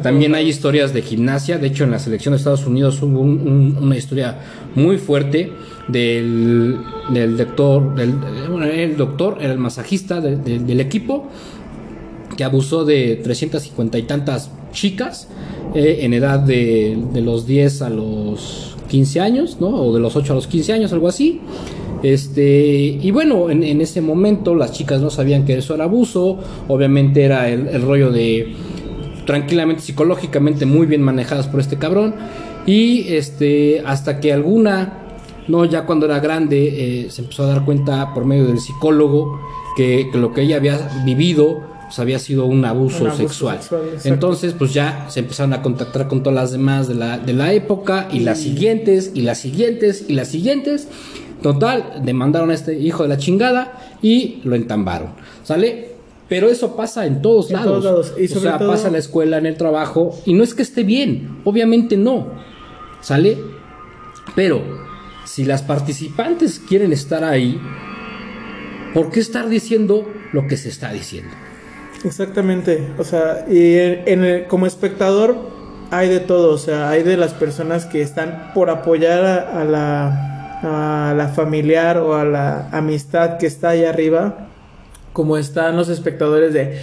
también 0.02 0.34
hay 0.36 0.48
historias 0.50 0.93
de 0.93 1.02
gimnasia. 1.02 1.58
De 1.58 1.68
hecho, 1.68 1.84
en 1.84 1.91
la 1.91 2.00
selección 2.00 2.32
de 2.34 2.38
Estados 2.38 2.66
Unidos 2.66 3.02
hubo 3.02 3.20
un- 3.20 3.48
un- 3.48 3.78
una 3.82 3.98
historia 3.98 4.39
muy 4.76 4.98
fuerte 4.98 5.52
del, 5.88 6.78
del 7.14 7.38
doctor, 7.38 7.96
del, 7.96 8.12
bueno, 8.50 8.66
el 8.66 8.98
doctor, 8.98 9.38
era 9.39 9.54
el 9.54 9.60
masajista 9.60 10.20
de- 10.22 10.36
de- 10.38 10.60
del 10.60 10.80
equipo, 10.80 11.28
que 12.36 12.43
abusó 12.43 12.84
de 12.84 13.20
350 13.24 13.98
y 13.98 14.04
tantas 14.04 14.52
chicas 14.74 15.30
eh, 15.74 16.00
en 16.02 16.14
edad 16.14 16.39
de, 16.39 16.98
de 17.14 17.22
los 17.22 17.46
10 17.48 17.82
a 17.82 17.89
los 17.89 18.76
15 18.89 19.20
años, 19.22 19.58
¿no? 19.62 19.68
O 19.70 19.93
de 19.93 20.00
los 20.02 20.16
8 20.16 20.34
a 20.34 20.36
los 20.36 20.48
15 20.48 20.74
años, 20.74 20.91
algo 20.93 21.08
así. 21.08 21.39
Este, 22.04 22.98
y 23.02 23.12
bueno, 23.12 23.50
en, 23.50 23.64
en 23.64 23.82
ese 23.82 24.02
momento 24.02 24.56
las 24.56 24.72
chicas 24.72 25.02
no 25.02 25.10
sabían 25.10 25.46
que 25.46 25.58
eso 25.58 25.74
era 25.76 25.86
abuso, 25.86 26.39
obviamente 26.68 27.24
era 27.24 27.50
el, 27.50 27.68
el 27.68 27.82
rollo 27.82 28.12
de 28.12 28.54
tranquilamente, 29.26 29.82
psicológicamente 29.82 30.66
muy 30.66 30.86
bien 30.86 31.02
manejadas 31.02 31.48
por 31.48 31.60
este 31.60 31.78
cabrón. 31.78 32.16
Y 32.66 33.08
este, 33.14 33.82
hasta 33.86 34.20
que 34.20 34.34
alguna, 34.34 35.00
no, 35.48 35.66
ya 35.66 35.86
cuando 35.86 36.06
era 36.06 36.20
grande, 36.20 37.06
eh, 37.06 37.12
se 37.12 37.22
empezó 37.22 37.43
a 37.43 37.48
dar 37.48 37.66
cuenta 37.66 38.14
por 38.14 38.26
medio 38.26 38.46
del 38.46 38.60
psicólogo 38.60 39.39
que, 39.76 40.10
que 40.12 40.18
lo 40.18 40.34
que 40.34 40.41
ella 40.41 40.58
había 40.58 41.04
vivido 41.06 41.62
pues, 41.86 42.00
había 42.00 42.18
sido 42.20 42.46
un 42.46 42.66
abuso, 42.66 43.04
Un 43.04 43.08
abuso 43.10 43.24
sexual. 43.24 43.60
sexual. 43.60 43.82
Entonces, 44.04 44.54
pues 44.54 44.74
ya 44.74 45.06
se 45.10 45.20
empezaron 45.20 45.54
a 45.54 45.62
contactar 45.62 46.08
con 46.08 46.24
todas 46.24 46.36
las 46.36 46.52
demás 46.52 46.88
de 46.88 46.96
la, 46.96 47.18
de 47.18 47.34
la 47.34 47.54
época 47.54 48.08
y 48.12 48.20
las 48.20 48.39
siguientes, 48.39 49.12
y 49.14 49.22
las 49.22 49.38
siguientes, 49.39 50.06
y 50.08 50.14
las 50.14 50.28
siguientes. 50.28 50.88
Total, 51.54 52.02
demandaron 52.04 52.50
a 52.50 52.56
este 52.56 52.74
hijo 52.80 53.04
de 53.04 53.10
la 53.10 53.18
chingada 53.18 53.98
y 54.02 54.41
lo 54.46 54.56
entambaron. 54.56 55.10
¿Sale? 55.43 55.89
Pero 56.28 56.50
eso 56.50 56.76
pasa 56.76 57.06
en 57.06 57.22
todos 57.22 57.52
En 57.52 57.58
lados. 57.58 57.70
todos 57.72 57.84
lados. 57.86 58.14
Y 58.18 58.26
o 58.36 58.39
sea, 58.39 58.58
todo- 58.58 58.72
pasa 58.72 58.88
en 58.88 58.93
la 58.93 59.00
escuela, 59.00 59.38
en 59.38 59.46
el 59.46 59.56
trabajo. 59.56 60.18
Y 60.26 60.34
no 60.34 60.43
es 60.43 60.56
que 60.56 60.64
esté 60.64 60.84
bien, 60.84 61.38
obviamente 61.43 61.98
no. 61.98 62.30
¿Sale? 63.02 63.38
Pero 64.36 64.60
si 65.26 65.46
las 65.46 65.62
participantes 65.62 66.58
quieren 66.60 66.91
estar 66.91 67.24
ahí, 67.24 67.62
¿por 68.96 69.12
qué 69.12 69.20
estar 69.20 69.48
diciendo 69.48 70.08
lo 70.34 70.48
que 70.48 70.58
se 70.58 70.70
está 70.70 70.91
diciendo? 70.91 71.30
Exactamente, 72.04 72.88
o 72.98 73.04
sea, 73.04 73.46
y 73.50 73.76
en- 73.78 74.02
en 74.08 74.24
el- 74.26 74.48
como 74.48 74.66
espectador 74.66 75.38
hay 75.91 76.10
de 76.10 76.20
todo, 76.22 76.54
o 76.54 76.58
sea, 76.58 76.89
hay 76.89 77.04
de 77.04 77.18
las 77.18 77.34
personas 77.34 77.86
que 77.86 78.02
están 78.02 78.52
por 78.56 78.72
apoyar 78.72 79.24
a, 79.26 79.62
a 79.62 79.64
la, 79.64 80.34
a 80.62 81.14
la 81.16 81.28
familiar 81.30 81.97
o 81.97 82.16
a 82.16 82.26
la 82.26 82.70
amistad 82.72 83.38
que 83.38 83.47
está 83.47 83.70
ahí 83.70 83.86
arriba, 83.86 84.47
como 85.14 85.38
están 85.38 85.76
los 85.78 85.89
espectadores 85.89 86.53
de 86.53 86.80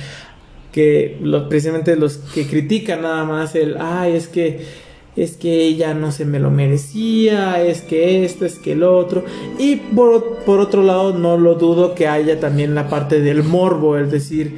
que 0.73 1.19
los, 1.21 1.45
precisamente 1.49 1.97
los 1.97 2.17
que 2.17 2.47
critican 2.47 3.03
nada 3.03 3.25
más 3.25 3.55
el, 3.55 3.77
ay, 3.79 4.17
es 4.17 4.29
que 4.29 4.93
es 5.15 5.37
que 5.37 5.65
ella 5.65 5.93
no 5.93 6.11
se 6.11 6.25
me 6.25 6.41
lo 6.41 6.51
merecía, 6.51 7.63
es 7.63 7.83
que 7.83 8.25
esto, 8.25 8.47
es 8.47 8.59
que 8.59 8.73
el 8.73 8.83
otro. 8.83 9.25
Y 9.59 9.77
por, 9.77 10.39
por 10.47 10.59
otro 10.59 10.83
lado, 10.83 11.13
no 11.13 11.37
lo 11.37 11.55
dudo 11.55 11.95
que 11.95 12.09
haya 12.09 12.41
también 12.41 12.75
la 12.75 12.89
parte 12.89 13.21
del 13.21 13.43
morbo, 13.43 13.99
el 13.99 14.11
decir, 14.11 14.57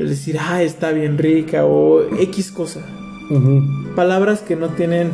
el 0.00 0.08
decir, 0.08 0.38
ah, 0.40 0.62
está 0.62 0.90
bien 0.90 1.18
rica 1.18 1.64
o 1.66 2.02
X 2.18 2.50
cosa. 2.50 2.84
Palabras 3.94 4.40
que 4.40 4.56
no 4.56 4.70
tienen 4.70 5.12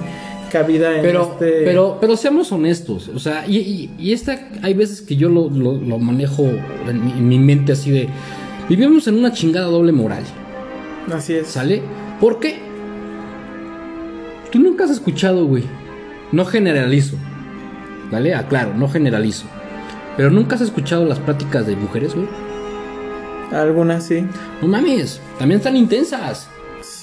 cabida 0.50 0.96
en 0.96 1.02
Pero, 1.02 1.30
este... 1.32 1.62
pero, 1.64 1.98
pero 2.00 2.16
seamos 2.16 2.50
honestos, 2.52 3.08
o 3.14 3.18
sea, 3.18 3.46
y, 3.46 3.58
y, 3.58 3.90
y 3.98 4.12
esta, 4.12 4.48
hay 4.62 4.74
veces 4.74 5.00
que 5.02 5.16
yo 5.16 5.28
lo, 5.28 5.48
lo- 5.50 5.74
lo 5.80 5.98
manejo 5.98 6.44
en 6.88 7.04
mi, 7.04 7.12
en 7.12 7.28
mi 7.28 7.38
mente 7.38 7.72
así 7.72 7.90
de, 7.90 8.08
vivimos 8.68 9.06
en 9.08 9.16
una 9.18 9.32
chingada 9.32 9.66
doble 9.66 9.92
moral, 9.92 10.24
Así 11.12 11.34
es. 11.34 11.46
¿sale? 11.48 11.82
¿Por 12.20 12.38
qué? 12.40 12.58
Tú 14.50 14.58
nunca 14.58 14.84
has 14.84 14.90
escuchado, 14.90 15.44
güey, 15.46 15.64
no 16.32 16.44
generalizo, 16.44 17.16
¿vale? 18.10 18.34
Aclaro, 18.34 18.74
no 18.74 18.88
generalizo, 18.88 19.44
pero 20.16 20.30
nunca 20.30 20.56
has 20.56 20.62
escuchado 20.62 21.04
las 21.04 21.18
pláticas 21.18 21.66
de 21.66 21.76
mujeres, 21.76 22.14
güey. 22.14 22.26
Algunas 23.52 24.04
sí. 24.04 24.26
No 24.60 24.68
mames, 24.68 25.20
también 25.38 25.58
están 25.58 25.76
intensas. 25.76 26.48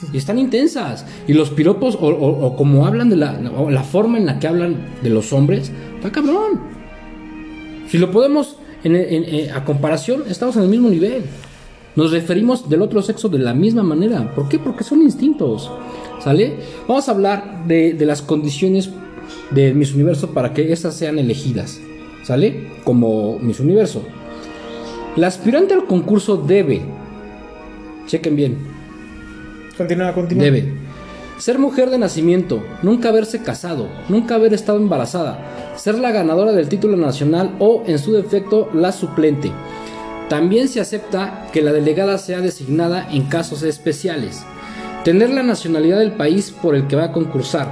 Y 0.14 0.18
están 0.18 0.38
intensas. 0.40 1.06
Y 1.28 1.34
los 1.34 1.50
piropos, 1.50 1.96
o, 1.96 2.08
o- 2.08 2.56
como 2.56 2.86
hablan 2.86 3.10
de 3.10 3.16
la, 3.16 3.40
la 3.40 3.84
forma 3.84 4.18
en 4.18 4.26
la 4.26 4.40
que 4.40 4.48
hablan 4.48 4.76
de 5.02 5.10
los 5.10 5.32
hombres, 5.34 5.72
está 5.96 6.12
cabrón. 6.12 6.60
Si 7.90 7.98
lo 7.98 8.12
podemos, 8.12 8.58
en- 8.84 9.52
a 9.52 9.64
comparación, 9.66 10.24
estamos 10.30 10.56
en 10.58 10.64
el 10.64 10.70
mismo 10.70 10.90
nivel. 10.90 11.24
Nos 11.96 12.12
referimos 12.12 12.68
del 12.70 12.82
otro 12.82 13.02
sexo 13.02 13.30
de 13.30 13.40
la 13.40 13.54
misma 13.54 13.82
manera. 13.84 14.34
¿Por 14.36 14.50
qué? 14.50 14.60
Porque 14.60 14.84
son 14.84 15.02
instintos. 15.02 15.72
¿Sale? 16.20 16.56
Vamos 16.88 17.08
a 17.08 17.12
hablar 17.12 17.66
de, 17.68 17.94
de 17.94 18.06
las 18.06 18.22
condiciones 18.22 18.90
de 19.52 19.74
Miss 19.74 19.94
Universo 19.94 20.32
para 20.32 20.54
que 20.54 20.74
estas 20.74 20.96
sean 20.96 21.20
elegidas. 21.20 21.80
¿Sale? 22.24 22.68
Como 22.84 23.40
Miss 23.40 23.60
Universo. 23.60 24.04
La 25.16 25.28
aspirante 25.28 25.74
al 25.74 25.86
concurso 25.86 26.36
debe, 26.36 26.82
chequen 28.08 28.36
bien, 28.36 28.58
Continúa, 29.78 30.14
continúa. 30.14 30.44
Debe 30.44 30.86
ser 31.38 31.60
mujer 31.60 31.90
de 31.90 31.98
nacimiento, 31.98 32.64
nunca 32.82 33.10
haberse 33.10 33.42
casado, 33.42 33.90
nunca 34.08 34.36
haber 34.36 34.54
estado 34.54 34.78
embarazada, 34.78 35.74
ser 35.76 36.00
la 36.00 36.12
ganadora 36.12 36.54
del 36.54 36.70
título 36.70 36.96
nacional 36.96 37.56
o, 37.60 37.84
en 37.86 38.00
su 38.00 38.14
defecto, 38.14 38.70
la 38.74 38.92
suplente. 38.92 39.52
También 40.30 40.70
se 40.70 40.80
acepta 40.80 41.48
que 41.52 41.62
la 41.62 41.74
delegada 41.74 42.18
sea 42.18 42.42
designada 42.42 43.08
en 43.12 43.24
casos 43.24 43.64
especiales. 43.64 44.44
Tener 45.04 45.30
la 45.30 45.44
nacionalidad 45.44 46.00
del 46.00 46.14
país 46.14 46.52
por 46.52 46.74
el 46.74 46.88
que 46.88 46.96
va 46.96 47.06
a 47.06 47.12
concursar. 47.12 47.70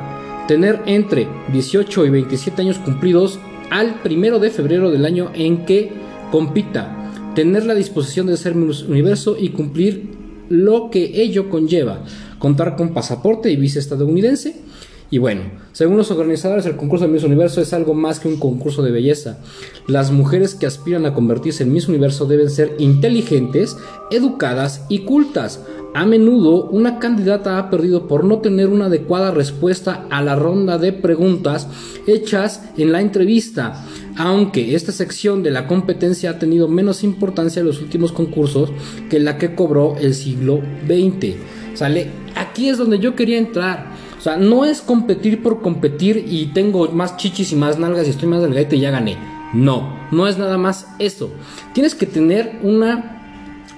Tener 0.47 0.81
entre 0.85 1.27
18 1.51 2.05
y 2.05 2.09
27 2.09 2.61
años 2.61 2.77
cumplidos 2.77 3.39
al 3.71 4.01
primero 4.01 4.37
de 4.37 4.51
febrero 4.51 4.91
del 4.91 5.05
año 5.05 5.31
en 5.33 5.65
que 5.65 5.91
compita. 6.31 6.95
Tener 7.33 7.65
la 7.65 7.73
disposición 7.73 8.27
de 8.27 8.37
ser 8.37 8.55
Universo 8.55 9.35
y 9.39 9.49
cumplir 9.49 10.12
lo 10.53 10.91
que 10.91 11.21
ello 11.21 11.49
conlleva. 11.49 12.03
Contar 12.37 12.75
con 12.75 12.93
pasaporte 12.93 13.51
y 13.51 13.55
visa 13.55 13.79
estadounidense. 13.79 14.55
Y 15.14 15.20
bueno, 15.20 15.43
según 15.74 15.97
los 15.97 16.09
organizadores, 16.09 16.66
el 16.66 16.76
concurso 16.76 17.05
de 17.05 17.11
Miss 17.11 17.24
Universo 17.24 17.61
es 17.61 17.72
algo 17.72 17.93
más 17.93 18.20
que 18.20 18.28
un 18.28 18.38
concurso 18.38 18.82
de 18.82 18.89
belleza. 18.89 19.38
Las 19.86 20.11
mujeres 20.11 20.55
que 20.55 20.66
aspiran 20.66 21.05
a 21.05 21.14
convertirse 21.14 21.61
en 21.61 21.72
Miss 21.72 21.88
Universo 21.88 22.26
deben 22.26 22.49
ser 22.49 22.74
inteligentes, 22.80 23.78
educadas 24.09 24.88
y 24.89 25.01
cultas. 25.01 25.61
A 25.93 26.07
menudo 26.07 26.66
una 26.66 26.97
candidata 26.97 27.59
ha 27.59 27.70
perdido 27.70 28.07
por 28.07 28.24
no 28.24 28.39
tener 28.39 28.70
una 28.70 28.86
adecuada 28.86 29.30
respuesta 29.30 30.07
a 30.09 30.24
la 30.24 30.36
ronda 30.36 30.80
de 30.80 30.93
preguntas 30.93 31.68
hechas 32.07 32.64
en 32.76 32.91
la 32.91 32.99
entrevista. 32.99 33.86
Aunque 34.18 34.74
esta 34.74 34.91
sección 34.91 35.43
de 35.43 35.51
la 35.51 35.68
competencia 35.68 36.32
ha 36.32 36.39
tenido 36.39 36.68
menos 36.68 37.03
importancia 37.03 37.59
en 37.59 37.68
los 37.68 37.80
últimos 37.84 38.11
concursos 38.11 38.72
que 39.11 39.20
la 39.20 39.38
que 39.38 39.53
cobró 39.53 39.95
el 39.95 40.16
siglo 40.16 40.59
XX. 40.88 41.36
¿Sale? 41.76 42.07
Aquí 42.36 42.68
es 42.68 42.80
donde 42.80 42.97
yo 42.97 43.16
quería 43.16 43.38
entrar. 43.38 43.93
O 44.24 44.26
sea, 44.26 44.38
no 44.38 44.63
es 44.63 44.80
competir 44.80 45.43
por 45.43 45.61
competir 45.61 46.24
y 46.26 46.45
tengo 46.53 46.88
más 46.93 47.17
chichis 47.17 47.51
y 47.51 47.57
más 47.57 47.78
nalgas 47.78 48.07
y 48.07 48.11
estoy 48.11 48.30
más 48.30 48.41
delgadito 48.41 48.74
y 48.74 48.80
ya 48.80 48.89
gané. 48.89 49.17
No, 49.53 49.99
no 50.13 50.30
es 50.30 50.38
nada 50.38 50.57
más 50.57 50.88
eso. 50.97 51.30
Tienes 51.74 51.93
que 51.93 52.05
tener 52.05 52.57
una 52.63 53.19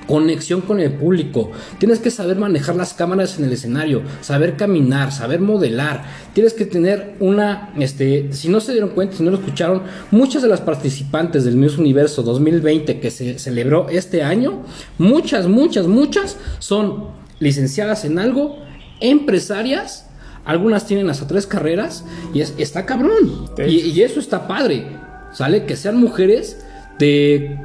conexión 0.05 0.61
con 0.61 0.79
el 0.79 0.91
público. 0.93 1.49
Tienes 1.79 1.97
que 1.97 2.11
saber 2.11 2.37
manejar 2.37 2.75
las 2.75 2.93
cámaras 2.93 3.39
en 3.39 3.45
el 3.45 3.53
escenario, 3.53 4.03
saber 4.21 4.55
caminar, 4.55 5.11
saber 5.11 5.39
modelar. 5.39 6.03
Tienes 6.33 6.53
que 6.53 6.67
tener 6.67 7.15
una, 7.19 7.73
este, 7.79 8.31
si 8.31 8.47
no 8.47 8.59
se 8.59 8.73
dieron 8.73 8.91
cuenta, 8.91 9.17
si 9.17 9.23
no 9.23 9.31
lo 9.31 9.37
escucharon, 9.37 9.81
muchas 10.11 10.43
de 10.43 10.47
las 10.47 10.61
participantes 10.61 11.43
del 11.43 11.55
Miss 11.55 11.79
Universo 11.79 12.21
2020 12.21 12.99
que 12.99 13.09
se 13.09 13.39
celebró 13.39 13.89
este 13.89 14.21
año, 14.21 14.61
muchas, 14.99 15.47
muchas, 15.47 15.87
muchas 15.87 16.37
son 16.59 17.07
licenciadas 17.39 18.05
en 18.05 18.19
algo, 18.19 18.59
empresarias, 18.99 20.04
algunas 20.45 20.85
tienen 20.85 21.09
hasta 21.09 21.27
tres 21.27 21.47
carreras 21.47 22.05
y 22.33 22.41
es, 22.41 22.53
está 22.57 22.85
cabrón. 22.85 23.49
Y, 23.57 23.81
y 23.89 24.01
eso 24.01 24.19
está 24.19 24.47
padre, 24.47 24.85
¿sale? 25.31 25.65
Que 25.65 25.75
sean 25.75 25.97
mujeres 25.97 26.65
de 26.99 27.59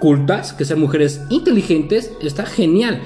cultas, 0.00 0.52
que 0.52 0.64
sean 0.64 0.80
mujeres 0.80 1.20
inteligentes, 1.30 2.12
está 2.22 2.46
genial. 2.46 3.00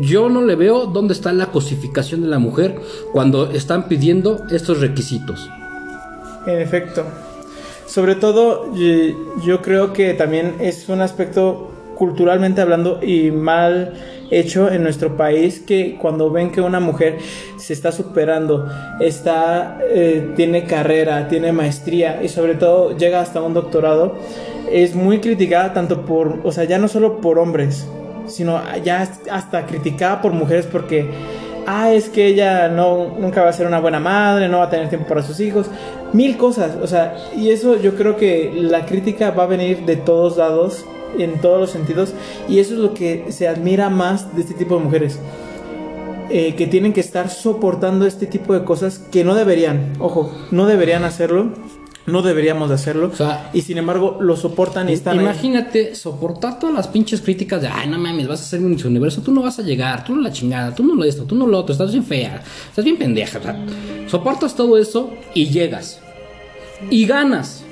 Yo 0.00 0.28
no 0.28 0.44
le 0.44 0.54
veo 0.54 0.86
dónde 0.86 1.14
está 1.14 1.32
la 1.32 1.46
cosificación 1.46 2.22
de 2.22 2.28
la 2.28 2.38
mujer 2.38 2.80
cuando 3.12 3.50
están 3.50 3.88
pidiendo 3.88 4.44
estos 4.50 4.80
requisitos. 4.80 5.48
En 6.46 6.60
efecto. 6.60 7.04
Sobre 7.86 8.14
todo, 8.14 8.72
yo 8.74 9.62
creo 9.62 9.92
que 9.92 10.12
también 10.14 10.56
es 10.60 10.88
un 10.88 11.00
aspecto 11.00 11.70
culturalmente 11.98 12.60
hablando 12.60 13.00
y 13.02 13.32
mal 13.32 13.92
hecho 14.30 14.70
en 14.70 14.84
nuestro 14.84 15.16
país 15.16 15.58
que 15.58 15.98
cuando 16.00 16.30
ven 16.30 16.52
que 16.52 16.60
una 16.60 16.78
mujer 16.78 17.18
se 17.56 17.72
está 17.72 17.90
superando, 17.90 18.68
está 19.00 19.78
eh, 19.90 20.32
tiene 20.36 20.64
carrera, 20.64 21.26
tiene 21.28 21.50
maestría 21.50 22.22
y 22.22 22.28
sobre 22.28 22.54
todo 22.54 22.96
llega 22.96 23.20
hasta 23.20 23.42
un 23.42 23.52
doctorado, 23.52 24.14
es 24.70 24.94
muy 24.94 25.18
criticada 25.18 25.72
tanto 25.72 26.04
por, 26.04 26.40
o 26.44 26.52
sea, 26.52 26.64
ya 26.64 26.78
no 26.78 26.86
solo 26.86 27.20
por 27.20 27.38
hombres, 27.38 27.86
sino 28.26 28.62
ya 28.84 29.10
hasta 29.30 29.66
criticada 29.66 30.22
por 30.22 30.32
mujeres 30.32 30.66
porque 30.66 31.10
ah, 31.66 31.92
es 31.92 32.08
que 32.08 32.26
ella 32.26 32.68
no, 32.68 33.16
nunca 33.18 33.42
va 33.42 33.48
a 33.48 33.52
ser 33.52 33.66
una 33.66 33.80
buena 33.80 33.98
madre, 33.98 34.48
no 34.48 34.58
va 34.58 34.64
a 34.64 34.70
tener 34.70 34.88
tiempo 34.88 35.08
para 35.08 35.22
sus 35.22 35.40
hijos, 35.40 35.68
mil 36.12 36.36
cosas, 36.36 36.76
o 36.80 36.86
sea, 36.86 37.16
y 37.36 37.50
eso 37.50 37.76
yo 37.76 37.96
creo 37.96 38.16
que 38.16 38.52
la 38.54 38.86
crítica 38.86 39.32
va 39.32 39.44
a 39.44 39.46
venir 39.46 39.84
de 39.84 39.96
todos 39.96 40.36
lados, 40.36 40.84
en 41.18 41.40
todos 41.40 41.60
los 41.60 41.70
sentidos, 41.70 42.12
y 42.48 42.58
eso 42.58 42.74
es 42.74 42.80
lo 42.80 42.92
que 42.94 43.26
se 43.30 43.48
admira 43.48 43.88
más 43.90 44.34
de 44.34 44.42
este 44.42 44.54
tipo 44.54 44.76
de 44.76 44.84
mujeres. 44.84 45.18
eh, 46.30 46.54
que 46.56 46.66
tienen 46.66 46.92
que 46.92 47.00
estar 47.00 47.30
soportando 47.30 48.04
este 48.06 48.26
tipo 48.26 48.52
de 48.52 48.62
cosas 48.62 48.98
que 48.98 49.24
no 49.24 49.34
deberían, 49.34 49.94
ojo, 49.98 50.30
no 50.50 50.66
deberían 50.66 51.04
hacerlo, 51.04 51.52
No 52.06 52.22
deberíamos 52.22 52.70
de 52.70 52.74
hacerlo. 52.74 53.10
O 53.12 53.16
sea, 53.16 53.50
y 53.52 53.60
sin 53.60 53.76
embargo 53.76 54.16
lo 54.20 54.34
soportan 54.34 54.88
y 54.88 54.94
están 54.94 55.18
ahí. 55.18 55.24
Imagínate 55.24 55.94
soportar 55.94 56.58
todas 56.58 56.74
las 56.74 56.88
pinches 56.88 57.20
críticas 57.20 57.60
de, 57.60 57.68
ay, 57.68 57.86
no 57.86 57.98
mames, 57.98 58.26
vas 58.26 58.40
a 58.40 58.44
ser 58.44 58.60
un 58.60 58.78
universo, 58.82 59.20
tú 59.20 59.30
no 59.30 59.42
vas 59.42 59.58
a 59.58 59.62
llegar, 59.62 60.04
tú 60.04 60.16
no 60.16 60.22
la 60.22 60.32
chingada, 60.32 60.74
tú 60.74 60.82
no 60.84 60.94
lo 60.94 61.04
esto, 61.04 61.24
tú 61.24 61.34
no 61.34 61.46
lo 61.46 61.58
otro, 61.58 61.72
estás 61.72 61.92
bien 61.92 62.04
fea, 62.04 62.42
estás 62.70 62.82
bien 62.82 62.96
pendeja. 62.96 63.38
O 63.38 63.42
sea, 63.42 63.66
soportas 64.06 64.54
todo 64.54 64.78
eso 64.78 65.12
y 65.34 65.48
llegas. 65.50 66.00
Y 66.88 67.04
ganas. 67.06 67.62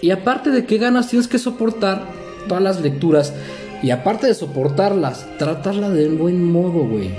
Y 0.00 0.10
aparte 0.10 0.50
de 0.50 0.64
que 0.64 0.78
ganas, 0.78 1.08
tienes 1.08 1.28
que 1.28 1.38
soportar 1.38 2.06
todas 2.46 2.62
las 2.62 2.80
lecturas. 2.80 3.34
Y 3.82 3.90
aparte 3.90 4.26
de 4.26 4.34
soportarlas, 4.34 5.26
tratarla 5.38 5.90
de 5.90 6.08
buen 6.08 6.42
modo, 6.44 6.86
güey. 6.86 7.10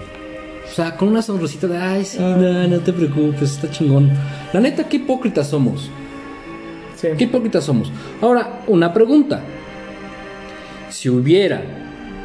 O 0.69 0.71
sea, 0.71 0.95
con 0.95 1.07
una 1.07 1.21
sonrisita 1.21 1.67
de, 1.67 1.77
ay, 1.77 2.05
sí, 2.05 2.19
no, 2.19 2.67
no 2.67 2.79
te 2.79 2.93
preocupes, 2.93 3.53
está 3.53 3.71
chingón. 3.71 4.11
La 4.53 4.59
neta, 4.59 4.87
qué 4.87 4.97
hipócritas 4.97 5.47
somos. 5.47 5.89
Sí. 6.95 7.07
Qué 7.17 7.23
hipócritas 7.23 7.63
somos. 7.63 7.91
Ahora, 8.21 8.61
una 8.67 8.93
pregunta. 8.93 9.41
Si 10.89 11.09
hubiera 11.09 11.61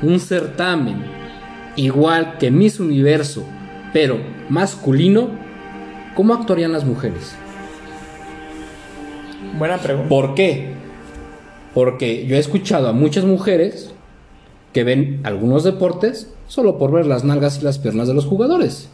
un 0.03 0.21
certamen 0.21 1.05
igual 1.77 2.37
que 2.39 2.51
Miss 2.51 2.81
Universo, 2.81 3.45
pero 3.93 4.19
masculino, 4.49 5.31
¿cómo 6.15 6.35
actuarían 6.35 6.73
las 6.73 6.85
mujeres? 6.85 7.35
Buena 9.59 9.79
pregunta. 9.79 10.09
¿Por 10.09 10.35
qué? 10.35 10.73
Porque 11.75 12.27
yo 12.27 12.37
he 12.37 12.39
escuchado 12.39 12.89
a 12.89 12.93
muchas 12.93 13.25
mujeres 13.25 13.93
que 14.73 14.85
ven 14.85 15.21
algunos 15.25 15.65
deportes 15.65 16.33
solo 16.49 16.79
por 16.79 16.91
ver 16.93 17.07
las 17.07 17.25
nalgas 17.25 17.59
y 17.61 17.65
las 17.65 17.79
piernas 17.79 18.09
de 18.09 18.15
los 18.15 18.27
jugadores. 18.27 18.89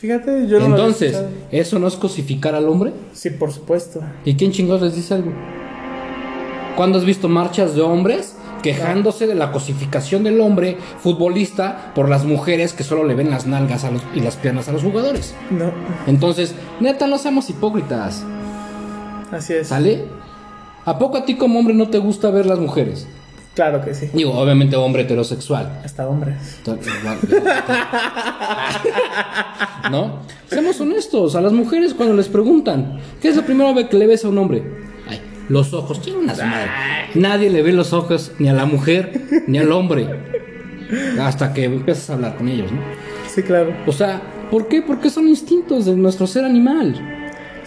Fíjate, 0.00 0.46
yo 0.48 0.58
no 0.60 0.68
lo 0.68 0.74
había 0.74 0.76
Entonces, 0.76 1.12
escuchado. 1.12 1.30
¿eso 1.50 1.78
no 1.78 1.88
es 1.88 1.96
cosificar 1.96 2.54
al 2.54 2.68
hombre? 2.68 2.92
Sí, 3.12 3.30
por 3.30 3.52
supuesto. 3.52 4.00
¿Y 4.24 4.34
quién 4.34 4.52
chingados 4.52 4.82
les 4.82 4.94
dice 4.94 5.14
algo? 5.14 5.32
¿Cuándo 6.76 6.98
has 6.98 7.04
visto 7.04 7.28
marchas 7.28 7.74
de 7.74 7.82
hombres 7.82 8.36
quejándose 8.62 9.26
de 9.26 9.34
la 9.34 9.50
cosificación 9.52 10.22
del 10.24 10.40
hombre 10.40 10.76
futbolista 11.00 11.92
por 11.94 12.08
las 12.08 12.24
mujeres 12.24 12.72
que 12.72 12.84
solo 12.84 13.04
le 13.04 13.14
ven 13.14 13.30
las 13.30 13.46
nalgas 13.46 13.84
a 13.84 13.90
los- 13.90 14.02
y 14.14 14.20
las 14.20 14.36
piernas 14.36 14.68
a 14.68 14.72
los 14.72 14.82
jugadores? 14.82 15.34
No, 15.50 15.72
Entonces, 16.06 16.54
neta, 16.80 17.06
no 17.08 17.18
seamos 17.18 17.50
hipócritas, 17.50 18.24
así 19.32 19.54
es. 19.54 19.68
¿sale? 19.68 20.04
¿A 20.84 20.98
poco 20.98 21.18
a 21.18 21.24
ti 21.24 21.36
como 21.36 21.58
hombre 21.58 21.74
no 21.74 21.88
te 21.88 21.98
gusta 21.98 22.30
ver 22.30 22.46
las 22.46 22.58
mujeres? 22.58 23.06
Claro 23.54 23.84
que 23.84 23.92
sí. 23.92 24.08
Digo, 24.14 24.32
obviamente 24.32 24.76
hombre 24.76 25.02
heterosexual. 25.02 25.80
Hasta 25.84 26.06
hombres. 26.06 26.60
¿No? 29.90 30.20
Seamos 30.46 30.80
honestos, 30.80 31.34
a 31.34 31.40
las 31.40 31.52
mujeres 31.52 31.92
cuando 31.92 32.14
les 32.14 32.28
preguntan, 32.28 33.00
¿qué 33.20 33.28
es 33.28 33.36
la 33.36 33.44
primera 33.44 33.72
vez 33.72 33.88
que 33.88 33.96
le 33.96 34.06
ves 34.06 34.24
a 34.24 34.28
un 34.28 34.38
hombre? 34.38 34.62
Ay, 35.08 35.20
los 35.48 35.74
ojos, 35.74 36.00
tiene 36.00 36.20
una 36.20 36.34
madre. 36.34 36.70
Nadie 37.16 37.50
le 37.50 37.62
ve 37.62 37.72
los 37.72 37.92
ojos 37.92 38.30
ni 38.38 38.48
a 38.48 38.52
la 38.52 38.64
mujer 38.64 39.22
ni 39.48 39.58
al 39.58 39.72
hombre. 39.72 40.08
Hasta 41.20 41.52
que 41.52 41.64
empiezas 41.64 42.10
a 42.10 42.14
hablar 42.14 42.36
con 42.36 42.48
ellos, 42.48 42.70
¿no? 42.70 42.78
Sí, 43.28 43.42
claro. 43.42 43.74
O 43.88 43.92
sea, 43.92 44.22
¿por 44.52 44.68
qué? 44.68 44.82
Porque 44.82 45.10
son 45.10 45.26
instintos 45.26 45.84
de 45.84 45.96
nuestro 45.96 46.28
ser 46.28 46.44
animal. 46.44 47.16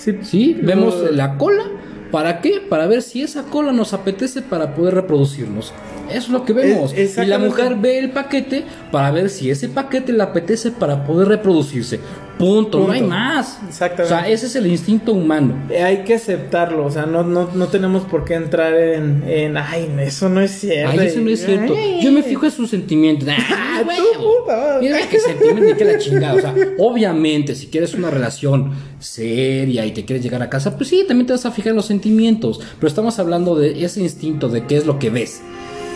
Sí, 0.03 0.17
¿Sí? 0.23 0.53
Lo- 0.59 0.67
Vemos 0.67 0.95
la 1.11 1.37
cola. 1.37 1.63
¿Para 2.11 2.41
qué? 2.41 2.61
Para 2.67 2.87
ver 2.87 3.01
si 3.03 3.21
esa 3.23 3.43
cola 3.43 3.71
nos 3.71 3.93
apetece 3.93 4.41
para 4.41 4.75
poder 4.75 4.95
reproducirnos. 4.95 5.71
Eso 6.09 6.17
es 6.17 6.29
lo 6.29 6.43
que 6.43 6.51
vemos. 6.51 6.91
Es- 6.93 7.17
y 7.17 7.25
la 7.25 7.37
mujer 7.39 7.75
ve 7.79 7.99
el 7.99 8.11
paquete 8.11 8.65
para 8.91 9.11
ver 9.11 9.29
si 9.29 9.49
ese 9.49 9.69
paquete 9.69 10.11
le 10.11 10.21
apetece 10.23 10.71
para 10.71 11.05
poder 11.05 11.29
reproducirse. 11.29 12.01
Punto. 12.41 12.79
No 12.79 12.91
hay 12.91 13.03
más. 13.03 13.59
Exactamente. 13.67 14.03
O 14.13 14.17
sea, 14.17 14.27
ese 14.27 14.47
es 14.47 14.55
el 14.55 14.67
instinto 14.67 15.13
humano. 15.13 15.55
Hay 15.69 16.03
que 16.03 16.15
aceptarlo, 16.15 16.85
o 16.85 16.91
sea, 16.91 17.05
no, 17.05 17.23
no, 17.23 17.49
no 17.53 17.67
tenemos 17.67 18.03
por 18.03 18.25
qué 18.25 18.33
entrar 18.33 18.73
en, 18.73 19.23
en 19.27 19.57
ay, 19.57 19.89
eso 19.99 20.27
no 20.27 20.41
es 20.41 20.51
cierto. 20.51 20.99
Ay, 20.99 21.07
eso 21.07 21.19
no 21.21 21.29
es 21.29 21.45
cierto. 21.45 21.73
Ay, 21.75 21.99
Yo 22.01 22.11
me 22.11 22.23
fijo 22.23 22.45
en 22.45 22.51
sus 22.51 22.69
sentimientos. 22.69 23.29
Puta 24.17 24.57
madre. 24.57 24.81
Mira 24.81 25.77
qué 25.77 25.85
la 25.85 25.97
chingada. 25.97 26.33
O 26.33 26.39
sea, 26.39 26.55
obviamente, 26.79 27.55
si 27.55 27.67
quieres 27.67 27.93
una 27.93 28.09
relación 28.09 28.71
seria 28.99 29.85
y 29.85 29.91
te 29.91 30.05
quieres 30.05 30.23
llegar 30.23 30.41
a 30.41 30.49
casa, 30.49 30.75
pues 30.75 30.89
sí, 30.89 31.05
también 31.07 31.27
te 31.27 31.33
vas 31.33 31.45
a 31.45 31.51
fijar 31.51 31.71
en 31.71 31.75
los 31.77 31.85
sentimientos. 31.85 32.59
Pero 32.77 32.87
estamos 32.87 33.19
hablando 33.19 33.55
de 33.55 33.83
ese 33.83 34.01
instinto 34.01 34.49
de 34.49 34.65
qué 34.65 34.77
es 34.77 34.85
lo 34.85 34.99
que 34.99 35.09
ves. 35.09 35.41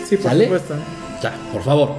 Sí, 0.08 0.16
por 0.16 0.30
¿Sale? 0.30 0.44
supuesto. 0.44 0.74
O 1.18 1.20
sea, 1.20 1.34
por 1.52 1.62
favor. 1.62 1.90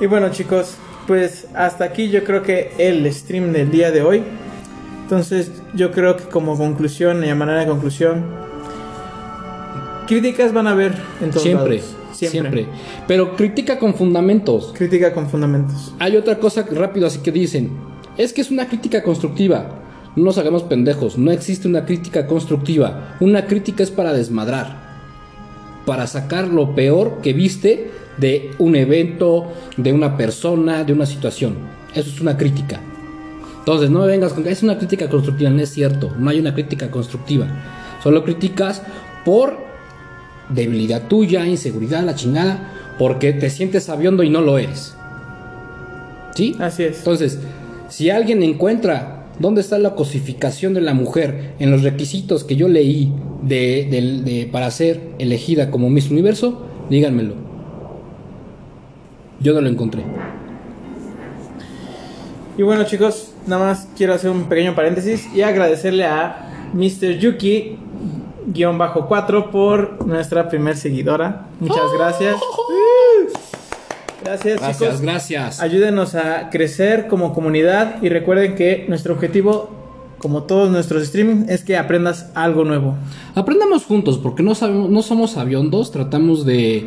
Y 0.00 0.06
bueno, 0.06 0.30
chicos, 0.30 0.74
pues 1.06 1.46
hasta 1.54 1.84
aquí 1.84 2.08
yo 2.08 2.24
creo 2.24 2.42
que 2.42 2.72
el 2.78 3.12
stream 3.12 3.52
del 3.52 3.70
día 3.70 3.90
de 3.90 4.02
hoy. 4.02 4.22
Entonces, 5.02 5.52
yo 5.74 5.92
creo 5.92 6.16
que 6.16 6.24
como 6.24 6.56
conclusión 6.56 7.24
y 7.24 7.28
a 7.28 7.34
manera 7.34 7.60
de 7.60 7.66
conclusión, 7.66 8.24
críticas 10.06 10.52
van 10.52 10.66
a 10.66 10.70
haber 10.70 10.94
en 11.20 11.30
todos 11.30 11.42
Siempre, 11.42 11.76
lados. 11.76 11.96
siempre. 12.12 12.66
Pero 13.06 13.36
critica 13.36 13.78
con 13.78 13.94
fundamentos. 13.94 14.72
Crítica 14.74 15.12
con 15.12 15.28
fundamentos. 15.28 15.94
Hay 15.98 16.16
otra 16.16 16.38
cosa 16.38 16.64
rápido, 16.70 17.06
así 17.06 17.18
que 17.18 17.32
dicen, 17.32 17.70
es 18.16 18.32
que 18.32 18.40
es 18.40 18.50
una 18.50 18.66
crítica 18.66 19.02
constructiva. 19.02 19.80
No 20.16 20.24
nos 20.24 20.38
hagamos 20.38 20.62
pendejos, 20.62 21.18
no 21.18 21.32
existe 21.32 21.68
una 21.68 21.84
crítica 21.84 22.26
constructiva. 22.26 23.16
Una 23.20 23.46
crítica 23.46 23.82
es 23.82 23.90
para 23.90 24.12
desmadrar, 24.12 24.83
para 25.86 26.06
sacar 26.06 26.48
lo 26.48 26.74
peor 26.74 27.20
que 27.22 27.32
viste 27.32 27.90
de 28.16 28.50
un 28.58 28.76
evento, 28.76 29.52
de 29.76 29.92
una 29.92 30.16
persona, 30.16 30.84
de 30.84 30.92
una 30.92 31.06
situación. 31.06 31.56
Eso 31.94 32.10
es 32.10 32.20
una 32.20 32.36
crítica. 32.36 32.80
Entonces, 33.58 33.90
no 33.90 34.00
me 34.00 34.06
vengas 34.08 34.32
con 34.32 34.44
que 34.44 34.50
es 34.50 34.62
una 34.62 34.78
crítica 34.78 35.08
constructiva, 35.08 35.50
no 35.50 35.62
es 35.62 35.70
cierto, 35.70 36.12
no 36.18 36.30
hay 36.30 36.38
una 36.38 36.52
crítica 36.52 36.90
constructiva. 36.90 37.46
Solo 38.02 38.22
criticas 38.22 38.82
por 39.24 39.56
debilidad 40.50 41.08
tuya, 41.08 41.46
inseguridad, 41.46 42.04
la 42.04 42.14
chingada, 42.14 42.70
porque 42.98 43.32
te 43.32 43.48
sientes 43.48 43.84
sabiondo 43.84 44.22
y 44.22 44.28
no 44.28 44.42
lo 44.42 44.58
eres. 44.58 44.94
¿Sí? 46.34 46.56
Así 46.60 46.82
es. 46.84 46.98
Entonces, 46.98 47.38
si 47.88 48.10
alguien 48.10 48.42
encuentra 48.42 49.23
dónde 49.38 49.60
está 49.60 49.78
la 49.78 49.94
cosificación 49.94 50.74
de 50.74 50.80
la 50.80 50.94
mujer 50.94 51.54
en 51.58 51.70
los 51.70 51.82
requisitos 51.82 52.44
que 52.44 52.56
yo 52.56 52.68
leí 52.68 53.12
de, 53.42 53.88
de- 53.90 54.22
de- 54.22 54.46
para 54.46 54.70
ser 54.70 55.00
elegida 55.18 55.70
como 55.70 55.90
Miss 55.90 56.10
Universo, 56.10 56.64
díganmelo. 56.90 57.34
Yo 59.40 59.52
no 59.54 59.60
lo 59.60 59.68
encontré. 59.68 60.02
Y 62.56 62.62
bueno, 62.62 62.84
chicos, 62.84 63.32
nada 63.46 63.66
más 63.66 63.88
quiero 63.96 64.14
hacer 64.14 64.30
un 64.30 64.44
pequeño 64.44 64.74
paréntesis 64.74 65.28
y 65.34 65.42
agradecerle 65.42 66.04
a 66.04 66.70
Mr. 66.72 67.18
Yuki 67.18 67.76
guion 68.46 68.78
bajo 68.78 69.06
4 69.08 69.50
por 69.50 70.06
nuestra 70.06 70.48
primer 70.48 70.76
seguidora. 70.76 71.46
Muchas 71.60 71.84
gracias. 71.98 72.36
Gracias, 74.24 74.58
Gracias, 74.58 74.78
chicos. 74.78 75.00
gracias. 75.02 75.60
Ayúdenos 75.60 76.14
a 76.14 76.48
crecer 76.50 77.08
como 77.08 77.34
comunidad 77.34 78.02
y 78.02 78.08
recuerden 78.08 78.54
que 78.54 78.86
nuestro 78.88 79.14
objetivo, 79.14 79.70
como 80.18 80.44
todos 80.44 80.70
nuestros 80.70 81.02
streaming, 81.02 81.46
es 81.48 81.62
que 81.62 81.76
aprendas 81.76 82.30
algo 82.34 82.64
nuevo. 82.64 82.96
Aprendamos 83.34 83.84
juntos, 83.84 84.18
porque 84.18 84.42
no, 84.42 84.54
sabemos, 84.54 84.88
no 84.88 85.02
somos 85.02 85.32
sabiondos, 85.32 85.92
tratamos 85.92 86.46
de, 86.46 86.86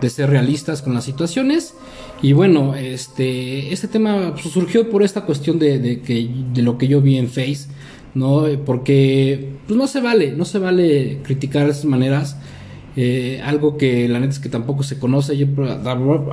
de 0.00 0.10
ser 0.10 0.30
realistas 0.30 0.80
con 0.80 0.94
las 0.94 1.04
situaciones. 1.04 1.74
Y 2.22 2.32
bueno, 2.32 2.74
este, 2.74 3.72
este 3.72 3.86
tema 3.86 4.34
surgió 4.36 4.88
por 4.88 5.02
esta 5.02 5.22
cuestión 5.22 5.58
de, 5.58 5.78
de 5.78 6.00
que, 6.00 6.30
de 6.54 6.62
lo 6.62 6.78
que 6.78 6.88
yo 6.88 7.00
vi 7.00 7.18
en 7.18 7.28
Face, 7.28 7.68
¿no? 8.14 8.44
Porque 8.64 9.50
pues, 9.66 9.76
no 9.76 9.86
se 9.86 10.00
vale, 10.00 10.32
no 10.32 10.44
se 10.44 10.58
vale 10.58 11.18
criticar 11.22 11.66
de 11.66 11.72
esas 11.72 11.84
maneras. 11.84 12.36
Eh, 13.00 13.40
algo 13.44 13.76
que 13.76 14.08
la 14.08 14.18
neta 14.18 14.32
es 14.32 14.38
que 14.40 14.48
tampoco 14.48 14.82
se 14.82 14.98
conoce. 14.98 15.32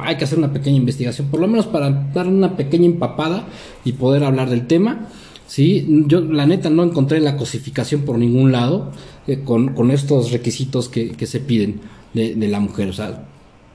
Hay 0.02 0.18
que 0.18 0.24
hacer 0.24 0.40
una 0.40 0.52
pequeña 0.52 0.78
investigación, 0.78 1.28
por 1.28 1.40
lo 1.40 1.48
menos 1.48 1.68
para 1.68 1.92
dar 1.92 2.28
una 2.28 2.58
pequeña 2.58 2.88
empapada 2.88 3.46
y 3.84 3.92
poder 3.92 4.24
hablar 4.24 4.50
del 4.50 4.66
tema. 4.66 5.08
Sí, 5.46 5.86
yo 6.08 6.22
la 6.22 6.48
neta 6.48 6.72
no 6.72 6.84
encontré 6.84 7.20
la 7.20 7.38
cosificación 7.38 8.02
por 8.02 8.18
ningún 8.18 8.52
lado 8.52 8.92
eh, 9.28 9.42
con, 9.46 9.76
con 9.76 9.92
estos 9.92 10.32
requisitos 10.32 10.90
que, 10.90 11.12
que 11.12 11.28
se 11.28 11.40
piden 11.40 11.82
de, 12.16 12.34
de 12.34 12.48
la 12.48 12.60
mujer. 12.60 12.90
O 12.90 12.94
sea, 12.94 13.28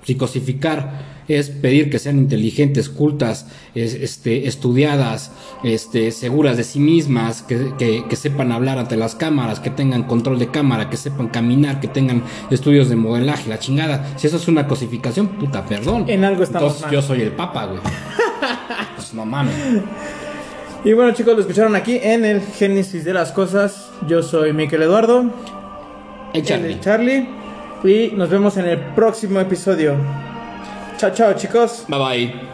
si 0.03 0.16
cosificar 0.16 1.20
es 1.39 1.49
pedir 1.51 1.91
que 1.91 1.99
sean 1.99 2.18
inteligentes, 2.18 2.89
cultas, 2.89 3.47
es- 3.74 3.95
este, 3.95 4.47
estudiadas, 4.49 5.31
este, 5.64 6.11
seguras 6.11 6.57
de 6.57 6.64
sí 6.64 6.81
mismas, 6.81 7.43
que, 7.43 7.72
que- 7.78 8.05
que 8.09 8.16
sepan 8.16 8.53
hablar 8.53 8.78
ante 8.78 8.97
las 8.97 9.14
cámaras, 9.14 9.61
que 9.61 9.70
tengan 9.70 10.05
control 10.05 10.39
de 10.39 10.49
cámara, 10.51 10.91
que 10.91 10.97
sepan 10.97 11.28
caminar, 11.28 11.81
que 11.81 11.89
tengan 11.89 12.22
estudios 12.51 12.89
de 12.89 12.97
modelaje, 12.97 13.49
la 13.49 13.59
chingada. 13.59 14.07
Si 14.16 14.26
eso 14.26 14.37
es 14.37 14.49
una 14.49 14.66
cosificación, 14.66 15.28
puta, 15.28 15.64
perdón. 15.66 16.05
En 16.09 16.24
algo 16.24 16.43
estamos 16.43 16.62
Entonces 16.74 16.83
mal. 16.87 16.93
yo 16.93 17.03
soy 17.03 17.20
el 17.22 17.33
papa, 17.33 17.66
güey. 17.66 17.81
pues 18.97 19.14
no 19.14 19.24
mames. 19.24 19.55
Y 20.85 20.93
bueno, 20.95 21.12
chicos, 21.12 21.35
lo 21.35 21.41
escucharon 21.41 21.76
aquí 21.76 21.99
en 22.03 22.24
el 22.24 22.41
Génesis 22.41 23.05
de 23.05 23.12
las 23.12 23.33
Cosas. 23.33 23.91
Yo 24.09 24.22
soy 24.22 24.53
Miquel 24.55 24.83
Eduardo. 24.83 25.31
Échale. 26.33 26.66
Él 26.68 26.70
es 26.76 26.81
Charlie. 26.81 27.28
Y 27.85 28.12
nos 28.16 28.31
vemos 28.31 28.57
en 28.57 28.66
el 28.66 28.78
próximo 28.95 29.41
episodio. 29.41 29.95
Chao, 31.01 31.09
chao, 31.09 31.33
chicos. 31.33 31.87
Bye 31.89 31.99
bye. 31.99 32.50